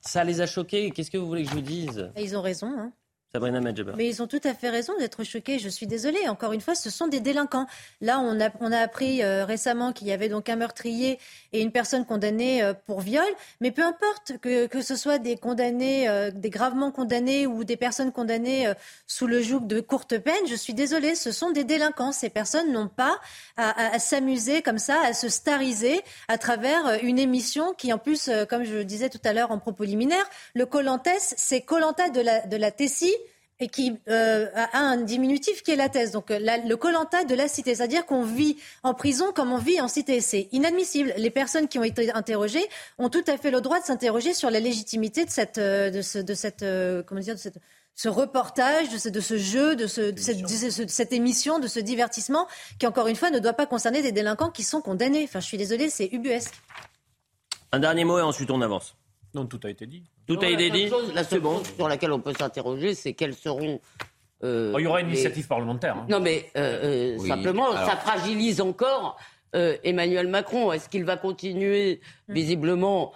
Ça 0.00 0.24
les 0.24 0.40
a 0.40 0.46
choqués. 0.46 0.90
Qu'est-ce 0.90 1.10
que 1.10 1.18
vous 1.18 1.26
voulez 1.26 1.44
que 1.44 1.50
je 1.50 1.54
vous 1.54 1.60
dise? 1.60 2.10
Ils 2.16 2.36
ont 2.36 2.42
raison. 2.42 2.68
Hein. 2.68 2.92
Sabrina 3.30 3.60
Mais 3.96 4.08
ils 4.08 4.22
ont 4.22 4.26
tout 4.26 4.40
à 4.44 4.54
fait 4.54 4.70
raison 4.70 4.94
d'être 4.98 5.22
choqués. 5.22 5.58
Je 5.58 5.68
suis 5.68 5.86
désolée. 5.86 6.28
Encore 6.28 6.54
une 6.54 6.62
fois, 6.62 6.74
ce 6.74 6.88
sont 6.88 7.08
des 7.08 7.20
délinquants. 7.20 7.66
Là, 8.00 8.20
on 8.20 8.40
a, 8.40 8.48
on 8.60 8.72
a 8.72 8.78
appris 8.78 9.22
euh, 9.22 9.44
récemment 9.44 9.92
qu'il 9.92 10.06
y 10.06 10.12
avait 10.12 10.30
donc 10.30 10.48
un 10.48 10.56
meurtrier 10.56 11.18
et 11.52 11.60
une 11.60 11.70
personne 11.70 12.06
condamnée 12.06 12.62
euh, 12.62 12.72
pour 12.72 13.02
viol. 13.02 13.26
Mais 13.60 13.70
peu 13.70 13.84
importe 13.84 14.38
que, 14.40 14.66
que 14.66 14.80
ce 14.80 14.96
soit 14.96 15.18
des 15.18 15.36
condamnés, 15.36 16.08
euh, 16.08 16.30
des 16.30 16.48
gravement 16.48 16.90
condamnés 16.90 17.46
ou 17.46 17.64
des 17.64 17.76
personnes 17.76 18.12
condamnées 18.12 18.72
sous 19.06 19.26
le 19.26 19.42
joug 19.42 19.66
de 19.66 19.80
courte 19.80 20.16
peine, 20.16 20.46
je 20.48 20.54
suis 20.54 20.72
désolée. 20.72 21.14
Ce 21.14 21.30
sont 21.30 21.50
des 21.50 21.64
délinquants. 21.64 22.12
Ces 22.12 22.30
personnes 22.30 22.72
n'ont 22.72 22.88
pas 22.88 23.18
à, 23.58 23.94
à, 23.94 23.98
s'amuser 23.98 24.62
comme 24.62 24.78
ça, 24.78 25.02
à 25.04 25.12
se 25.12 25.28
stariser 25.28 26.00
à 26.28 26.38
travers 26.38 26.98
une 27.02 27.18
émission 27.18 27.74
qui, 27.74 27.92
en 27.92 27.98
plus, 27.98 28.30
comme 28.48 28.64
je 28.64 28.72
le 28.72 28.84
disais 28.86 29.10
tout 29.10 29.20
à 29.24 29.34
l'heure 29.34 29.50
en 29.50 29.58
propos 29.58 29.84
liminaire, 29.84 30.24
le 30.54 30.64
Colantes, 30.64 31.08
c'est 31.18 31.60
Colanta 31.60 32.08
de 32.08 32.22
la, 32.22 32.46
de 32.46 32.56
la 32.56 32.70
Tessie 32.70 33.17
et 33.60 33.68
qui 33.68 33.98
euh, 34.08 34.46
a 34.54 34.78
un 34.78 34.98
diminutif 34.98 35.62
qui 35.62 35.72
est 35.72 35.76
la 35.76 35.88
thèse. 35.88 36.12
Donc 36.12 36.30
le 36.30 36.74
colanta 36.76 37.24
de 37.24 37.34
la 37.34 37.48
cité, 37.48 37.74
c'est-à-dire 37.74 38.06
qu'on 38.06 38.24
vit 38.24 38.56
en 38.82 38.94
prison 38.94 39.32
comme 39.32 39.52
on 39.52 39.58
vit 39.58 39.80
en 39.80 39.88
cité. 39.88 40.20
C'est 40.20 40.48
inadmissible. 40.52 41.12
Les 41.16 41.30
personnes 41.30 41.68
qui 41.68 41.78
ont 41.78 41.84
été 41.84 42.12
interrogées 42.12 42.66
ont 42.98 43.08
tout 43.08 43.24
à 43.26 43.36
fait 43.36 43.50
le 43.50 43.60
droit 43.60 43.80
de 43.80 43.84
s'interroger 43.84 44.32
sur 44.32 44.50
la 44.50 44.60
légitimité 44.60 45.24
de 45.24 45.30
cette, 45.30 45.58
euh, 45.58 45.90
de, 45.90 46.02
ce, 46.02 46.18
de 46.18 46.34
cette, 46.34 46.62
euh, 46.62 47.02
comment 47.02 47.20
dire, 47.20 47.34
de 47.34 47.40
cette, 47.40 47.58
ce 47.94 48.08
reportage, 48.08 48.90
de 48.90 48.98
ce, 48.98 49.08
de 49.08 49.20
ce 49.20 49.36
jeu, 49.36 49.74
de, 49.74 49.88
ce, 49.88 50.12
de, 50.12 50.20
cette, 50.20 50.40
de, 50.42 50.86
cette, 50.86 51.12
émission, 51.12 51.58
de 51.58 51.66
ce 51.66 51.80
divertissement, 51.80 52.46
qui 52.78 52.86
encore 52.86 53.08
une 53.08 53.16
fois 53.16 53.30
ne 53.30 53.40
doit 53.40 53.54
pas 53.54 53.66
concerner 53.66 54.02
des 54.02 54.12
délinquants 54.12 54.50
qui 54.50 54.62
sont 54.62 54.80
condamnés. 54.80 55.24
Enfin, 55.24 55.40
je 55.40 55.46
suis 55.46 55.58
désolée, 55.58 55.90
c'est 55.90 56.08
ubuesque. 56.12 56.54
Un 57.72 57.80
dernier 57.80 58.04
mot 58.04 58.18
et 58.18 58.22
ensuite 58.22 58.52
on 58.52 58.62
avance. 58.62 58.94
Non, 59.34 59.46
tout 59.46 59.60
a 59.64 59.70
été 59.70 59.86
dit. 59.86 60.04
Tout 60.28 60.38
a 60.42 60.48
été 60.48 60.70
dit. 60.70 60.90
la 61.14 61.24
seule 61.24 61.42
chose 61.42 61.62
sur 61.74 61.88
laquelle 61.88 62.12
on 62.12 62.20
peut 62.20 62.34
s'interroger, 62.38 62.94
c'est 62.94 63.14
quelles 63.14 63.34
seront. 63.34 63.80
Euh, 64.44 64.72
oh, 64.74 64.78
il 64.78 64.84
y 64.84 64.86
aura 64.86 65.00
une 65.00 65.08
initiative 65.08 65.48
parlementaire. 65.48 65.96
Hein. 65.96 66.06
Non, 66.08 66.20
mais 66.20 66.50
euh, 66.56 67.16
euh, 67.16 67.26
simplement, 67.26 67.72
ça 67.72 67.96
fragilise 67.96 68.60
encore 68.60 69.18
Emmanuel 69.52 70.28
Macron. 70.28 70.72
Est-ce 70.72 70.88
qu'il 70.88 71.04
va 71.04 71.16
continuer? 71.16 72.00
Mm. 72.28 72.32
Visiblement, 72.34 73.12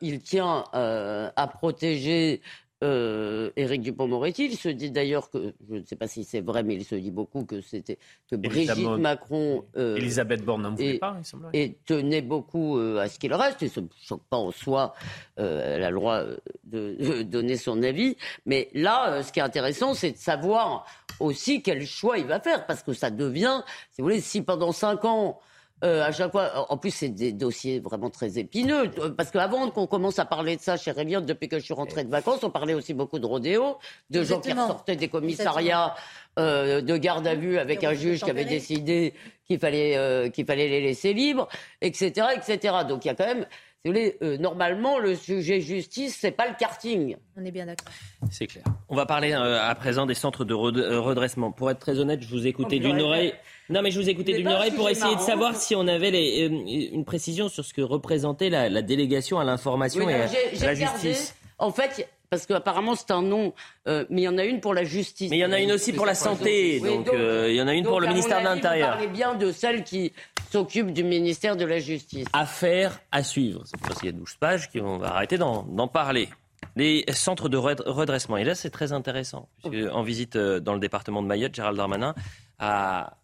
il 0.00 0.20
tient 0.20 0.64
à 0.72 1.46
protéger 1.52 2.40
euh, 2.84 3.50
Éric 3.56 3.82
Dupont-Moretti. 3.82 4.46
Il 4.46 4.56
se 4.56 4.68
dit 4.68 4.90
d'ailleurs 4.90 5.30
que, 5.30 5.54
je 5.68 5.76
ne 5.76 5.84
sais 5.84 5.96
pas 5.96 6.06
si 6.06 6.24
c'est 6.24 6.40
vrai, 6.40 6.62
mais 6.62 6.74
il 6.74 6.84
se 6.84 6.94
dit 6.94 7.10
beaucoup 7.10 7.44
que 7.44 7.60
c'était 7.60 7.98
que 8.30 8.36
Brigitte 8.36 8.98
Macron. 8.98 9.64
Euh, 9.76 9.96
Elisabeth 9.96 10.44
Borne 10.44 10.62
n'en 10.62 10.74
voulait 10.74 10.98
pas, 10.98 11.16
il. 11.52 11.60
Et 11.60 11.78
tenait 11.84 12.22
beaucoup 12.22 12.78
euh, 12.78 12.98
à 12.98 13.08
ce 13.08 13.18
qu'il 13.18 13.34
reste. 13.34 13.62
Et 13.62 13.68
ce 13.68 13.80
ne 13.80 13.88
choque 14.00 14.22
pas 14.30 14.36
en 14.36 14.50
soi. 14.50 14.94
Euh, 15.38 15.76
elle 15.76 15.84
a 15.84 15.90
le 15.90 15.96
droit 15.96 16.22
de, 16.64 17.22
donner 17.22 17.56
son 17.56 17.82
avis. 17.82 18.16
Mais 18.46 18.68
là, 18.74 19.22
ce 19.22 19.32
qui 19.32 19.40
est 19.40 19.42
intéressant, 19.42 19.94
c'est 19.94 20.12
de 20.12 20.16
savoir 20.16 20.86
aussi 21.20 21.62
quel 21.62 21.84
choix 21.86 22.18
il 22.18 22.26
va 22.26 22.40
faire. 22.40 22.66
Parce 22.66 22.82
que 22.82 22.92
ça 22.92 23.10
devient, 23.10 23.62
si 23.90 24.00
vous 24.00 24.08
voulez, 24.08 24.20
si 24.20 24.42
pendant 24.42 24.72
cinq 24.72 25.04
ans, 25.04 25.40
euh, 25.84 26.02
à 26.02 26.12
chaque 26.12 26.32
fois, 26.32 26.66
en 26.72 26.76
plus, 26.76 26.90
c'est 26.90 27.08
des 27.08 27.32
dossiers 27.32 27.80
vraiment 27.80 28.10
très 28.10 28.38
épineux. 28.38 28.90
Parce 29.16 29.30
qu'avant 29.30 29.70
qu'on 29.70 29.86
commence 29.86 30.18
à 30.18 30.24
parler 30.24 30.56
de 30.56 30.60
ça 30.60 30.76
chez 30.76 30.90
Rélian, 30.90 31.20
depuis 31.20 31.48
que 31.48 31.58
je 31.58 31.64
suis 31.64 31.74
rentrée 31.74 32.04
de 32.04 32.10
vacances, 32.10 32.42
on 32.42 32.50
parlait 32.50 32.74
aussi 32.74 32.94
beaucoup 32.94 33.18
de 33.18 33.26
rodéo, 33.26 33.78
de 34.10 34.22
gens 34.24 34.40
qui 34.40 34.52
ressortaient 34.52 34.96
des 34.96 35.08
commissariats 35.08 35.94
euh, 36.38 36.80
de 36.80 36.96
garde 36.96 37.26
à 37.26 37.34
vue 37.34 37.58
avec 37.58 37.84
un 37.84 37.94
juge 37.94 38.22
qui 38.22 38.30
avait 38.30 38.44
décidé 38.44 39.14
qu'il 39.46 39.58
fallait, 39.58 39.96
euh, 39.96 40.28
qu'il 40.30 40.46
fallait 40.46 40.68
les 40.68 40.80
laisser 40.80 41.12
libres, 41.12 41.48
etc., 41.80 42.28
etc. 42.36 42.74
Donc 42.88 43.04
il 43.04 43.08
y 43.08 43.10
a 43.10 43.14
quand 43.14 43.26
même 43.26 43.46
si 43.82 43.86
vous 43.86 43.94
voulez, 43.94 44.16
euh, 44.22 44.36
normalement, 44.38 44.98
le 44.98 45.14
sujet 45.14 45.60
justice, 45.60 46.16
c'est 46.20 46.32
pas 46.32 46.48
le 46.48 46.54
karting. 46.58 47.16
On 47.36 47.44
est 47.44 47.52
bien 47.52 47.66
d'accord. 47.66 47.92
C'est 48.28 48.48
clair. 48.48 48.64
On 48.88 48.96
va 48.96 49.06
parler 49.06 49.32
euh, 49.32 49.62
à 49.62 49.72
présent 49.76 50.04
des 50.04 50.14
centres 50.14 50.44
de 50.44 50.52
euh, 50.52 51.00
redressement. 51.00 51.52
Pour 51.52 51.70
être 51.70 51.78
très 51.78 52.00
honnête, 52.00 52.20
je 52.20 52.28
vous 52.28 52.48
écoutais 52.48 52.80
d'une 52.80 53.00
oreille. 53.00 53.34
Non, 53.70 53.82
mais 53.82 53.90
je 53.90 54.00
vous 54.00 54.08
écoutais 54.08 54.34
d'une 54.34 54.48
oreille 54.48 54.70
pour 54.70 54.88
essayer 54.88 55.14
de 55.14 55.20
savoir 55.20 55.56
si 55.56 55.74
on 55.74 55.86
avait 55.86 56.10
les, 56.10 56.46
une 56.92 57.04
précision 57.04 57.48
sur 57.48 57.64
ce 57.64 57.74
que 57.74 57.82
représentait 57.82 58.50
la, 58.50 58.82
délégation 58.82 59.38
à 59.38 59.44
l'information 59.44 60.08
et 60.08 60.14
à, 60.14 60.28
la 60.60 60.74
justice. 60.74 61.34
En 61.58 61.72
fait, 61.72 62.08
parce 62.30 62.46
qu'apparemment 62.46 62.94
c'est 62.94 63.10
un 63.10 63.22
nom, 63.22 63.52
mais 63.86 64.06
il 64.10 64.20
y 64.20 64.28
en 64.28 64.38
a 64.38 64.44
une 64.44 64.60
pour 64.60 64.74
la 64.74 64.84
justice. 64.84 65.30
Mais 65.30 65.36
il 65.36 65.40
y 65.40 65.44
en 65.44 65.52
a 65.52 65.60
une 65.60 65.72
aussi 65.72 65.92
pour 65.92 66.06
la 66.06 66.14
santé, 66.14 66.80
donc, 66.80 67.08
il 67.12 67.54
y 67.54 67.60
en 67.60 67.68
a 67.68 67.74
une 67.74 67.84
pour 67.84 68.00
le 68.00 68.08
ministère 68.08 68.40
de 68.40 68.44
l'Intérieur. 68.44 68.92
Vous 68.92 68.94
parlez 68.96 69.12
bien 69.12 69.34
de 69.34 69.52
celle 69.52 69.84
qui 69.84 70.12
s'occupe 70.50 70.92
du 70.92 71.04
ministère 71.04 71.56
de 71.56 71.64
la 71.64 71.78
Justice. 71.78 72.26
Affaire 72.32 73.00
à 73.12 73.22
suivre. 73.22 73.62
Cette 73.66 73.84
fois-ci, 73.84 74.00
il 74.04 74.06
y 74.06 74.08
a 74.08 74.12
12 74.12 74.34
pages 74.36 74.70
qui 74.70 74.78
vont 74.78 75.02
arrêter 75.02 75.38
d'en 75.38 75.88
parler. 75.88 76.28
Les 76.76 77.04
centres 77.12 77.48
de 77.48 77.56
redressement. 77.56 78.36
Et 78.36 78.44
là, 78.44 78.54
c'est 78.54 78.70
très 78.70 78.92
intéressant. 78.92 79.48
en 79.64 80.02
visite 80.02 80.36
euh, 80.36 80.60
dans 80.60 80.74
le 80.74 80.80
département 80.80 81.22
de 81.22 81.26
Mayotte, 81.26 81.54
Gérald 81.54 81.76
Darmanin 81.76 82.14
a 82.58 83.18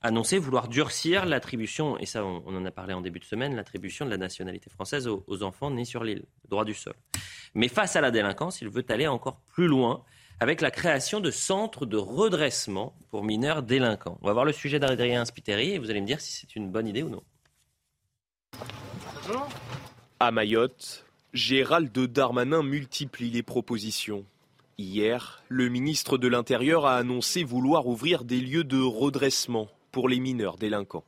annoncé 0.00 0.38
vouloir 0.38 0.68
durcir 0.68 1.26
l'attribution, 1.26 1.98
et 1.98 2.06
ça 2.06 2.24
on, 2.24 2.46
en 2.46 2.64
a 2.64 2.70
parlé 2.70 2.94
en 2.94 3.00
début 3.00 3.18
de 3.18 3.24
semaine, 3.24 3.54
l'attribution 3.54 4.06
de 4.06 4.10
la 4.10 4.16
nationalité 4.16 4.70
française 4.70 5.06
aux, 5.06 5.22
aux 5.26 5.42
enfants 5.42 5.70
nés 5.70 5.84
sur 5.84 6.02
l'île, 6.02 6.24
droit 6.48 6.64
du 6.64 6.74
sol. 6.74 6.94
Mais 7.54 7.68
face 7.68 7.96
à 7.96 8.00
la 8.00 8.10
délinquance, 8.10 8.62
il 8.62 8.68
veut 8.68 8.84
aller 8.88 9.06
encore 9.06 9.40
plus 9.52 9.66
loin 9.66 10.02
avec 10.40 10.60
la 10.60 10.70
création 10.70 11.20
de 11.20 11.30
centres 11.30 11.86
de 11.86 11.96
redressement 11.96 12.96
pour 13.10 13.22
mineurs 13.22 13.62
délinquants. 13.62 14.18
On 14.22 14.26
va 14.26 14.32
voir 14.32 14.44
le 14.44 14.52
sujet 14.52 14.78
d'Adrien 14.78 15.24
Spiteri 15.24 15.72
et 15.72 15.78
vous 15.78 15.90
allez 15.90 16.00
me 16.00 16.06
dire 16.06 16.20
si 16.20 16.32
c'est 16.32 16.56
une 16.56 16.70
bonne 16.70 16.88
idée 16.88 17.02
ou 17.02 17.08
non. 17.08 17.22
À 20.20 20.30
Mayotte, 20.30 21.04
Gérald 21.32 21.92
Darmanin 21.92 22.62
multiplie 22.62 23.30
les 23.30 23.42
propositions. 23.42 24.24
Hier, 24.76 25.44
le 25.48 25.68
ministre 25.68 26.18
de 26.18 26.26
l'Intérieur 26.26 26.84
a 26.84 26.96
annoncé 26.96 27.44
vouloir 27.44 27.86
ouvrir 27.86 28.24
des 28.24 28.40
lieux 28.40 28.64
de 28.64 28.80
redressement 28.80 29.68
pour 29.92 30.08
les 30.08 30.18
mineurs 30.18 30.56
délinquants. 30.56 31.04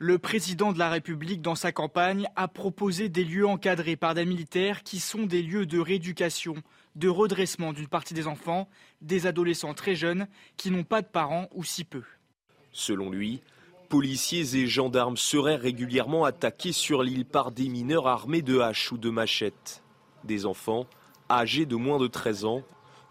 Le 0.00 0.18
président 0.18 0.72
de 0.72 0.80
la 0.80 0.90
République, 0.90 1.40
dans 1.40 1.54
sa 1.54 1.70
campagne, 1.70 2.26
a 2.34 2.48
proposé 2.48 3.08
des 3.08 3.22
lieux 3.22 3.46
encadrés 3.46 3.94
par 3.94 4.14
des 4.14 4.24
militaires 4.24 4.82
qui 4.82 4.98
sont 4.98 5.26
des 5.26 5.42
lieux 5.42 5.64
de 5.64 5.78
rééducation, 5.78 6.56
de 6.96 7.08
redressement 7.08 7.72
d'une 7.72 7.86
partie 7.86 8.14
des 8.14 8.26
enfants, 8.26 8.68
des 9.00 9.28
adolescents 9.28 9.74
très 9.74 9.94
jeunes 9.94 10.26
qui 10.56 10.72
n'ont 10.72 10.82
pas 10.82 11.00
de 11.00 11.06
parents 11.06 11.48
ou 11.54 11.62
si 11.62 11.84
peu. 11.84 12.02
Selon 12.72 13.10
lui, 13.10 13.42
policiers 13.88 14.56
et 14.56 14.66
gendarmes 14.66 15.16
seraient 15.16 15.54
régulièrement 15.54 16.24
attaqués 16.24 16.72
sur 16.72 17.04
l'île 17.04 17.26
par 17.26 17.52
des 17.52 17.68
mineurs 17.68 18.08
armés 18.08 18.42
de 18.42 18.58
haches 18.58 18.90
ou 18.90 18.98
de 18.98 19.10
machettes. 19.10 19.84
Des 20.24 20.46
enfants 20.46 20.86
âgés 21.30 21.64
de 21.64 21.76
moins 21.76 22.00
de 22.00 22.08
13 22.08 22.44
ans 22.44 22.62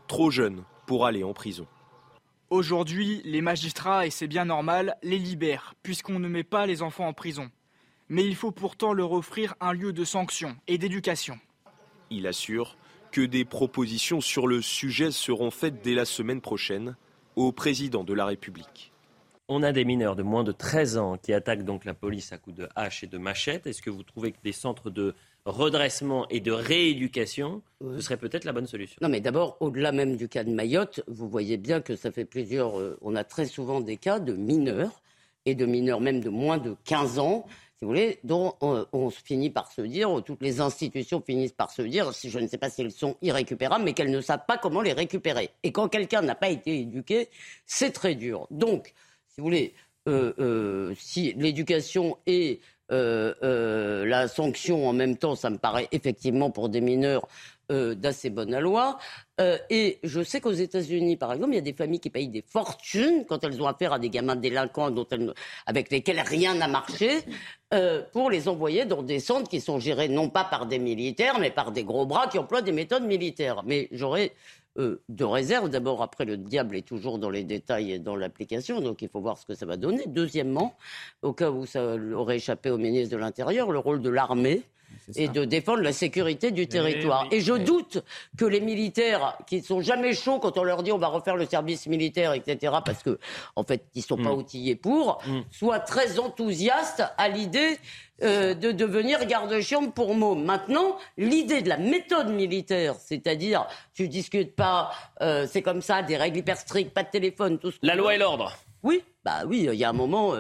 trop 0.07 0.31
jeunes 0.31 0.63
pour 0.85 1.05
aller 1.05 1.23
en 1.23 1.33
prison. 1.33 1.67
Aujourd'hui, 2.49 3.21
les 3.25 3.41
magistrats, 3.41 4.05
et 4.05 4.09
c'est 4.09 4.27
bien 4.27 4.45
normal, 4.45 4.95
les 5.01 5.17
libèrent, 5.17 5.73
puisqu'on 5.81 6.19
ne 6.19 6.27
met 6.27 6.43
pas 6.43 6.65
les 6.65 6.81
enfants 6.81 7.07
en 7.07 7.13
prison. 7.13 7.49
Mais 8.09 8.23
il 8.23 8.35
faut 8.35 8.51
pourtant 8.51 8.93
leur 8.93 9.11
offrir 9.11 9.55
un 9.59 9.73
lieu 9.73 9.91
de 9.91 10.03
sanction 10.03 10.55
et 10.67 10.77
d'éducation. 10.77 11.39
Il 12.09 12.27
assure 12.27 12.77
que 13.11 13.21
des 13.21 13.45
propositions 13.45 14.21
sur 14.21 14.45
le 14.45 14.61
sujet 14.61 15.11
seront 15.11 15.51
faites 15.51 15.81
dès 15.81 15.93
la 15.93 16.05
semaine 16.05 16.41
prochaine 16.41 16.95
au 17.35 17.51
président 17.51 18.03
de 18.03 18.13
la 18.13 18.25
République. 18.25 18.91
On 19.47 19.63
a 19.63 19.71
des 19.71 19.83
mineurs 19.83 20.15
de 20.15 20.23
moins 20.23 20.43
de 20.43 20.51
13 20.51 20.97
ans 20.97 21.17
qui 21.17 21.33
attaquent 21.33 21.65
donc 21.65 21.85
la 21.85 21.93
police 21.93 22.31
à 22.31 22.37
coups 22.37 22.55
de 22.55 22.69
hache 22.75 23.03
et 23.03 23.07
de 23.07 23.17
machette. 23.17 23.67
Est-ce 23.67 23.81
que 23.81 23.89
vous 23.89 24.03
trouvez 24.03 24.31
que 24.31 24.41
des 24.43 24.51
centres 24.51 24.89
de 24.89 25.15
redressement 25.45 26.27
et 26.29 26.39
de 26.39 26.51
rééducation, 26.51 27.61
ce 27.81 28.01
serait 28.01 28.17
peut-être 28.17 28.45
la 28.45 28.53
bonne 28.53 28.67
solution. 28.67 28.97
Non, 29.01 29.09
mais 29.09 29.19
d'abord, 29.19 29.57
au-delà 29.59 29.91
même 29.91 30.15
du 30.15 30.29
cas 30.29 30.43
de 30.43 30.51
Mayotte, 30.51 31.01
vous 31.07 31.27
voyez 31.27 31.57
bien 31.57 31.81
que 31.81 31.95
ça 31.95 32.11
fait 32.11 32.25
plusieurs. 32.25 32.79
Euh, 32.79 32.97
on 33.01 33.15
a 33.15 33.23
très 33.23 33.45
souvent 33.45 33.81
des 33.81 33.97
cas 33.97 34.19
de 34.19 34.33
mineurs, 34.33 35.01
et 35.45 35.55
de 35.55 35.65
mineurs 35.65 35.99
même 35.99 36.21
de 36.21 36.29
moins 36.29 36.57
de 36.57 36.75
15 36.85 37.19
ans, 37.19 37.45
si 37.77 37.85
vous 37.85 37.89
voulez, 37.89 38.19
dont 38.23 38.55
on, 38.61 38.85
on 38.93 39.09
finit 39.09 39.49
par 39.49 39.71
se 39.71 39.81
dire, 39.81 40.21
toutes 40.25 40.41
les 40.41 40.61
institutions 40.61 41.21
finissent 41.21 41.51
par 41.51 41.71
se 41.71 41.81
dire, 41.81 42.13
si 42.13 42.29
je 42.29 42.39
ne 42.39 42.47
sais 42.47 42.57
pas 42.57 42.69
si 42.69 42.81
elles 42.81 42.91
sont 42.91 43.17
irrécupérables, 43.21 43.83
mais 43.83 43.93
qu'elles 43.93 44.11
ne 44.11 44.21
savent 44.21 44.45
pas 44.47 44.57
comment 44.57 44.81
les 44.81 44.93
récupérer. 44.93 45.49
Et 45.63 45.71
quand 45.71 45.89
quelqu'un 45.89 46.21
n'a 46.21 46.35
pas 46.35 46.49
été 46.49 46.79
éduqué, 46.79 47.29
c'est 47.65 47.91
très 47.91 48.15
dur. 48.15 48.47
Donc, 48.51 48.93
si 49.27 49.41
vous 49.41 49.45
voulez, 49.45 49.73
euh, 50.07 50.33
euh, 50.39 50.93
si 50.97 51.33
l'éducation 51.33 52.17
est 52.25 52.61
euh, 52.91 53.33
euh, 53.43 54.05
la 54.05 54.27
sanction 54.27 54.87
en 54.87 54.93
même 54.93 55.17
temps, 55.17 55.35
ça 55.35 55.49
me 55.49 55.57
paraît 55.57 55.87
effectivement 55.91 56.51
pour 56.51 56.67
des 56.67 56.81
mineurs 56.81 57.27
euh, 57.71 57.95
d'assez 57.95 58.29
bonne 58.29 58.59
loi. 58.59 58.97
et 59.69 59.99
je 60.03 60.21
sais 60.21 60.41
qu'aux 60.41 60.51
États-Unis, 60.51 61.15
par 61.15 61.31
exemple, 61.31 61.53
il 61.53 61.55
y 61.55 61.59
a 61.59 61.61
des 61.61 61.73
familles 61.73 62.01
qui 62.01 62.09
payent 62.09 62.27
des 62.27 62.43
fortunes 62.45 63.25
quand 63.25 63.43
elles 63.43 63.61
ont 63.61 63.67
affaire 63.67 63.93
à 63.93 63.99
des 63.99 64.09
gamins 64.09 64.35
délinquants 64.35 64.91
dont 64.91 65.07
avec 65.65 65.89
lesquels 65.91 66.19
rien 66.19 66.55
n'a 66.55 66.67
marché, 66.67 67.21
pour 68.11 68.29
les 68.29 68.47
envoyer 68.47 68.85
dans 68.85 69.01
des 69.01 69.19
centres 69.19 69.49
qui 69.49 69.61
sont 69.61 69.79
gérés 69.79 70.09
non 70.09 70.29
pas 70.29 70.43
par 70.43 70.67
des 70.67 70.77
militaires, 70.77 71.39
mais 71.39 71.49
par 71.49 71.71
des 71.71 71.83
gros 71.83 72.05
bras 72.05 72.27
qui 72.27 72.37
emploient 72.37 72.61
des 72.61 72.73
méthodes 72.73 73.05
militaires. 73.05 73.63
Mais 73.65 73.87
j'aurais 73.91 74.33
euh, 74.79 75.01
de 75.09 75.23
réserve. 75.23 75.69
D'abord, 75.69 76.01
après, 76.01 76.25
le 76.25 76.37
diable 76.37 76.75
est 76.75 76.87
toujours 76.87 77.19
dans 77.19 77.29
les 77.29 77.43
détails 77.43 77.91
et 77.91 77.99
dans 77.99 78.15
l'application, 78.15 78.81
donc 78.81 79.01
il 79.01 79.09
faut 79.09 79.21
voir 79.21 79.37
ce 79.37 79.45
que 79.45 79.53
ça 79.53 79.65
va 79.65 79.77
donner. 79.77 80.03
Deuxièmement, 80.07 80.75
au 81.21 81.33
cas 81.33 81.51
où 81.51 81.65
ça 81.65 81.95
aurait 81.95 82.37
échappé 82.37 82.69
au 82.69 82.77
ministre 82.77 83.15
de 83.15 83.17
l'Intérieur, 83.17 83.71
le 83.71 83.79
rôle 83.79 84.01
de 84.01 84.09
l'armée 84.09 84.63
et 85.15 85.27
de 85.27 85.45
défendre 85.45 85.81
la 85.81 85.93
sécurité 85.93 86.51
du 86.51 86.67
territoire. 86.67 87.27
et 87.31 87.41
je 87.41 87.53
doute 87.53 88.03
que 88.37 88.45
les 88.45 88.61
militaires, 88.61 89.37
qui 89.47 89.57
ne 89.57 89.63
sont 89.63 89.81
jamais 89.81 90.13
chauds 90.13 90.39
quand 90.39 90.57
on 90.57 90.63
leur 90.63 90.83
dit 90.83 90.91
on 90.91 90.97
va 90.97 91.07
refaire 91.07 91.35
le 91.35 91.45
service 91.45 91.87
militaire, 91.87 92.33
etc., 92.33 92.73
parce 92.85 93.03
que 93.03 93.19
en 93.55 93.63
fait 93.63 93.85
ils 93.95 94.01
sont 94.01 94.17
pas 94.17 94.33
mm. 94.33 94.37
outillés 94.37 94.75
pour, 94.75 95.21
mm. 95.25 95.41
soient 95.51 95.79
très 95.79 96.19
enthousiastes 96.19 97.03
à 97.17 97.29
l'idée 97.29 97.77
euh, 98.21 98.53
de 98.53 98.71
devenir 98.71 99.25
garde-chambre 99.25 99.91
pour 99.91 100.15
mots. 100.15 100.35
Maintenant, 100.35 100.97
l'idée 101.17 101.61
de 101.61 101.69
la 101.69 101.77
méthode 101.77 102.29
militaire, 102.29 102.95
c'est-à-dire 102.99 103.67
tu 103.93 104.07
discutes 104.07 104.55
pas, 104.55 104.91
euh, 105.21 105.47
c'est 105.49 105.61
comme 105.61 105.81
ça, 105.81 106.03
des 106.03 106.15
règles 106.15 106.37
hyper 106.37 106.57
strictes, 106.57 106.93
pas 106.93 107.03
de 107.03 107.09
téléphone, 107.09 107.57
tout 107.57 107.71
ce 107.71 107.77
La 107.81 107.95
loi 107.95 108.15
et 108.15 108.17
l'ordre. 108.17 108.55
Oui, 108.83 109.03
bah 109.25 109.41
oui, 109.47 109.67
il 109.71 109.75
y 109.75 109.83
a 109.83 109.89
un 109.89 109.93
moment. 109.93 110.35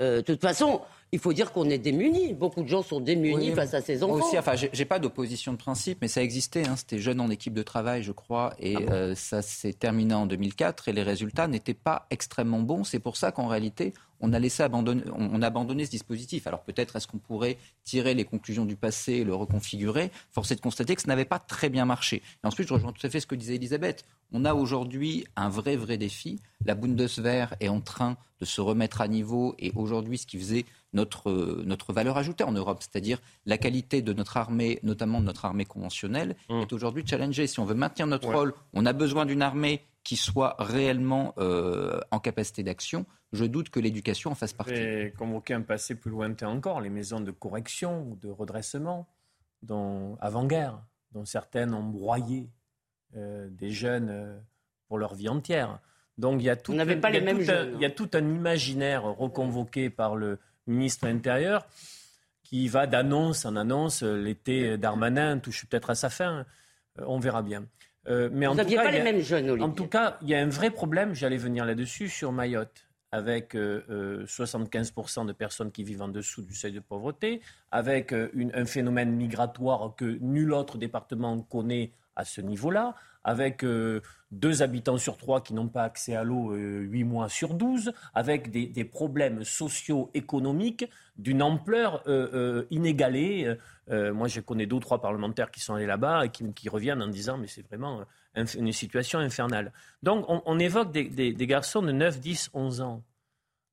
Euh, 0.00 0.16
de 0.16 0.20
toute 0.20 0.40
façon, 0.40 0.82
il 1.14 1.20
faut 1.20 1.32
dire 1.32 1.52
qu'on 1.52 1.70
est 1.70 1.78
démunis. 1.78 2.34
Beaucoup 2.34 2.64
de 2.64 2.68
gens 2.68 2.82
sont 2.82 2.98
démunis 2.98 3.52
face 3.52 3.72
à 3.72 3.80
ces 3.80 4.02
enfants. 4.02 4.14
Aussi, 4.14 4.36
enfin, 4.36 4.54
j'ai 4.56 4.84
pas 4.84 4.98
d'opposition 4.98 5.52
de 5.52 5.56
principe, 5.56 5.98
mais 6.02 6.08
ça 6.08 6.24
existait. 6.24 6.66
Hein. 6.66 6.74
C'était 6.74 6.98
jeune 6.98 7.20
en 7.20 7.30
équipe 7.30 7.54
de 7.54 7.62
travail, 7.62 8.02
je 8.02 8.10
crois, 8.10 8.52
et 8.58 8.74
ah 8.76 8.92
euh, 8.92 9.14
ça 9.14 9.40
s'est 9.40 9.74
terminé 9.74 10.12
en 10.12 10.26
2004 10.26 10.88
et 10.88 10.92
les 10.92 11.04
résultats 11.04 11.46
n'étaient 11.46 11.72
pas 11.72 12.06
extrêmement 12.10 12.58
bons. 12.58 12.82
C'est 12.82 12.98
pour 12.98 13.16
ça 13.16 13.30
qu'en 13.30 13.46
réalité, 13.46 13.94
on 14.24 14.32
a 14.32 14.38
laissé 14.38 14.62
abandonner, 14.62 15.02
on 15.14 15.42
a 15.42 15.46
abandonné 15.46 15.84
ce 15.84 15.90
dispositif. 15.90 16.46
Alors 16.46 16.62
peut-être 16.62 16.96
est-ce 16.96 17.06
qu'on 17.06 17.18
pourrait 17.18 17.58
tirer 17.84 18.14
les 18.14 18.24
conclusions 18.24 18.64
du 18.64 18.74
passé 18.74 19.12
et 19.14 19.24
le 19.24 19.34
reconfigurer 19.34 20.10
Force 20.30 20.50
est 20.50 20.56
de 20.56 20.60
constater 20.60 20.94
que 20.96 21.02
ça 21.02 21.08
n'avait 21.08 21.26
pas 21.26 21.38
très 21.38 21.68
bien 21.68 21.84
marché. 21.84 22.22
Et 22.42 22.46
ensuite, 22.46 22.66
je 22.68 22.74
rejoins 22.74 22.92
tout 22.92 23.06
à 23.06 23.10
fait 23.10 23.20
ce 23.20 23.26
que 23.26 23.34
disait 23.34 23.56
Elisabeth. 23.56 24.06
On 24.32 24.46
a 24.46 24.54
aujourd'hui 24.54 25.26
un 25.36 25.50
vrai, 25.50 25.76
vrai 25.76 25.98
défi. 25.98 26.40
La 26.64 26.74
Bundeswehr 26.74 27.54
est 27.60 27.68
en 27.68 27.80
train 27.80 28.16
de 28.40 28.46
se 28.46 28.60
remettre 28.60 29.02
à 29.02 29.08
niveau 29.08 29.54
et 29.58 29.72
aujourd'hui, 29.76 30.18
ce 30.18 30.26
qui 30.26 30.38
faisait 30.38 30.64
notre, 30.94 31.62
notre 31.64 31.92
valeur 31.92 32.16
ajoutée 32.16 32.44
en 32.44 32.52
Europe, 32.52 32.78
c'est-à-dire 32.80 33.20
la 33.46 33.58
qualité 33.58 34.00
de 34.00 34.12
notre 34.12 34.36
armée, 34.36 34.78
notamment 34.82 35.20
de 35.20 35.26
notre 35.26 35.44
armée 35.44 35.64
conventionnelle, 35.64 36.36
mmh. 36.48 36.60
est 36.62 36.72
aujourd'hui 36.72 37.04
challengée. 37.06 37.46
Si 37.46 37.60
on 37.60 37.64
veut 37.64 37.74
maintenir 37.74 38.06
notre 38.06 38.32
rôle, 38.32 38.54
on 38.72 38.86
a 38.86 38.92
besoin 38.92 39.26
d'une 39.26 39.42
armée 39.42 39.82
qui 40.04 40.16
soit 40.16 40.54
réellement 40.58 41.34
euh, 41.38 41.98
en 42.10 42.20
capacité 42.20 42.62
d'action. 42.62 43.06
Je 43.32 43.46
doute 43.46 43.70
que 43.70 43.80
l'éducation 43.80 44.30
en 44.30 44.34
fasse 44.34 44.52
partie. 44.52 44.74
Et 44.74 45.14
convoquer 45.16 45.54
un 45.54 45.62
passé 45.62 45.94
plus 45.94 46.10
lointain 46.10 46.48
encore, 46.48 46.80
les 46.80 46.90
maisons 46.90 47.20
de 47.20 47.30
correction 47.30 48.02
ou 48.02 48.16
de 48.16 48.28
redressement, 48.28 49.08
dont, 49.62 50.16
avant-guerre, 50.20 50.78
dont 51.12 51.24
certaines 51.24 51.72
ont 51.72 51.82
broyé 51.82 52.50
euh, 53.16 53.48
des 53.50 53.70
jeunes 53.70 54.10
euh, 54.10 54.38
pour 54.88 54.98
leur 54.98 55.14
vie 55.14 55.28
entière. 55.28 55.80
Donc 56.18 56.40
il 56.40 56.44
y 56.44 56.50
a 56.50 56.56
tout, 56.56 56.76
pas 57.00 57.10
les 57.10 57.20
mêmes 57.20 57.40
il 57.40 57.80
y 57.80 57.84
a 57.84 57.90
tout 57.90 58.10
un 58.12 58.20
imaginaire 58.20 59.02
reconvoqué 59.02 59.90
par 59.90 60.14
le 60.14 60.38
ministre 60.68 61.08
intérieur 61.08 61.66
qui 62.44 62.68
va 62.68 62.86
d'annonce 62.86 63.46
en 63.46 63.56
annonce. 63.56 64.02
L'été 64.02 64.78
Darmanin 64.78 65.38
touche 65.38 65.66
peut-être 65.66 65.90
à 65.90 65.94
sa 65.96 66.10
fin. 66.10 66.46
Euh, 66.98 67.04
on 67.06 67.18
verra 67.18 67.42
bien. 67.42 67.64
Euh, 68.08 68.28
mais 68.32 68.46
Vous 68.46 68.54
n'aviez 68.54 68.76
pas 68.76 68.90
les 68.90 69.02
mêmes 69.02 69.20
jeunes, 69.20 69.50
Olivier. 69.50 69.68
En 69.68 69.72
tout 69.72 69.86
cas, 69.86 70.18
il 70.22 70.28
y 70.28 70.34
a 70.34 70.40
un 70.40 70.48
vrai 70.48 70.70
problème, 70.70 71.14
j'allais 71.14 71.36
venir 71.36 71.64
là-dessus, 71.64 72.08
sur 72.08 72.32
Mayotte, 72.32 72.86
avec 73.12 73.54
75% 73.54 75.20
euh, 75.20 75.24
de 75.24 75.32
personnes 75.32 75.70
qui 75.70 75.84
vivent 75.84 76.02
en 76.02 76.08
dessous 76.08 76.42
du 76.42 76.54
seuil 76.54 76.72
de 76.72 76.80
pauvreté, 76.80 77.40
avec 77.70 78.12
un 78.12 78.64
phénomène 78.66 79.12
migratoire 79.12 79.94
que 79.96 80.18
nul 80.20 80.52
autre 80.52 80.78
département 80.78 81.40
connaît 81.40 81.92
à 82.16 82.24
ce 82.24 82.40
niveau-là, 82.40 82.94
avec 83.24 83.64
euh, 83.64 84.00
deux 84.30 84.62
habitants 84.62 84.98
sur 84.98 85.16
trois 85.16 85.42
qui 85.42 85.54
n'ont 85.54 85.68
pas 85.68 85.82
accès 85.82 86.14
à 86.14 86.22
l'eau 86.22 86.52
euh, 86.52 86.80
huit 86.80 87.04
mois 87.04 87.28
sur 87.28 87.54
douze, 87.54 87.92
avec 88.12 88.50
des, 88.50 88.84
problèmes 88.84 89.42
socio-économiques 89.44 90.88
d'une 91.16 91.42
ampleur 91.42 92.02
euh, 92.06 92.64
inégalée. 92.70 93.56
moi, 93.88 94.28
je 94.28 94.40
connais 94.40 94.66
deux 94.66 94.76
ou 94.76 94.80
trois 94.80 95.00
parlementaires 95.00 95.50
qui 95.50 95.60
sont 95.60 95.74
allés 95.74 95.86
là-bas 95.86 96.26
et 96.26 96.28
qui, 96.28 96.68
reviennent 96.68 97.02
en 97.02 97.08
disant 97.08 97.38
mais 97.38 97.46
c'est 97.46 97.66
vraiment 97.66 98.04
une 98.36 98.72
situation 98.72 99.18
infernale. 99.20 99.72
Donc, 100.02 100.24
on, 100.28 100.58
évoque 100.58 100.92
des, 100.92 101.34
garçons 101.46 101.82
de 101.82 101.92
9, 101.92 102.20
10, 102.20 102.50
11 102.52 102.80
ans. 102.82 103.02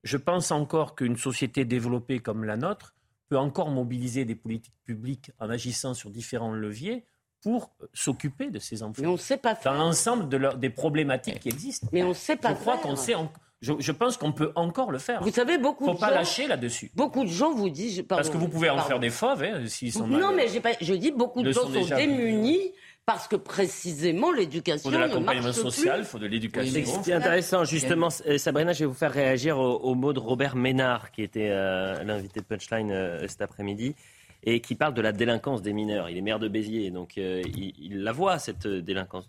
Je 0.02 0.16
pense 0.16 0.50
encore 0.50 0.94
qu'une 0.94 1.16
société 1.16 1.64
développée 1.64 2.20
comme 2.20 2.44
la 2.44 2.56
nôtre 2.56 2.94
peut 3.28 3.38
encore 3.38 3.70
mobiliser 3.70 4.24
des 4.24 4.34
politiques 4.34 4.74
publiques 4.84 5.30
en 5.38 5.50
agissant 5.50 5.94
sur 5.94 6.10
différents 6.10 6.52
leviers 6.52 7.04
pour 7.42 7.70
s'occuper 7.92 8.50
de 8.50 8.58
ces 8.58 8.82
enfants. 8.82 9.02
Mais 9.02 9.08
on 9.08 9.16
sait 9.16 9.36
pas 9.36 9.54
faire. 9.54 9.72
Dans 9.72 9.78
l'ensemble 9.78 10.28
de 10.28 10.54
des 10.56 10.70
problématiques 10.70 11.40
qui 11.40 11.48
existent. 11.48 11.88
Mais 11.92 12.02
on 12.02 12.10
ne 12.10 12.14
sait 12.14 12.36
pas 12.36 12.50
je 12.50 12.54
crois 12.54 12.78
qu'on 12.78 12.96
sait. 12.96 13.14
Je, 13.60 13.92
pense 13.92 14.16
qu'on 14.16 14.32
peut 14.32 14.50
encore 14.56 14.90
le 14.90 14.98
faire. 14.98 15.22
Vous 15.22 15.30
savez, 15.30 15.56
beaucoup 15.56 15.84
Faut 15.84 15.94
de 15.94 15.98
pas 16.00 16.10
lâcher 16.10 16.48
là-dessus. 16.48 16.90
Beaucoup 16.96 17.22
de 17.22 17.28
gens 17.28 17.52
vous 17.52 17.70
disent. 17.70 18.04
Parce 18.08 18.28
que 18.28 18.36
vous 18.36 18.48
pouvez 18.48 18.70
en 18.70 18.78
faire 18.78 18.98
des 18.98 19.10
fauves, 19.10 19.44
hein, 19.44 19.66
s'ils 19.66 19.92
sont 19.92 20.06
Non, 20.06 20.32
mais 20.34 20.48
pas, 20.60 20.72
je 20.80 20.94
dis 20.94 21.12
beaucoup 21.12 21.42
de 21.42 21.52
gens 21.52 21.68
sont 21.68 21.94
démunis 21.94 22.72
parce 23.04 23.26
que 23.26 23.36
précisément 23.36 24.30
l'éducation. 24.32 24.90
Il 24.90 24.92
faut 24.92 24.98
de 24.98 25.02
l'accompagnement 25.02 25.52
social, 25.52 26.00
il 26.00 26.04
faut 26.04 26.18
de 26.18 26.26
l'éducation. 26.26 27.02
C'est 27.02 27.12
intéressant, 27.12 27.64
justement. 27.64 28.08
Euh, 28.26 28.38
Sabrina, 28.38 28.72
je 28.72 28.80
vais 28.80 28.86
vous 28.86 28.94
faire 28.94 29.12
réagir 29.12 29.58
au, 29.58 29.94
mot 29.94 30.12
de 30.12 30.20
Robert 30.20 30.56
Ménard, 30.56 31.10
qui 31.10 31.22
était 31.22 31.50
euh, 31.50 32.02
l'invité 32.04 32.40
de 32.40 32.44
Punchline 32.44 32.90
euh, 32.90 33.26
cet 33.28 33.42
après-midi, 33.42 33.94
et 34.42 34.60
qui 34.60 34.74
parle 34.74 34.94
de 34.94 35.02
la 35.02 35.12
délinquance 35.12 35.62
des 35.62 35.72
mineurs. 35.72 36.10
Il 36.10 36.16
est 36.16 36.22
maire 36.22 36.38
de 36.38 36.48
Béziers, 36.48 36.90
donc 36.90 37.16
il, 37.16 37.74
il, 37.78 38.02
la 38.02 38.12
voit, 38.12 38.38
cette 38.38 38.66
délinquance. 38.66 39.28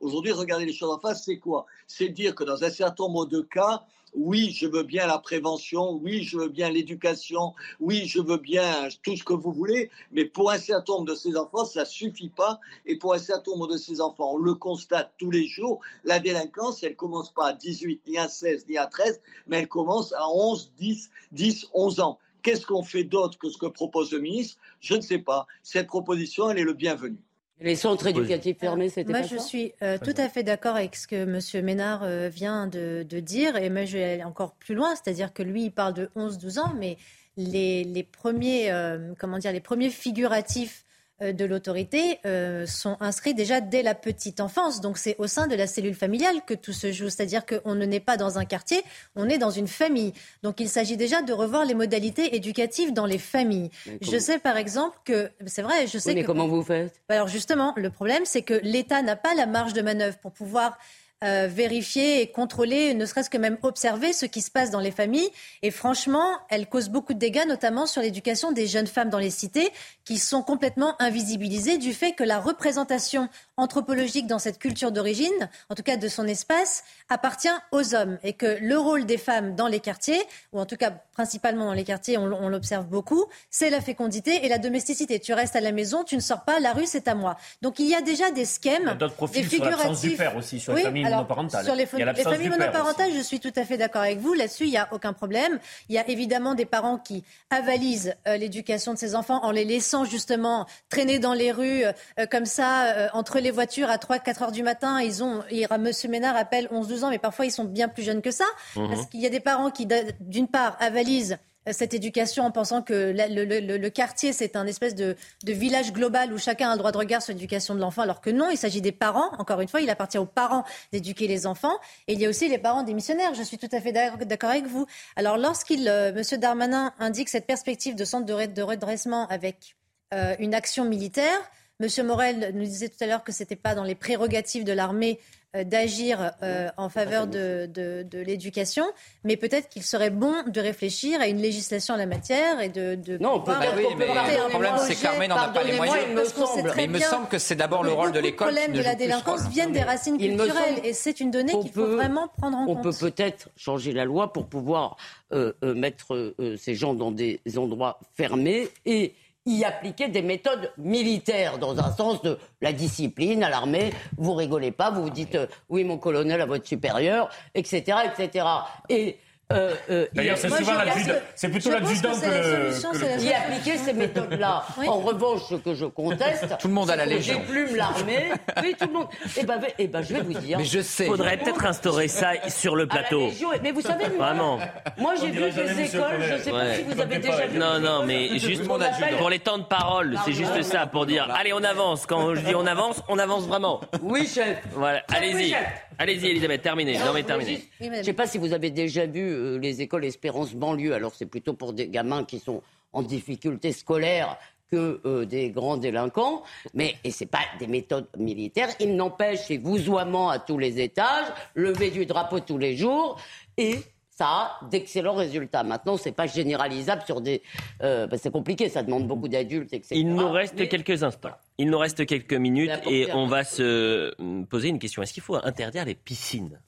Aujourd'hui, 0.00 0.32
regarder 0.32 0.66
les 0.66 0.72
choses 0.72 0.90
en 0.90 0.98
face, 0.98 1.24
c'est 1.24 1.38
quoi? 1.38 1.64
C'est 1.86 2.08
dire 2.08 2.34
que 2.34 2.44
dans 2.44 2.64
un 2.64 2.70
certain 2.70 3.04
nombre 3.04 3.26
de 3.26 3.40
cas, 3.40 3.84
oui, 4.14 4.50
je 4.50 4.66
veux 4.66 4.82
bien 4.82 5.06
la 5.06 5.18
prévention, 5.18 5.92
oui, 6.02 6.22
je 6.22 6.36
veux 6.36 6.48
bien 6.48 6.70
l'éducation, 6.70 7.54
oui, 7.80 8.06
je 8.06 8.20
veux 8.20 8.36
bien 8.36 8.88
tout 9.02 9.16
ce 9.16 9.24
que 9.24 9.32
vous 9.32 9.52
voulez, 9.52 9.90
mais 10.10 10.24
pour 10.24 10.50
un 10.50 10.58
certain 10.58 10.94
nombre 10.94 11.06
de 11.06 11.14
ces 11.14 11.36
enfants, 11.36 11.64
ça 11.64 11.80
ne 11.80 11.86
suffit 11.86 12.28
pas. 12.28 12.60
Et 12.84 12.96
pour 12.96 13.14
un 13.14 13.18
certain 13.18 13.52
nombre 13.52 13.68
de 13.68 13.78
ces 13.78 14.00
enfants, 14.00 14.34
on 14.34 14.38
le 14.38 14.54
constate 14.54 15.12
tous 15.18 15.30
les 15.30 15.46
jours, 15.46 15.80
la 16.04 16.18
délinquance, 16.18 16.82
elle 16.82 16.96
commence 16.96 17.32
pas 17.32 17.48
à 17.48 17.52
18, 17.54 18.02
ni 18.06 18.18
à 18.18 18.28
16, 18.28 18.66
ni 18.68 18.76
à 18.76 18.86
13, 18.86 19.20
mais 19.46 19.60
elle 19.60 19.68
commence 19.68 20.12
à 20.12 20.28
11, 20.28 20.72
10, 20.76 21.10
10, 21.32 21.68
11 21.72 22.00
ans. 22.00 22.18
Qu'est-ce 22.42 22.66
qu'on 22.66 22.82
fait 22.82 23.04
d'autre 23.04 23.38
que 23.38 23.48
ce 23.48 23.58
que 23.58 23.66
propose 23.66 24.12
le 24.12 24.20
ministre? 24.20 24.60
Je 24.80 24.94
ne 24.94 25.00
sais 25.00 25.18
pas. 25.18 25.46
Cette 25.62 25.86
proposition, 25.86 26.50
elle 26.50 26.58
est 26.58 26.64
le 26.64 26.74
bienvenu. 26.74 27.16
Les 27.60 27.76
centres 27.76 28.08
éducatifs 28.08 28.58
fermés, 28.58 28.88
c'était 28.88 29.12
Moi, 29.12 29.22
je 29.22 29.36
suis 29.36 29.72
euh, 29.82 29.96
tout 30.02 30.14
à 30.16 30.28
fait 30.28 30.42
d'accord 30.42 30.74
avec 30.74 30.96
ce 30.96 31.06
que 31.06 31.14
M. 31.14 31.64
Ménard 31.64 32.02
euh, 32.02 32.28
vient 32.28 32.66
de, 32.66 33.04
dire. 33.20 33.56
Et 33.56 33.70
moi, 33.70 33.84
je 33.84 33.98
vais 33.98 34.04
aller 34.04 34.24
encore 34.24 34.54
plus 34.54 34.74
loin. 34.74 34.94
C'est-à-dire 34.96 35.32
que 35.32 35.44
lui, 35.44 35.64
il 35.64 35.70
parle 35.70 35.94
de 35.94 36.10
11-12 36.16 36.58
ans, 36.58 36.74
mais 36.76 36.96
les, 37.36 38.08
premiers, 38.10 38.72
euh, 38.72 39.14
comment 39.18 39.38
dire, 39.38 39.52
les 39.52 39.60
premiers 39.60 39.90
figuratifs 39.90 40.84
euh, 40.84 40.91
de 41.30 41.44
l'autorité 41.44 42.18
euh, 42.26 42.66
sont 42.66 42.96
inscrits 42.98 43.34
déjà 43.34 43.60
dès 43.60 43.82
la 43.82 43.94
petite 43.94 44.40
enfance. 44.40 44.80
Donc 44.80 44.98
c'est 44.98 45.14
au 45.18 45.28
sein 45.28 45.46
de 45.46 45.54
la 45.54 45.68
cellule 45.68 45.94
familiale 45.94 46.42
que 46.44 46.54
tout 46.54 46.72
se 46.72 46.90
joue. 46.90 47.08
C'est-à-dire 47.08 47.46
qu'on 47.46 47.76
ne 47.76 47.84
naît 47.84 48.00
pas 48.00 48.16
dans 48.16 48.38
un 48.38 48.44
quartier, 48.44 48.82
on 49.14 49.28
est 49.28 49.38
dans 49.38 49.50
une 49.50 49.68
famille. 49.68 50.12
Donc 50.42 50.58
il 50.58 50.68
s'agit 50.68 50.96
déjà 50.96 51.22
de 51.22 51.32
revoir 51.32 51.64
les 51.64 51.74
modalités 51.74 52.34
éducatives 52.34 52.92
dans 52.92 53.06
les 53.06 53.18
familles. 53.18 53.70
Je 54.00 54.18
sais 54.18 54.40
par 54.40 54.56
exemple 54.56 54.98
que, 55.04 55.30
c'est 55.46 55.62
vrai, 55.62 55.86
je 55.86 55.98
sais 55.98 56.14
mais 56.14 56.22
que... 56.22 56.26
comment 56.26 56.48
vous 56.48 56.64
faites? 56.64 57.00
Alors 57.08 57.28
justement, 57.28 57.72
le 57.76 57.90
problème 57.90 58.24
c'est 58.24 58.42
que 58.42 58.58
l'État 58.62 59.02
n'a 59.02 59.14
pas 59.14 59.34
la 59.34 59.46
marge 59.46 59.74
de 59.74 59.82
manœuvre 59.82 60.16
pour 60.18 60.32
pouvoir 60.32 60.78
euh, 61.24 61.46
vérifier 61.48 62.20
et 62.20 62.26
contrôler, 62.32 62.94
ne 62.94 63.06
serait-ce 63.06 63.30
que 63.30 63.38
même 63.38 63.56
observer 63.62 64.12
ce 64.12 64.26
qui 64.26 64.42
se 64.42 64.50
passe 64.50 64.72
dans 64.72 64.80
les 64.80 64.90
familles. 64.90 65.30
Et 65.62 65.70
franchement, 65.70 66.26
elle 66.48 66.66
cause 66.66 66.88
beaucoup 66.88 67.14
de 67.14 67.18
dégâts, 67.20 67.46
notamment 67.46 67.86
sur 67.86 68.02
l'éducation 68.02 68.50
des 68.50 68.66
jeunes 68.66 68.88
femmes 68.88 69.08
dans 69.08 69.20
les 69.20 69.30
cités, 69.30 69.70
qui 70.04 70.18
sont 70.18 70.42
complètement 70.42 70.94
invisibilisées 71.00 71.78
du 71.78 71.92
fait 71.92 72.12
que 72.12 72.24
la 72.24 72.40
représentation 72.40 73.28
anthropologique 73.56 74.26
dans 74.26 74.38
cette 74.38 74.58
culture 74.58 74.92
d'origine, 74.92 75.48
en 75.68 75.74
tout 75.74 75.82
cas 75.82 75.96
de 75.96 76.08
son 76.08 76.26
espace, 76.26 76.84
appartient 77.08 77.48
aux 77.70 77.94
hommes. 77.94 78.18
Et 78.22 78.32
que 78.32 78.58
le 78.60 78.78
rôle 78.78 79.06
des 79.06 79.18
femmes 79.18 79.54
dans 79.54 79.68
les 79.68 79.80
quartiers, 79.80 80.20
ou 80.52 80.60
en 80.60 80.66
tout 80.66 80.76
cas 80.76 80.92
principalement 81.12 81.66
dans 81.66 81.72
les 81.72 81.84
quartiers, 81.84 82.18
on, 82.18 82.48
l'observe 82.48 82.86
beaucoup, 82.86 83.24
c'est 83.50 83.70
la 83.70 83.80
fécondité 83.80 84.44
et 84.44 84.48
la 84.48 84.58
domesticité. 84.58 85.20
Tu 85.20 85.32
restes 85.32 85.56
à 85.56 85.60
la 85.60 85.72
maison, 85.72 86.04
tu 86.04 86.16
ne 86.16 86.20
sors 86.20 86.44
pas, 86.44 86.60
la 86.60 86.72
rue 86.72 86.86
c'est 86.86 87.08
à 87.08 87.14
moi. 87.14 87.36
Donc 87.60 87.78
il 87.78 87.86
y 87.86 87.94
a 87.94 88.00
déjà 88.00 88.30
des 88.30 88.44
schèmes, 88.44 88.96
des 89.32 89.42
figuratifs. 89.42 90.00
Sur 90.00 90.10
du 90.10 90.16
père 90.16 90.36
aussi, 90.36 90.60
sur 90.60 90.74
les 90.74 90.82
familles 90.82 91.04
monoparentales. 91.04 91.64
Sur 91.64 91.74
les, 91.74 91.86
les 92.14 92.22
familles 92.22 92.48
monoparentales, 92.48 93.12
je 93.14 93.20
suis 93.20 93.40
tout 93.40 93.52
à 93.56 93.64
fait 93.64 93.76
d'accord 93.76 94.02
avec 94.02 94.18
vous. 94.18 94.34
Là-dessus, 94.34 94.64
il 94.64 94.70
n'y 94.70 94.78
a 94.78 94.88
aucun 94.92 95.12
problème. 95.12 95.58
Il 95.88 95.94
y 95.94 95.98
a 95.98 96.08
évidemment 96.08 96.54
des 96.54 96.66
parents 96.66 96.98
qui 96.98 97.24
avalisent 97.50 98.14
euh, 98.26 98.36
l'éducation 98.36 98.94
de 98.94 98.98
ces 98.98 99.14
enfants 99.14 99.44
en 99.44 99.50
les 99.50 99.64
laissant 99.64 99.91
justement 100.04 100.66
traîner 100.88 101.18
dans 101.18 101.34
les 101.34 101.52
rues 101.52 101.84
euh, 101.84 102.26
comme 102.30 102.46
ça, 102.46 102.86
euh, 102.86 103.08
entre 103.12 103.38
les 103.38 103.50
voitures 103.50 103.90
à 103.90 103.96
3-4 103.96 104.44
heures 104.44 104.52
du 104.52 104.62
matin. 104.62 105.00
Ils 105.00 105.22
ont, 105.22 105.42
Monsieur 105.78 106.08
Ménard 106.08 106.36
appelle 106.36 106.68
11-12 106.72 107.04
ans, 107.04 107.10
mais 107.10 107.18
parfois 107.18 107.46
ils 107.46 107.50
sont 107.50 107.64
bien 107.64 107.88
plus 107.88 108.02
jeunes 108.02 108.22
que 108.22 108.30
ça. 108.30 108.44
Mhm. 108.76 108.88
Parce 108.88 109.06
qu'il 109.06 109.20
y 109.20 109.26
a 109.26 109.30
des 109.30 109.40
parents 109.40 109.70
qui, 109.70 109.86
d'une 110.20 110.48
part, 110.48 110.76
avalisent 110.80 111.38
cette 111.70 111.94
éducation 111.94 112.44
en 112.44 112.50
pensant 112.50 112.82
que 112.82 113.14
le, 113.14 113.88
quartier, 113.88 114.32
c'est 114.32 114.56
un 114.56 114.66
espèce 114.66 114.94
de, 114.94 115.16
village 115.46 115.92
global 115.92 116.32
où 116.32 116.38
chacun 116.38 116.70
a 116.70 116.72
le 116.72 116.78
droit 116.78 116.90
de 116.90 116.98
regard 116.98 117.22
sur 117.22 117.32
l'éducation 117.32 117.74
de 117.74 117.80
l'enfant, 117.80 118.02
alors 118.02 118.20
que 118.20 118.30
non, 118.30 118.48
il 118.50 118.56
s'agit 118.56 118.80
des 118.80 118.92
parents. 118.92 119.30
Encore 119.38 119.60
une 119.60 119.68
fois, 119.68 119.80
il 119.80 119.90
appartient 119.90 120.18
aux 120.18 120.26
parents 120.26 120.64
d'éduquer 120.92 121.28
les 121.28 121.46
enfants. 121.46 121.78
Et 122.08 122.14
il 122.14 122.20
y 122.20 122.26
a 122.26 122.28
aussi 122.28 122.48
les 122.48 122.58
parents 122.58 122.82
des 122.82 122.94
missionnaires. 122.94 123.34
Je 123.34 123.42
suis 123.42 123.58
tout 123.58 123.68
à 123.70 123.80
fait 123.80 123.92
d'accord 123.92 124.50
avec 124.50 124.66
vous. 124.66 124.86
Alors, 125.14 125.38
lorsqu'il, 125.38 125.88
euh, 125.88 126.12
M. 126.12 126.40
Darmanin, 126.40 126.92
indique 126.98 127.28
cette 127.28 127.46
perspective 127.46 127.94
de 127.94 128.04
centre 128.04 128.26
de, 128.26 128.62
redressement 128.62 129.26
avec 129.28 129.76
euh, 130.12 130.34
une 130.38 130.54
action 130.54 130.84
militaire, 130.84 131.38
M. 131.80 132.06
Morel 132.06 132.52
nous 132.54 132.64
disait 132.64 132.88
tout 132.88 133.02
à 133.02 133.06
l'heure 133.06 133.24
que 133.24 133.32
ce 133.32 133.42
n'était 133.42 133.56
pas 133.56 133.74
dans 133.74 133.84
les 133.84 133.94
prérogatives 133.94 134.64
de 134.64 134.72
l'armée 134.72 135.18
euh, 135.54 135.64
d'agir 135.64 136.32
euh, 136.42 136.70
en 136.78 136.88
faveur 136.88 137.26
de, 137.26 137.66
de, 137.66 138.18
l'éducation, 138.18 138.84
mais 139.22 139.36
peut-être 139.36 139.68
qu'il 139.68 139.82
serait 139.82 140.08
bon 140.08 140.32
de 140.46 140.60
réfléchir 140.62 141.20
à 141.20 141.26
une 141.26 141.42
législation 141.42 141.92
en 141.92 141.98
la 141.98 142.06
matière 142.06 142.62
et 142.62 142.70
de. 142.70 142.94
de 142.94 143.18
non, 143.18 143.34
on 143.34 143.40
peut, 143.40 143.52
pas 143.52 143.74
oui, 143.76 143.84
mais 143.98 144.06
le 144.06 144.48
problème, 144.48 144.74
c'est 144.78 144.94
qu'Armée 144.94 145.28
n'en 145.28 145.36
a 145.36 145.48
pas 145.48 145.62
les 145.62 145.76
moyens. 145.76 145.98
Il 146.08 146.14
me 146.14 146.24
semble. 146.24 146.72
Mais 146.74 146.84
il 146.84 146.90
me 146.90 147.00
semble 147.00 147.28
que 147.28 147.38
c'est 147.38 147.54
d'abord 147.54 147.82
le 147.82 147.92
rôle 147.92 148.12
de 148.12 148.20
l'école. 148.20 148.48
Le 148.48 148.54
problème 148.54 148.76
de 148.78 148.82
la 148.82 148.94
délinquance 148.94 149.46
vient 149.48 149.68
des 149.68 149.82
racines 149.82 150.16
culturelles, 150.16 150.80
et 150.84 150.94
c'est 150.94 151.20
une 151.20 151.30
donnée 151.30 151.52
qu'il 151.60 151.72
faut 151.72 151.86
vraiment 151.86 152.28
prendre 152.28 152.56
en 152.56 152.64
compte. 152.64 152.78
On 152.78 152.80
peut 152.80 152.96
peut-être 152.98 153.50
changer 153.56 153.92
la 153.92 154.06
loi 154.06 154.32
pour 154.32 154.46
pouvoir 154.46 154.96
euh, 155.34 155.52
mettre 155.62 156.34
ces 156.56 156.74
gens 156.74 156.94
dans 156.94 157.10
des 157.10 157.40
endroits 157.58 158.00
fermés 158.14 158.68
et 158.86 159.14
y 159.46 159.64
appliquer 159.64 160.08
des 160.08 160.22
méthodes 160.22 160.72
militaires 160.78 161.58
dans 161.58 161.78
un 161.78 161.90
sens 161.92 162.22
de 162.22 162.38
la 162.60 162.72
discipline 162.72 163.42
à 163.42 163.50
l'armée. 163.50 163.92
Vous 164.16 164.34
rigolez 164.34 164.70
pas, 164.70 164.90
vous 164.90 165.10
dites 165.10 165.34
euh, 165.34 165.46
oui 165.68 165.84
mon 165.84 165.98
colonel 165.98 166.40
à 166.40 166.46
votre 166.46 166.66
supérieur, 166.66 167.28
etc., 167.54 167.98
etc. 168.06 168.46
Et 168.88 169.18
euh, 169.52 169.74
euh, 169.90 170.06
D'ailleurs, 170.12 170.38
c'est 170.38 170.48
souvent 170.48 170.74
l'adjudant. 170.74 171.14
C'est 171.34 171.48
plutôt 171.48 171.70
l'adjudant 171.70 172.12
que, 172.12 172.26
le. 172.26 173.22
Y 173.22 173.32
appliquer 173.32 173.78
ces 173.78 173.92
méthodes-là. 173.94 174.64
En 174.86 174.98
revanche, 174.98 175.42
ce 175.48 175.54
que 175.56 175.74
je 175.74 175.86
conteste. 175.86 176.56
Tout 176.58 176.68
le 176.68 176.74
monde 176.74 176.90
a 176.90 176.96
la 176.96 177.06
Légion. 177.06 177.38
Déplume 177.40 177.76
l'armée. 177.76 178.30
Oui, 178.62 178.74
tout 178.78 178.86
le 178.86 178.92
monde. 178.92 179.08
Eh 179.36 179.44
ben, 179.44 179.60
eh 179.78 179.86
ben, 179.88 180.02
je 180.02 180.14
vais 180.14 180.20
vous 180.20 180.34
dire. 180.34 180.58
Mais 180.58 180.64
je 180.64 180.80
sais. 180.80 181.06
Faudrait 181.06 181.36
peut-être 181.36 181.64
instaurer 181.64 182.08
ça 182.08 182.32
sur 182.48 182.76
le 182.76 182.86
plateau. 182.86 183.30
mais 183.62 183.72
vous 183.72 183.80
savez, 183.80 184.06
vraiment. 184.06 184.58
Moi, 184.98 185.14
j'ai 185.20 185.30
vu 185.30 185.50
des 185.50 185.80
écoles. 185.82 186.20
Je 186.20 186.34
ne 186.34 186.38
sais 186.38 186.50
pas 186.50 186.74
si 186.74 186.82
vous 186.82 187.00
avez 187.00 187.18
déjà 187.18 187.46
vu. 187.46 187.58
Non, 187.58 187.78
non, 187.80 188.04
mais 188.06 188.38
juste 188.38 188.66
pour 188.66 189.30
les 189.30 189.38
temps 189.38 189.58
de 189.58 189.64
parole, 189.64 190.18
c'est 190.24 190.32
juste 190.32 190.62
ça 190.62 190.86
pour 190.86 191.06
dire. 191.06 191.28
Allez, 191.34 191.52
on 191.52 191.62
avance. 191.62 192.06
Quand 192.06 192.34
je 192.34 192.40
dis 192.40 192.54
on 192.54 192.66
avance, 192.66 193.02
on 193.08 193.18
avance 193.18 193.46
vraiment. 193.46 193.80
Oui, 194.02 194.26
chef. 194.26 194.58
Voilà. 194.74 195.02
Allez-y. 195.08 195.54
Allez-y, 196.02 196.30
Elisabeth, 196.30 196.62
terminez. 196.62 196.98
Non, 196.98 197.12
mais 197.14 197.22
terminez. 197.22 197.62
Je 197.80 197.86
ne 197.86 198.02
sais 198.02 198.12
pas 198.12 198.26
si 198.26 198.36
vous 198.36 198.52
avez 198.52 198.70
déjà 198.70 199.06
vu 199.06 199.20
euh, 199.20 199.58
les 199.58 199.82
écoles 199.82 200.04
Espérance 200.04 200.52
banlieue. 200.52 200.94
Alors, 200.94 201.14
c'est 201.14 201.26
plutôt 201.26 201.54
pour 201.54 201.72
des 201.72 201.86
gamins 201.86 202.24
qui 202.24 202.40
sont 202.40 202.60
en 202.92 203.02
difficulté 203.02 203.70
scolaire 203.70 204.36
que 204.68 205.00
euh, 205.04 205.24
des 205.26 205.50
grands 205.50 205.76
délinquants, 205.76 206.42
mais 206.74 206.96
et 207.04 207.12
c'est 207.12 207.26
pas 207.26 207.44
des 207.60 207.68
méthodes 207.68 208.08
militaires. 208.18 208.70
Il 208.80 208.96
n'empêche, 208.96 209.42
c'est 209.46 209.58
vousoiement 209.58 210.28
à 210.28 210.40
tous 210.40 210.58
les 210.58 210.80
étages, 210.80 211.26
lever 211.54 211.90
du 211.90 212.04
drapeau 212.04 212.40
tous 212.40 212.58
les 212.58 212.76
jours, 212.76 213.20
et 213.56 213.76
ça 214.10 214.26
a 214.26 214.60
d'excellents 214.70 215.14
résultats. 215.14 215.62
Maintenant, 215.62 215.96
c'est 215.96 216.12
pas 216.12 216.26
généralisable 216.26 217.02
sur 217.06 217.20
des. 217.20 217.42
Euh, 217.82 218.08
bah, 218.08 218.16
c'est 218.18 218.32
compliqué, 218.32 218.68
ça 218.68 218.82
demande 218.82 219.06
beaucoup 219.06 219.28
d'adultes, 219.28 219.72
etc. 219.72 219.94
Il 219.94 220.08
nous 220.08 220.30
reste 220.30 220.68
quelques 220.68 221.04
instants. 221.04 221.30
Il 221.62 221.70
nous 221.70 221.78
reste 221.78 222.04
quelques 222.06 222.34
minutes 222.34 222.72
et 222.90 223.12
on 223.12 223.28
va 223.28 223.44
se 223.44 224.12
hum, 224.18 224.48
poser 224.48 224.66
une 224.66 224.80
question. 224.80 225.00
Est-ce 225.00 225.12
qu'il 225.12 225.22
faut 225.22 225.36
interdire 225.36 225.84
les 225.84 225.94
piscines? 225.94 226.60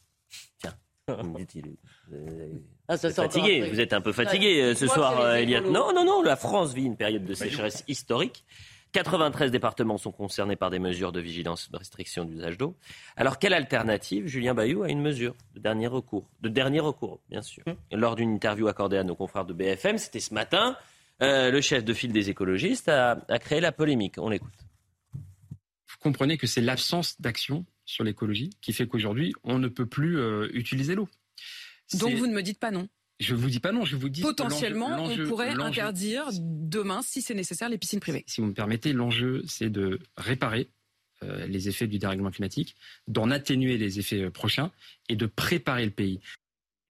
Tiens, 0.61 0.73
ah, 1.09 1.17
vous 2.97 3.07
êtes 3.07 3.17
fatigué, 3.17 3.69
vous 3.69 3.81
êtes 3.81 3.93
un 3.93 4.01
peu 4.01 4.13
fatigué 4.13 4.63
euh, 4.63 4.77
ce 4.77 4.87
soir, 4.87 5.21
euh, 5.21 5.35
Eliott. 5.35 5.67
Non, 5.67 5.93
non, 5.93 6.05
non, 6.05 6.23
la 6.23 6.37
France 6.37 6.75
vit 6.75 6.85
une 6.85 6.97
période 6.97 7.25
de 7.25 7.35
sécheresse 7.35 7.83
historique. 7.89 8.45
93 8.93 9.51
départements 9.51 9.99
sont 9.99 10.13
concernés 10.13 10.55
par 10.55 10.71
des 10.71 10.79
mesures 10.79 11.11
de 11.11 11.19
vigilance 11.19 11.73
de 11.73 11.77
restriction 11.77 12.25
d'usage 12.25 12.57
d'eau. 12.57 12.77
Alors, 13.17 13.41
quelle 13.41 13.55
alternative 13.55 14.29
Julien 14.29 14.55
Bayou 14.55 14.85
a 14.85 14.91
une 14.91 15.03
mesure 15.03 15.35
de 15.57 15.59
dernier 15.61 15.89
recours 15.89 16.29
De 16.41 16.49
dernier 16.49 16.79
recours, 16.79 17.19
bien 17.29 17.43
sûr. 17.43 17.65
Hum. 17.67 17.75
Lors 17.91 18.15
d'une 18.15 18.33
interview 18.33 18.69
accordée 18.69 18.99
à 18.99 19.03
nos 19.03 19.17
confrères 19.17 19.45
de 19.45 19.55
BFM, 19.55 19.99
c'était 19.99 20.21
ce 20.21 20.33
matin, 20.33 20.77
euh, 21.21 21.51
le 21.51 21.61
chef 21.61 21.85
de 21.85 21.93
file 21.93 22.13
des 22.13 22.31
écologistes 22.31 22.89
a, 22.89 23.17
créé 23.41 23.61
la 23.61 23.73
polémique. 23.73 24.15
On 24.19 24.29
l'écoute. 24.29 24.64
Comprenez 26.05 26.37
que 26.37 26.47
c'est 26.47 26.61
l'absence 26.61 27.19
d'action 27.19 27.65
sur 27.87 28.05
l'écologie 28.05 28.51
qui 28.61 28.75
fait 28.75 28.87
qu'aujourd'hui, 28.87 29.33
on 29.43 29.59
ne 29.59 29.69
peut 29.69 29.87
plus 29.87 30.19
euh, 30.19 30.51
utiliser 30.53 30.95
l'eau. 30.95 31.09
Donc 31.95 32.13
vous 32.13 32.27
ne 32.27 32.35
me 32.35 32.43
dites 32.43 32.61
pas 32.61 32.71
non 32.71 32.89
je 33.21 33.35
vous 33.35 33.49
dis 33.49 33.61
pas 33.61 33.71
non, 33.73 33.85
je 33.85 33.97
vous 33.97 34.09
dis 34.09 34.21
potentiellement 34.21 35.05
on 35.05 35.17
pourrait 35.29 35.51
interdire 35.51 36.27
demain, 36.33 37.01
si 37.03 37.23
c'est 37.23 37.33
nécessaire, 37.33 37.69
les 37.69 37.79
piscines 37.79 38.01
privées. 38.01 38.25
Si 38.27 38.41
vous 38.41 38.49
me 38.49 38.53
permettez, 38.53 38.93
l'enjeu 38.93 39.43
c'est 39.47 39.71
de 39.71 40.01
réparer 40.17 40.69
euh, 41.23 41.47
les 41.47 41.69
effets 41.69 41.87
du 41.87 41.99
dérèglement 41.99 42.33
climatique, 42.33 42.75
d'en 43.09 43.31
atténuer 43.31 43.79
les 43.79 43.99
effets 43.99 44.25
euh, 44.25 44.31
prochains 44.31 44.73
et 45.09 45.17
de 45.17 45.27
préparer 45.27 45.85
le 45.87 45.93
pays. 45.93 46.21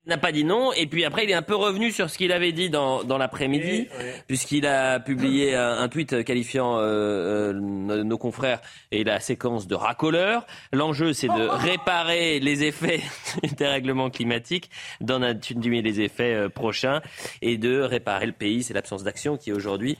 N'a 0.07 0.17
pas 0.17 0.31
dit 0.31 0.43
non. 0.43 0.71
Et 0.73 0.87
puis 0.87 1.05
après, 1.05 1.23
il 1.23 1.29
est 1.29 1.35
un 1.35 1.41
peu 1.41 1.55
revenu 1.55 1.91
sur 1.91 2.09
ce 2.09 2.17
qu'il 2.17 2.31
avait 2.31 2.51
dit 2.51 2.69
dans, 2.69 3.03
dans 3.03 3.17
l'après-midi, 3.17 3.87
puisqu'il 4.27 4.65
a 4.65 4.99
publié 4.99 5.55
un, 5.55 5.87
tweet 5.89 6.23
qualifiant 6.23 6.77
euh, 6.77 7.53
euh, 7.53 8.03
nos 8.03 8.17
confrères 8.17 8.61
et 8.91 9.03
la 9.03 9.19
séquence 9.19 9.67
de 9.67 9.75
racoleurs. 9.75 10.45
L'enjeu, 10.73 11.13
c'est 11.13 11.27
de 11.27 11.47
réparer 11.49 12.39
les 12.39 12.63
effets 12.63 13.01
du 13.43 13.55
dérèglement 13.55 14.09
climatique, 14.09 14.69
d'en 15.01 15.21
atténuer 15.21 15.81
les 15.81 16.01
effets 16.01 16.33
euh, 16.33 16.49
prochains 16.49 17.01
et 17.41 17.57
de 17.57 17.79
réparer 17.79 18.25
le 18.25 18.31
pays. 18.31 18.63
C'est 18.63 18.73
l'absence 18.73 19.03
d'action 19.03 19.37
qui 19.37 19.51
aujourd'hui 19.51 19.97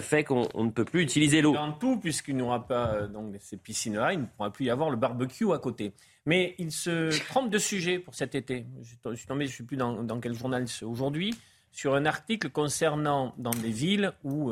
fait 0.00 0.24
qu'on 0.24 0.48
ne 0.54 0.70
peut 0.70 0.84
plus 0.84 1.02
utiliser 1.02 1.42
l'eau. 1.42 1.52
Dans 1.52 1.72
tout, 1.72 1.98
puisqu'il 1.98 2.36
n'y 2.36 2.42
aura 2.42 2.66
pas 2.66 3.06
donc, 3.06 3.34
ces 3.40 3.56
piscines-là, 3.56 4.12
il 4.12 4.20
ne 4.20 4.26
pourra 4.26 4.50
plus 4.50 4.66
y 4.66 4.70
avoir 4.70 4.90
le 4.90 4.96
barbecue 4.96 5.52
à 5.52 5.58
côté. 5.58 5.92
Mais 6.26 6.54
il 6.58 6.72
se 6.72 7.18
trompe 7.28 7.50
de 7.50 7.58
sujet 7.58 7.98
pour 7.98 8.14
cet 8.14 8.34
été. 8.34 8.66
Je 8.82 9.14
suis 9.14 9.26
tombé, 9.26 9.46
je 9.46 9.52
ne 9.52 9.56
sais 9.56 9.64
plus 9.64 9.76
dans, 9.76 10.20
quel 10.20 10.34
journal 10.34 10.68
c'est 10.68 10.84
aujourd'hui, 10.84 11.34
sur 11.72 11.94
un 11.94 12.04
article 12.04 12.50
concernant 12.50 13.34
dans 13.38 13.50
des 13.50 13.70
villes 13.70 14.12
où 14.24 14.50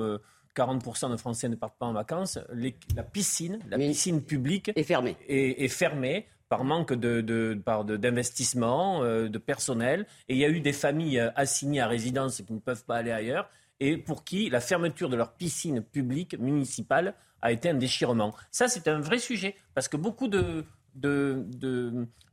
40% 0.56 1.06
euh, 1.06 1.08
de 1.10 1.16
Français 1.16 1.48
ne 1.48 1.56
partent 1.56 1.78
pas 1.78 1.86
en 1.86 1.92
vacances, 1.92 2.38
la 2.94 3.02
piscine, 3.02 3.58
la 3.68 3.78
piscine 3.78 4.22
publique 4.22 4.70
est 4.74 4.84
fermée. 4.84 5.16
Est, 5.28 5.68
fermée 5.68 6.26
par 6.48 6.62
manque 6.62 6.92
d'investissement, 6.92 9.02
de, 9.02 9.22
de, 9.22 9.28
de, 9.28 9.38
personnel. 9.38 10.06
Et 10.28 10.34
il 10.34 10.38
y 10.38 10.44
a 10.44 10.50
eu 10.50 10.60
des 10.60 10.74
familles 10.74 11.18
euh, 11.18 11.30
assignées 11.34 11.80
à 11.80 11.88
résidence 11.88 12.42
qui 12.42 12.52
ne 12.52 12.60
peuvent 12.60 12.84
pas 12.84 12.96
aller 12.96 13.10
ailleurs 13.10 13.48
et 13.84 13.98
pour 13.98 14.24
qui 14.24 14.48
la 14.48 14.60
fermeture 14.60 15.10
de 15.10 15.16
leur 15.16 15.34
piscine 15.34 15.82
publique 15.82 16.38
municipale 16.38 17.14
a 17.42 17.52
été 17.52 17.68
un 17.68 17.74
déchirement. 17.74 18.34
Ça, 18.50 18.66
c'est 18.66 18.88
un 18.88 18.98
vrai 18.98 19.18
sujet, 19.18 19.56
parce 19.74 19.88
que 19.88 19.98
beaucoup 19.98 20.26
de, 20.26 20.64
de, 20.94 21.44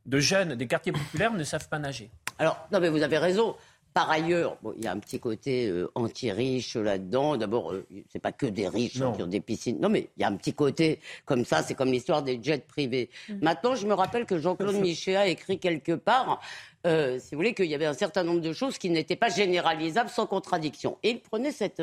de, 0.06 0.18
jeunes 0.18 0.54
des 0.54 0.66
quartiers 0.66 0.92
populaires 0.92 1.34
ne 1.34 1.44
savent 1.44 1.68
pas 1.68 1.78
nager. 1.78 2.10
Alors, 2.38 2.66
non, 2.72 2.80
mais 2.80 2.88
vous 2.88 3.02
avez 3.02 3.18
raison. 3.18 3.54
Par 3.94 4.10
ailleurs, 4.10 4.56
il 4.76 4.84
y 4.84 4.86
a 4.86 4.92
un 4.92 4.98
petit 4.98 5.20
côté 5.20 5.68
euh, 5.68 5.90
anti-riche 5.94 6.76
là-dedans. 6.76 7.36
D'abord, 7.36 7.72
euh, 7.72 7.86
c'est 8.10 8.18
pas 8.18 8.32
que 8.32 8.46
des 8.46 8.66
riches 8.68 8.94
qui 8.94 9.22
ont 9.22 9.26
des 9.26 9.40
piscines. 9.40 9.78
Non, 9.80 9.88
mais 9.88 10.08
il 10.16 10.22
y 10.22 10.24
a 10.24 10.28
un 10.28 10.36
petit 10.36 10.54
côté 10.54 10.98
comme 11.26 11.44
ça. 11.44 11.62
C'est 11.62 11.74
comme 11.74 11.92
l'histoire 11.92 12.22
des 12.22 12.38
jets 12.42 12.64
privés. 12.66 13.10
Mm. 13.28 13.34
Maintenant, 13.42 13.74
je 13.74 13.86
me 13.86 13.94
rappelle 13.94 14.24
que 14.24 14.38
Jean-Claude 14.38 14.76
Michet 14.80 15.16
a 15.16 15.26
écrit 15.26 15.58
quelque 15.58 15.92
part, 15.92 16.40
euh, 16.86 17.18
si 17.18 17.34
vous 17.34 17.38
voulez, 17.38 17.54
qu'il 17.54 17.66
y 17.66 17.74
avait 17.74 17.86
un 17.86 17.94
certain 17.94 18.24
nombre 18.24 18.40
de 18.40 18.52
choses 18.52 18.78
qui 18.78 18.88
n'étaient 18.88 19.16
pas 19.16 19.28
généralisables 19.28 20.10
sans 20.10 20.26
contradiction. 20.26 20.96
Et 21.02 21.10
il 21.10 21.20
prenait 21.20 21.52
cet 21.52 21.82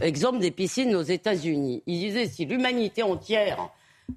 exemple 0.00 0.38
des 0.38 0.50
piscines 0.50 0.94
aux 0.94 1.02
États-Unis. 1.02 1.82
Il 1.86 1.98
disait 1.98 2.26
si 2.26 2.46
l'humanité 2.46 3.02
entière 3.02 3.70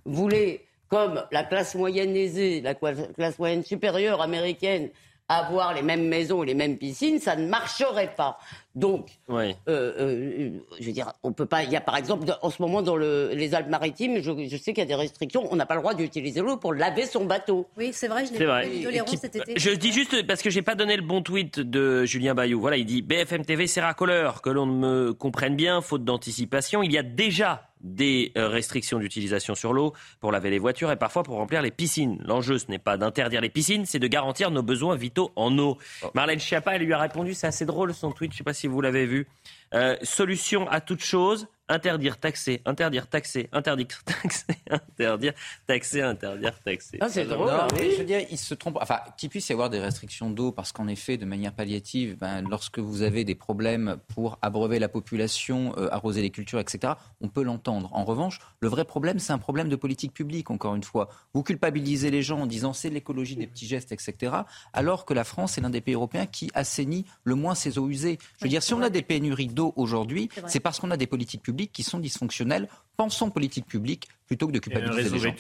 voulait 0.06 0.62
comme 0.94 1.26
la 1.32 1.44
classe 1.44 1.74
moyenne 1.74 2.16
aisée, 2.16 2.62
la 2.62 2.76
classe 2.76 3.39
moyenne 3.39 3.64
supérieure 3.64 4.22
américaine, 4.22 4.91
avoir 5.30 5.74
les 5.74 5.82
mêmes 5.82 6.08
maisons 6.08 6.44
et 6.44 6.48
les 6.48 6.54
mêmes 6.54 6.78
piscines, 6.78 7.20
ça 7.20 7.36
ne 7.36 7.48
marcherait 7.48 8.14
pas. 8.16 8.38
Donc, 8.76 9.20
euh, 9.30 9.54
euh, 9.68 10.50
je 10.80 10.86
veux 10.86 10.92
dire, 10.92 11.14
on 11.22 11.32
peut 11.32 11.46
pas. 11.46 11.64
Il 11.64 11.72
y 11.72 11.76
a 11.76 11.82
par 11.82 11.96
exemple 11.96 12.26
en 12.42 12.50
ce 12.50 12.60
moment 12.62 12.82
dans 12.82 12.96
les 12.96 13.54
Alpes-Maritimes, 13.54 14.20
je, 14.22 14.58
sais 14.58 14.74
qu'il 14.74 14.80
y 14.80 14.82
a 14.82 14.86
des 14.86 14.96
restrictions. 14.96 15.48
On 15.52 15.56
n'a 15.56 15.68
pas 15.68 15.76
le 15.76 15.82
droit 15.82 15.94
d'utiliser 15.94 16.42
l'eau 16.42 16.58
pour 16.58 16.74
laver 16.74 17.06
son 17.06 17.26
bateau. 17.26 17.68
Oui, 17.78 17.92
c'est 17.94 18.08
vrai. 18.08 18.26
Je 18.26 18.90
l'ai 18.90 19.18
cet 19.18 19.36
été. 19.36 19.54
Je 19.56 19.70
dis 19.72 19.92
juste 19.92 20.26
parce 20.26 20.42
que 20.42 20.50
j'ai 20.50 20.64
pas 20.64 20.76
donné 20.76 20.96
le 20.96 21.04
bon 21.04 21.22
tweet 21.22 21.60
de 21.60 22.06
Julien 22.06 22.34
Bayou. 22.34 22.60
Voilà, 22.60 22.78
il 22.78 22.86
dit 22.86 23.04
BFM 23.04 23.46
TV 23.46 23.68
c'est 23.68 23.82
racoleur, 23.82 24.42
que 24.42 24.50
l'on 24.50 24.66
me 24.66 25.14
comprenne 25.14 25.56
bien, 25.56 25.82
faute 25.82 26.04
d'anticipation. 26.04 26.82
Il 26.82 26.92
y 26.92 26.98
a 26.98 27.04
déjà 27.04 27.70
des 27.84 28.32
euh, 28.38 28.48
restrictions 28.48 28.98
d'utilisation 28.98 29.56
sur 29.56 29.74
l'eau 29.74 29.94
pour 30.20 30.32
laver 30.32 30.50
les 30.50 30.60
voitures 30.60 30.92
et 30.92 30.96
parfois 30.96 31.24
pour 31.24 31.36
remplir 31.36 31.62
les 31.62 31.72
piscines. 31.72 32.18
L'enjeu, 32.26 32.58
ce 32.58 32.68
n'est 32.70 32.80
pas 32.80 32.98
d'interdire 32.98 33.42
les 33.42 33.50
piscines, 33.50 33.86
c'est 33.86 34.00
de 34.00 34.08
garantir 34.08 34.52
nos 34.52 34.64
besoins 34.64 34.96
vitaux 34.96 35.32
en 35.36 35.58
eau. 35.58 35.78
Oh. 36.02 36.08
Marlène 36.14 36.40
Schiappa, 36.40 36.76
elle 36.76 36.84
lui 36.84 36.94
a 36.94 36.98
répondu, 36.98 37.34
c'est 37.34 37.48
assez 37.48 37.66
drôle 37.66 37.94
son 37.94 38.12
tweet, 38.12 38.32
je 38.32 38.36
ne 38.36 38.38
sais 38.40 38.44
pas 38.44 38.54
si 38.54 38.62
vous 38.68 38.82
l'avez 38.82 39.05
vu. 39.05 39.28
Euh, 39.74 39.96
solution 40.04 40.68
à 40.70 40.82
toute 40.82 41.04
chose, 41.04 41.48
interdire, 41.70 42.20
taxer, 42.20 42.62
interdire, 42.66 43.08
taxer, 43.08 43.50
interdire, 43.52 43.88
taxer, 44.06 44.56
interdire, 44.70 45.34
taxer, 45.66 46.02
interdire, 46.02 46.60
taxer. 46.64 46.98
Ah, 47.02 47.10
c'est 47.10 47.26
drôle. 47.26 47.50
Hein. 47.50 47.68
je 47.74 47.98
veux 47.98 48.04
dire, 48.04 48.22
il 48.30 48.38
se 48.38 48.54
trompe. 48.54 48.78
Enfin, 48.82 49.00
qu'il 49.18 49.30
puisse 49.30 49.50
y 49.50 49.54
avoir 49.54 49.70
des 49.70 49.80
restrictions 49.80 50.30
d'eau, 50.30 50.52
parce 50.52 50.72
qu'en 50.72 50.88
effet, 50.88 51.18
de 51.18 51.26
manière 51.26 51.54
palliative, 51.54 52.18
ben, 52.18 52.42
lorsque 52.48 52.80
vous 52.80 53.02
avez 53.02 53.24
des 53.24 53.36
problèmes 53.36 53.98
pour 54.14 54.38
abreuver 54.42 54.80
la 54.80 54.90
population, 54.90 55.74
euh, 55.78 55.90
arroser 55.92 56.22
les 56.22 56.32
cultures, 56.32 56.60
etc., 56.60 56.94
on 57.22 57.30
peut 57.30 57.44
l'entendre. 57.44 57.90
En 57.94 58.04
revanche, 58.04 58.40
le 58.60 58.68
vrai 58.68 58.84
problème, 58.84 59.20
c'est 59.20 59.34
un 59.34 59.38
problème 59.38 59.70
de 59.70 59.76
politique 59.76 60.14
publique, 60.14 60.52
encore 60.52 60.76
une 60.76 60.84
fois. 60.84 61.10
Vous 61.34 61.44
culpabilisez 61.44 62.12
les 62.12 62.22
gens 62.22 62.42
en 62.42 62.46
disant 62.46 62.74
c'est 62.74 62.90
l'écologie 62.90 63.36
des 63.36 63.48
petits 63.48 63.68
gestes, 63.68 63.92
etc., 63.92 64.34
alors 64.74 65.06
que 65.06 65.14
la 65.14 65.24
France 65.24 65.58
est 65.58 65.62
l'un 65.62 65.70
des 65.70 65.82
pays 65.82 65.96
européens 65.96 66.26
qui 66.26 66.52
assainit 66.54 67.06
le 67.24 67.36
moins 67.36 67.56
ses 67.56 67.78
eaux 67.78 67.90
usées. 67.90 68.20
Je 68.40 68.46
veux 68.46 68.50
dire, 68.50 68.62
si 68.62 68.74
on 68.74 68.82
a 68.82 68.90
des 68.90 69.02
pénuries 69.02 69.48
d'eau 69.48 69.62
aujourd'hui, 69.76 70.30
c'est 70.47 70.59
parce 70.59 70.80
qu'on 70.80 70.91
a 70.91 70.97
des 70.97 71.07
politiques 71.07 71.41
publiques 71.41 71.72
qui 71.72 71.84
sont 71.84 71.99
dysfonctionnels. 71.99 72.68
Pensons 72.97 73.30
politique 73.30 73.66
publique 73.66 74.07
plutôt 74.26 74.47
que 74.47 74.51
de 74.51 74.59
culpabiliser 74.59 75.09
les 75.09 75.20
gens. 75.20 75.34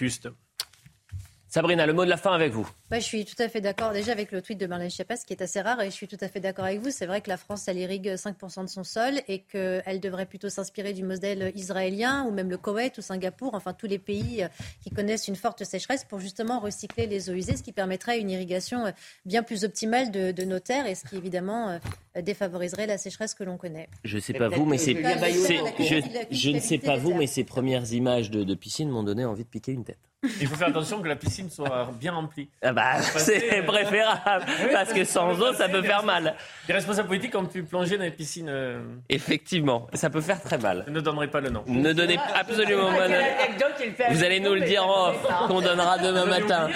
Sabrina, 1.53 1.85
le 1.85 1.93
mot 1.93 2.03
de 2.03 2.09
la 2.09 2.17
fin 2.17 2.33
avec 2.33 2.51
vous. 2.51 2.67
je 2.91 2.97
suis 2.97 3.25
tout 3.25 3.35
à 3.37 3.47
fait 3.47 3.61
d'accord 3.61 3.91
déjà 3.91 4.11
avec 4.11 4.31
le 4.31 4.41
tweet 4.41 4.59
de 4.59 4.65
Marlène 4.65 4.89
Schiappa, 4.89 5.15
ce 5.15 5.23
qui 5.23 5.33
est 5.33 5.41
assez 5.43 5.61
rare, 5.61 5.79
et 5.81 5.91
je 5.91 5.91
suis 5.91 6.07
tout 6.07 6.17
à 6.19 6.27
fait 6.27 6.39
d'accord 6.39 6.65
avec 6.65 6.79
vous. 6.79 6.89
C'est 6.89 7.05
vrai 7.05 7.21
que 7.21 7.29
la 7.29 7.37
France, 7.37 7.67
elle 7.67 7.77
irrigue 7.77 8.07
5% 8.07 8.63
de 8.63 8.69
son 8.69 8.83
sol 8.83 9.21
et 9.27 9.43
qu'elle 9.43 9.99
devrait 9.99 10.25
plutôt 10.25 10.49
s'inspirer 10.49 10.93
du 10.93 11.03
modèle 11.03 11.51
israélien 11.53 12.25
ou 12.25 12.31
même 12.31 12.49
le 12.49 12.57
Koweït 12.57 12.97
ou 12.97 13.01
Singapour, 13.03 13.53
enfin 13.53 13.73
tous 13.73 13.85
les 13.85 13.99
pays 13.99 14.43
qui 14.81 14.89
connaissent 14.89 15.27
une 15.27 15.35
forte 15.35 15.63
sécheresse 15.63 16.05
pour 16.05 16.19
justement 16.19 16.59
recycler 16.59 17.05
les 17.05 17.29
eaux 17.29 17.33
usées, 17.33 17.55
ce 17.55 17.61
qui 17.61 17.71
permettrait 17.71 18.19
une 18.19 18.31
irrigation 18.31 18.91
bien 19.27 19.43
plus 19.43 19.63
optimale 19.63 20.09
de, 20.09 20.43
nos 20.45 20.59
terres 20.59 20.87
et 20.87 20.95
ce 20.95 21.03
qui 21.03 21.17
évidemment 21.17 21.69
euh, 22.15 22.21
défavoriserait 22.23 22.87
la 22.87 22.97
sécheresse 22.97 23.35
que 23.35 23.43
l'on 23.43 23.57
connaît. 23.57 23.89
Je 24.03 24.15
ne 24.15 24.21
sais 24.21 24.33
pas 24.33 24.49
vous, 24.49 24.65
mais 24.65 24.79
c'est, 24.79 24.95
je, 24.95 26.01
je, 26.31 26.49
ne 26.49 26.59
sais 26.59 26.79
pas 26.79 26.95
vous, 26.95 27.13
mais 27.13 27.27
ces 27.27 27.43
premières 27.43 27.93
images 27.93 28.31
de, 28.31 28.43
de 28.43 28.55
piscine 28.55 28.89
m'ont 28.89 29.03
donné 29.03 29.23
envie 29.23 29.43
de 29.43 29.49
piquer 29.49 29.71
une 29.71 29.83
tête. 29.83 29.99
Il 30.39 30.47
faut 30.47 30.55
faire 30.55 30.69
attention 30.69 31.01
que 31.01 31.07
la 31.07 31.15
piscine 31.15 31.49
soit 31.49 31.89
bien 31.99 32.13
remplie. 32.13 32.49
Ah 32.61 32.71
bah, 32.71 33.01
c'est 33.01 33.61
préférable, 33.65 34.45
parce 34.71 34.93
que 34.93 35.03
sans 35.03 35.39
eau, 35.41 35.53
ça 35.53 35.67
peut 35.67 35.81
faire 35.81 36.03
mal. 36.03 36.35
Les 36.67 36.73
responsables 36.73 37.07
politiques 37.07 37.35
ont 37.35 37.45
pu 37.45 37.63
plonger 37.63 37.97
dans 37.97 38.03
les 38.03 38.11
piscines. 38.11 38.49
Euh, 38.49 38.81
Effectivement, 39.09 39.87
ça 39.93 40.09
peut 40.09 40.21
faire 40.21 40.41
très 40.41 40.57
mal. 40.57 40.83
Je 40.87 40.93
ne 40.93 41.01
donnerai 41.01 41.27
pas 41.27 41.41
le 41.41 41.49
nom. 41.49 41.63
Ne 41.67 41.91
donnez 41.93 42.17
absolument 42.35 42.91
pas 42.93 43.07
le 43.07 43.15
nom. 43.15 44.07
Vous 44.11 44.23
allez 44.23 44.39
nous 44.39 44.53
le 44.53 44.61
dire 44.61 44.87
en 44.87 45.09
off, 45.09 45.27
qu'on 45.47 45.61
donnera 45.61 45.97
demain 45.97 46.25
matin. 46.25 46.69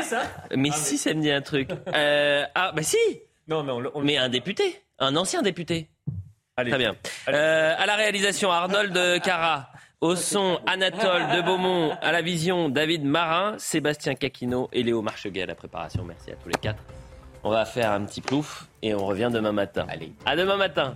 Mais 0.56 0.72
si, 0.72 0.98
ça 0.98 1.14
me 1.14 1.22
dit 1.22 1.32
un 1.32 1.42
truc. 1.42 1.70
Euh, 1.98 2.44
ah, 2.54 2.72
bah 2.76 2.84
si 2.84 2.98
Non, 3.48 3.64
mais 3.64 3.72
on, 3.72 4.02
Mais 4.02 4.18
un 4.18 4.30
député, 4.30 4.82
un 5.00 5.16
ancien 5.16 5.42
député. 5.42 5.90
Allez. 6.58 6.70
Très 6.70 6.78
bien. 6.78 6.96
Euh, 7.30 7.76
à 7.78 7.86
la 7.86 7.96
réalisation, 7.96 8.52
Arnold 8.52 9.22
Cara. 9.22 9.70
Au 10.00 10.16
son, 10.16 10.60
Anatole 10.68 11.36
de 11.36 11.42
Beaumont, 11.42 11.92
à 12.04 12.12
la 12.12 12.22
vision, 12.22 12.70
David 12.70 13.04
Marin, 13.04 13.56
Sébastien 13.58 14.14
Caquino 14.14 14.70
et 14.72 14.84
Léo 14.84 15.02
Marcheguet 15.02 15.42
à 15.42 15.46
la 15.48 15.56
préparation. 15.56 16.04
Merci 16.04 16.30
à 16.30 16.36
tous 16.36 16.50
les 16.50 16.60
quatre. 16.62 16.84
On 17.44 17.50
va 17.50 17.66
faire 17.66 17.92
un 17.92 18.06
petit 18.06 18.22
plouf 18.22 18.68
et 18.84 18.94
on 18.94 19.08
revient 19.08 19.32
demain 19.34 19.54
matin. 19.54 19.88
Allez, 19.90 20.14
à 20.24 20.36
demain 20.36 20.56
matin. 20.56 20.94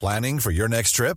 Planning 0.00 0.40
for 0.40 0.50
your 0.50 0.68
next 0.68 0.96
trip? 0.96 1.16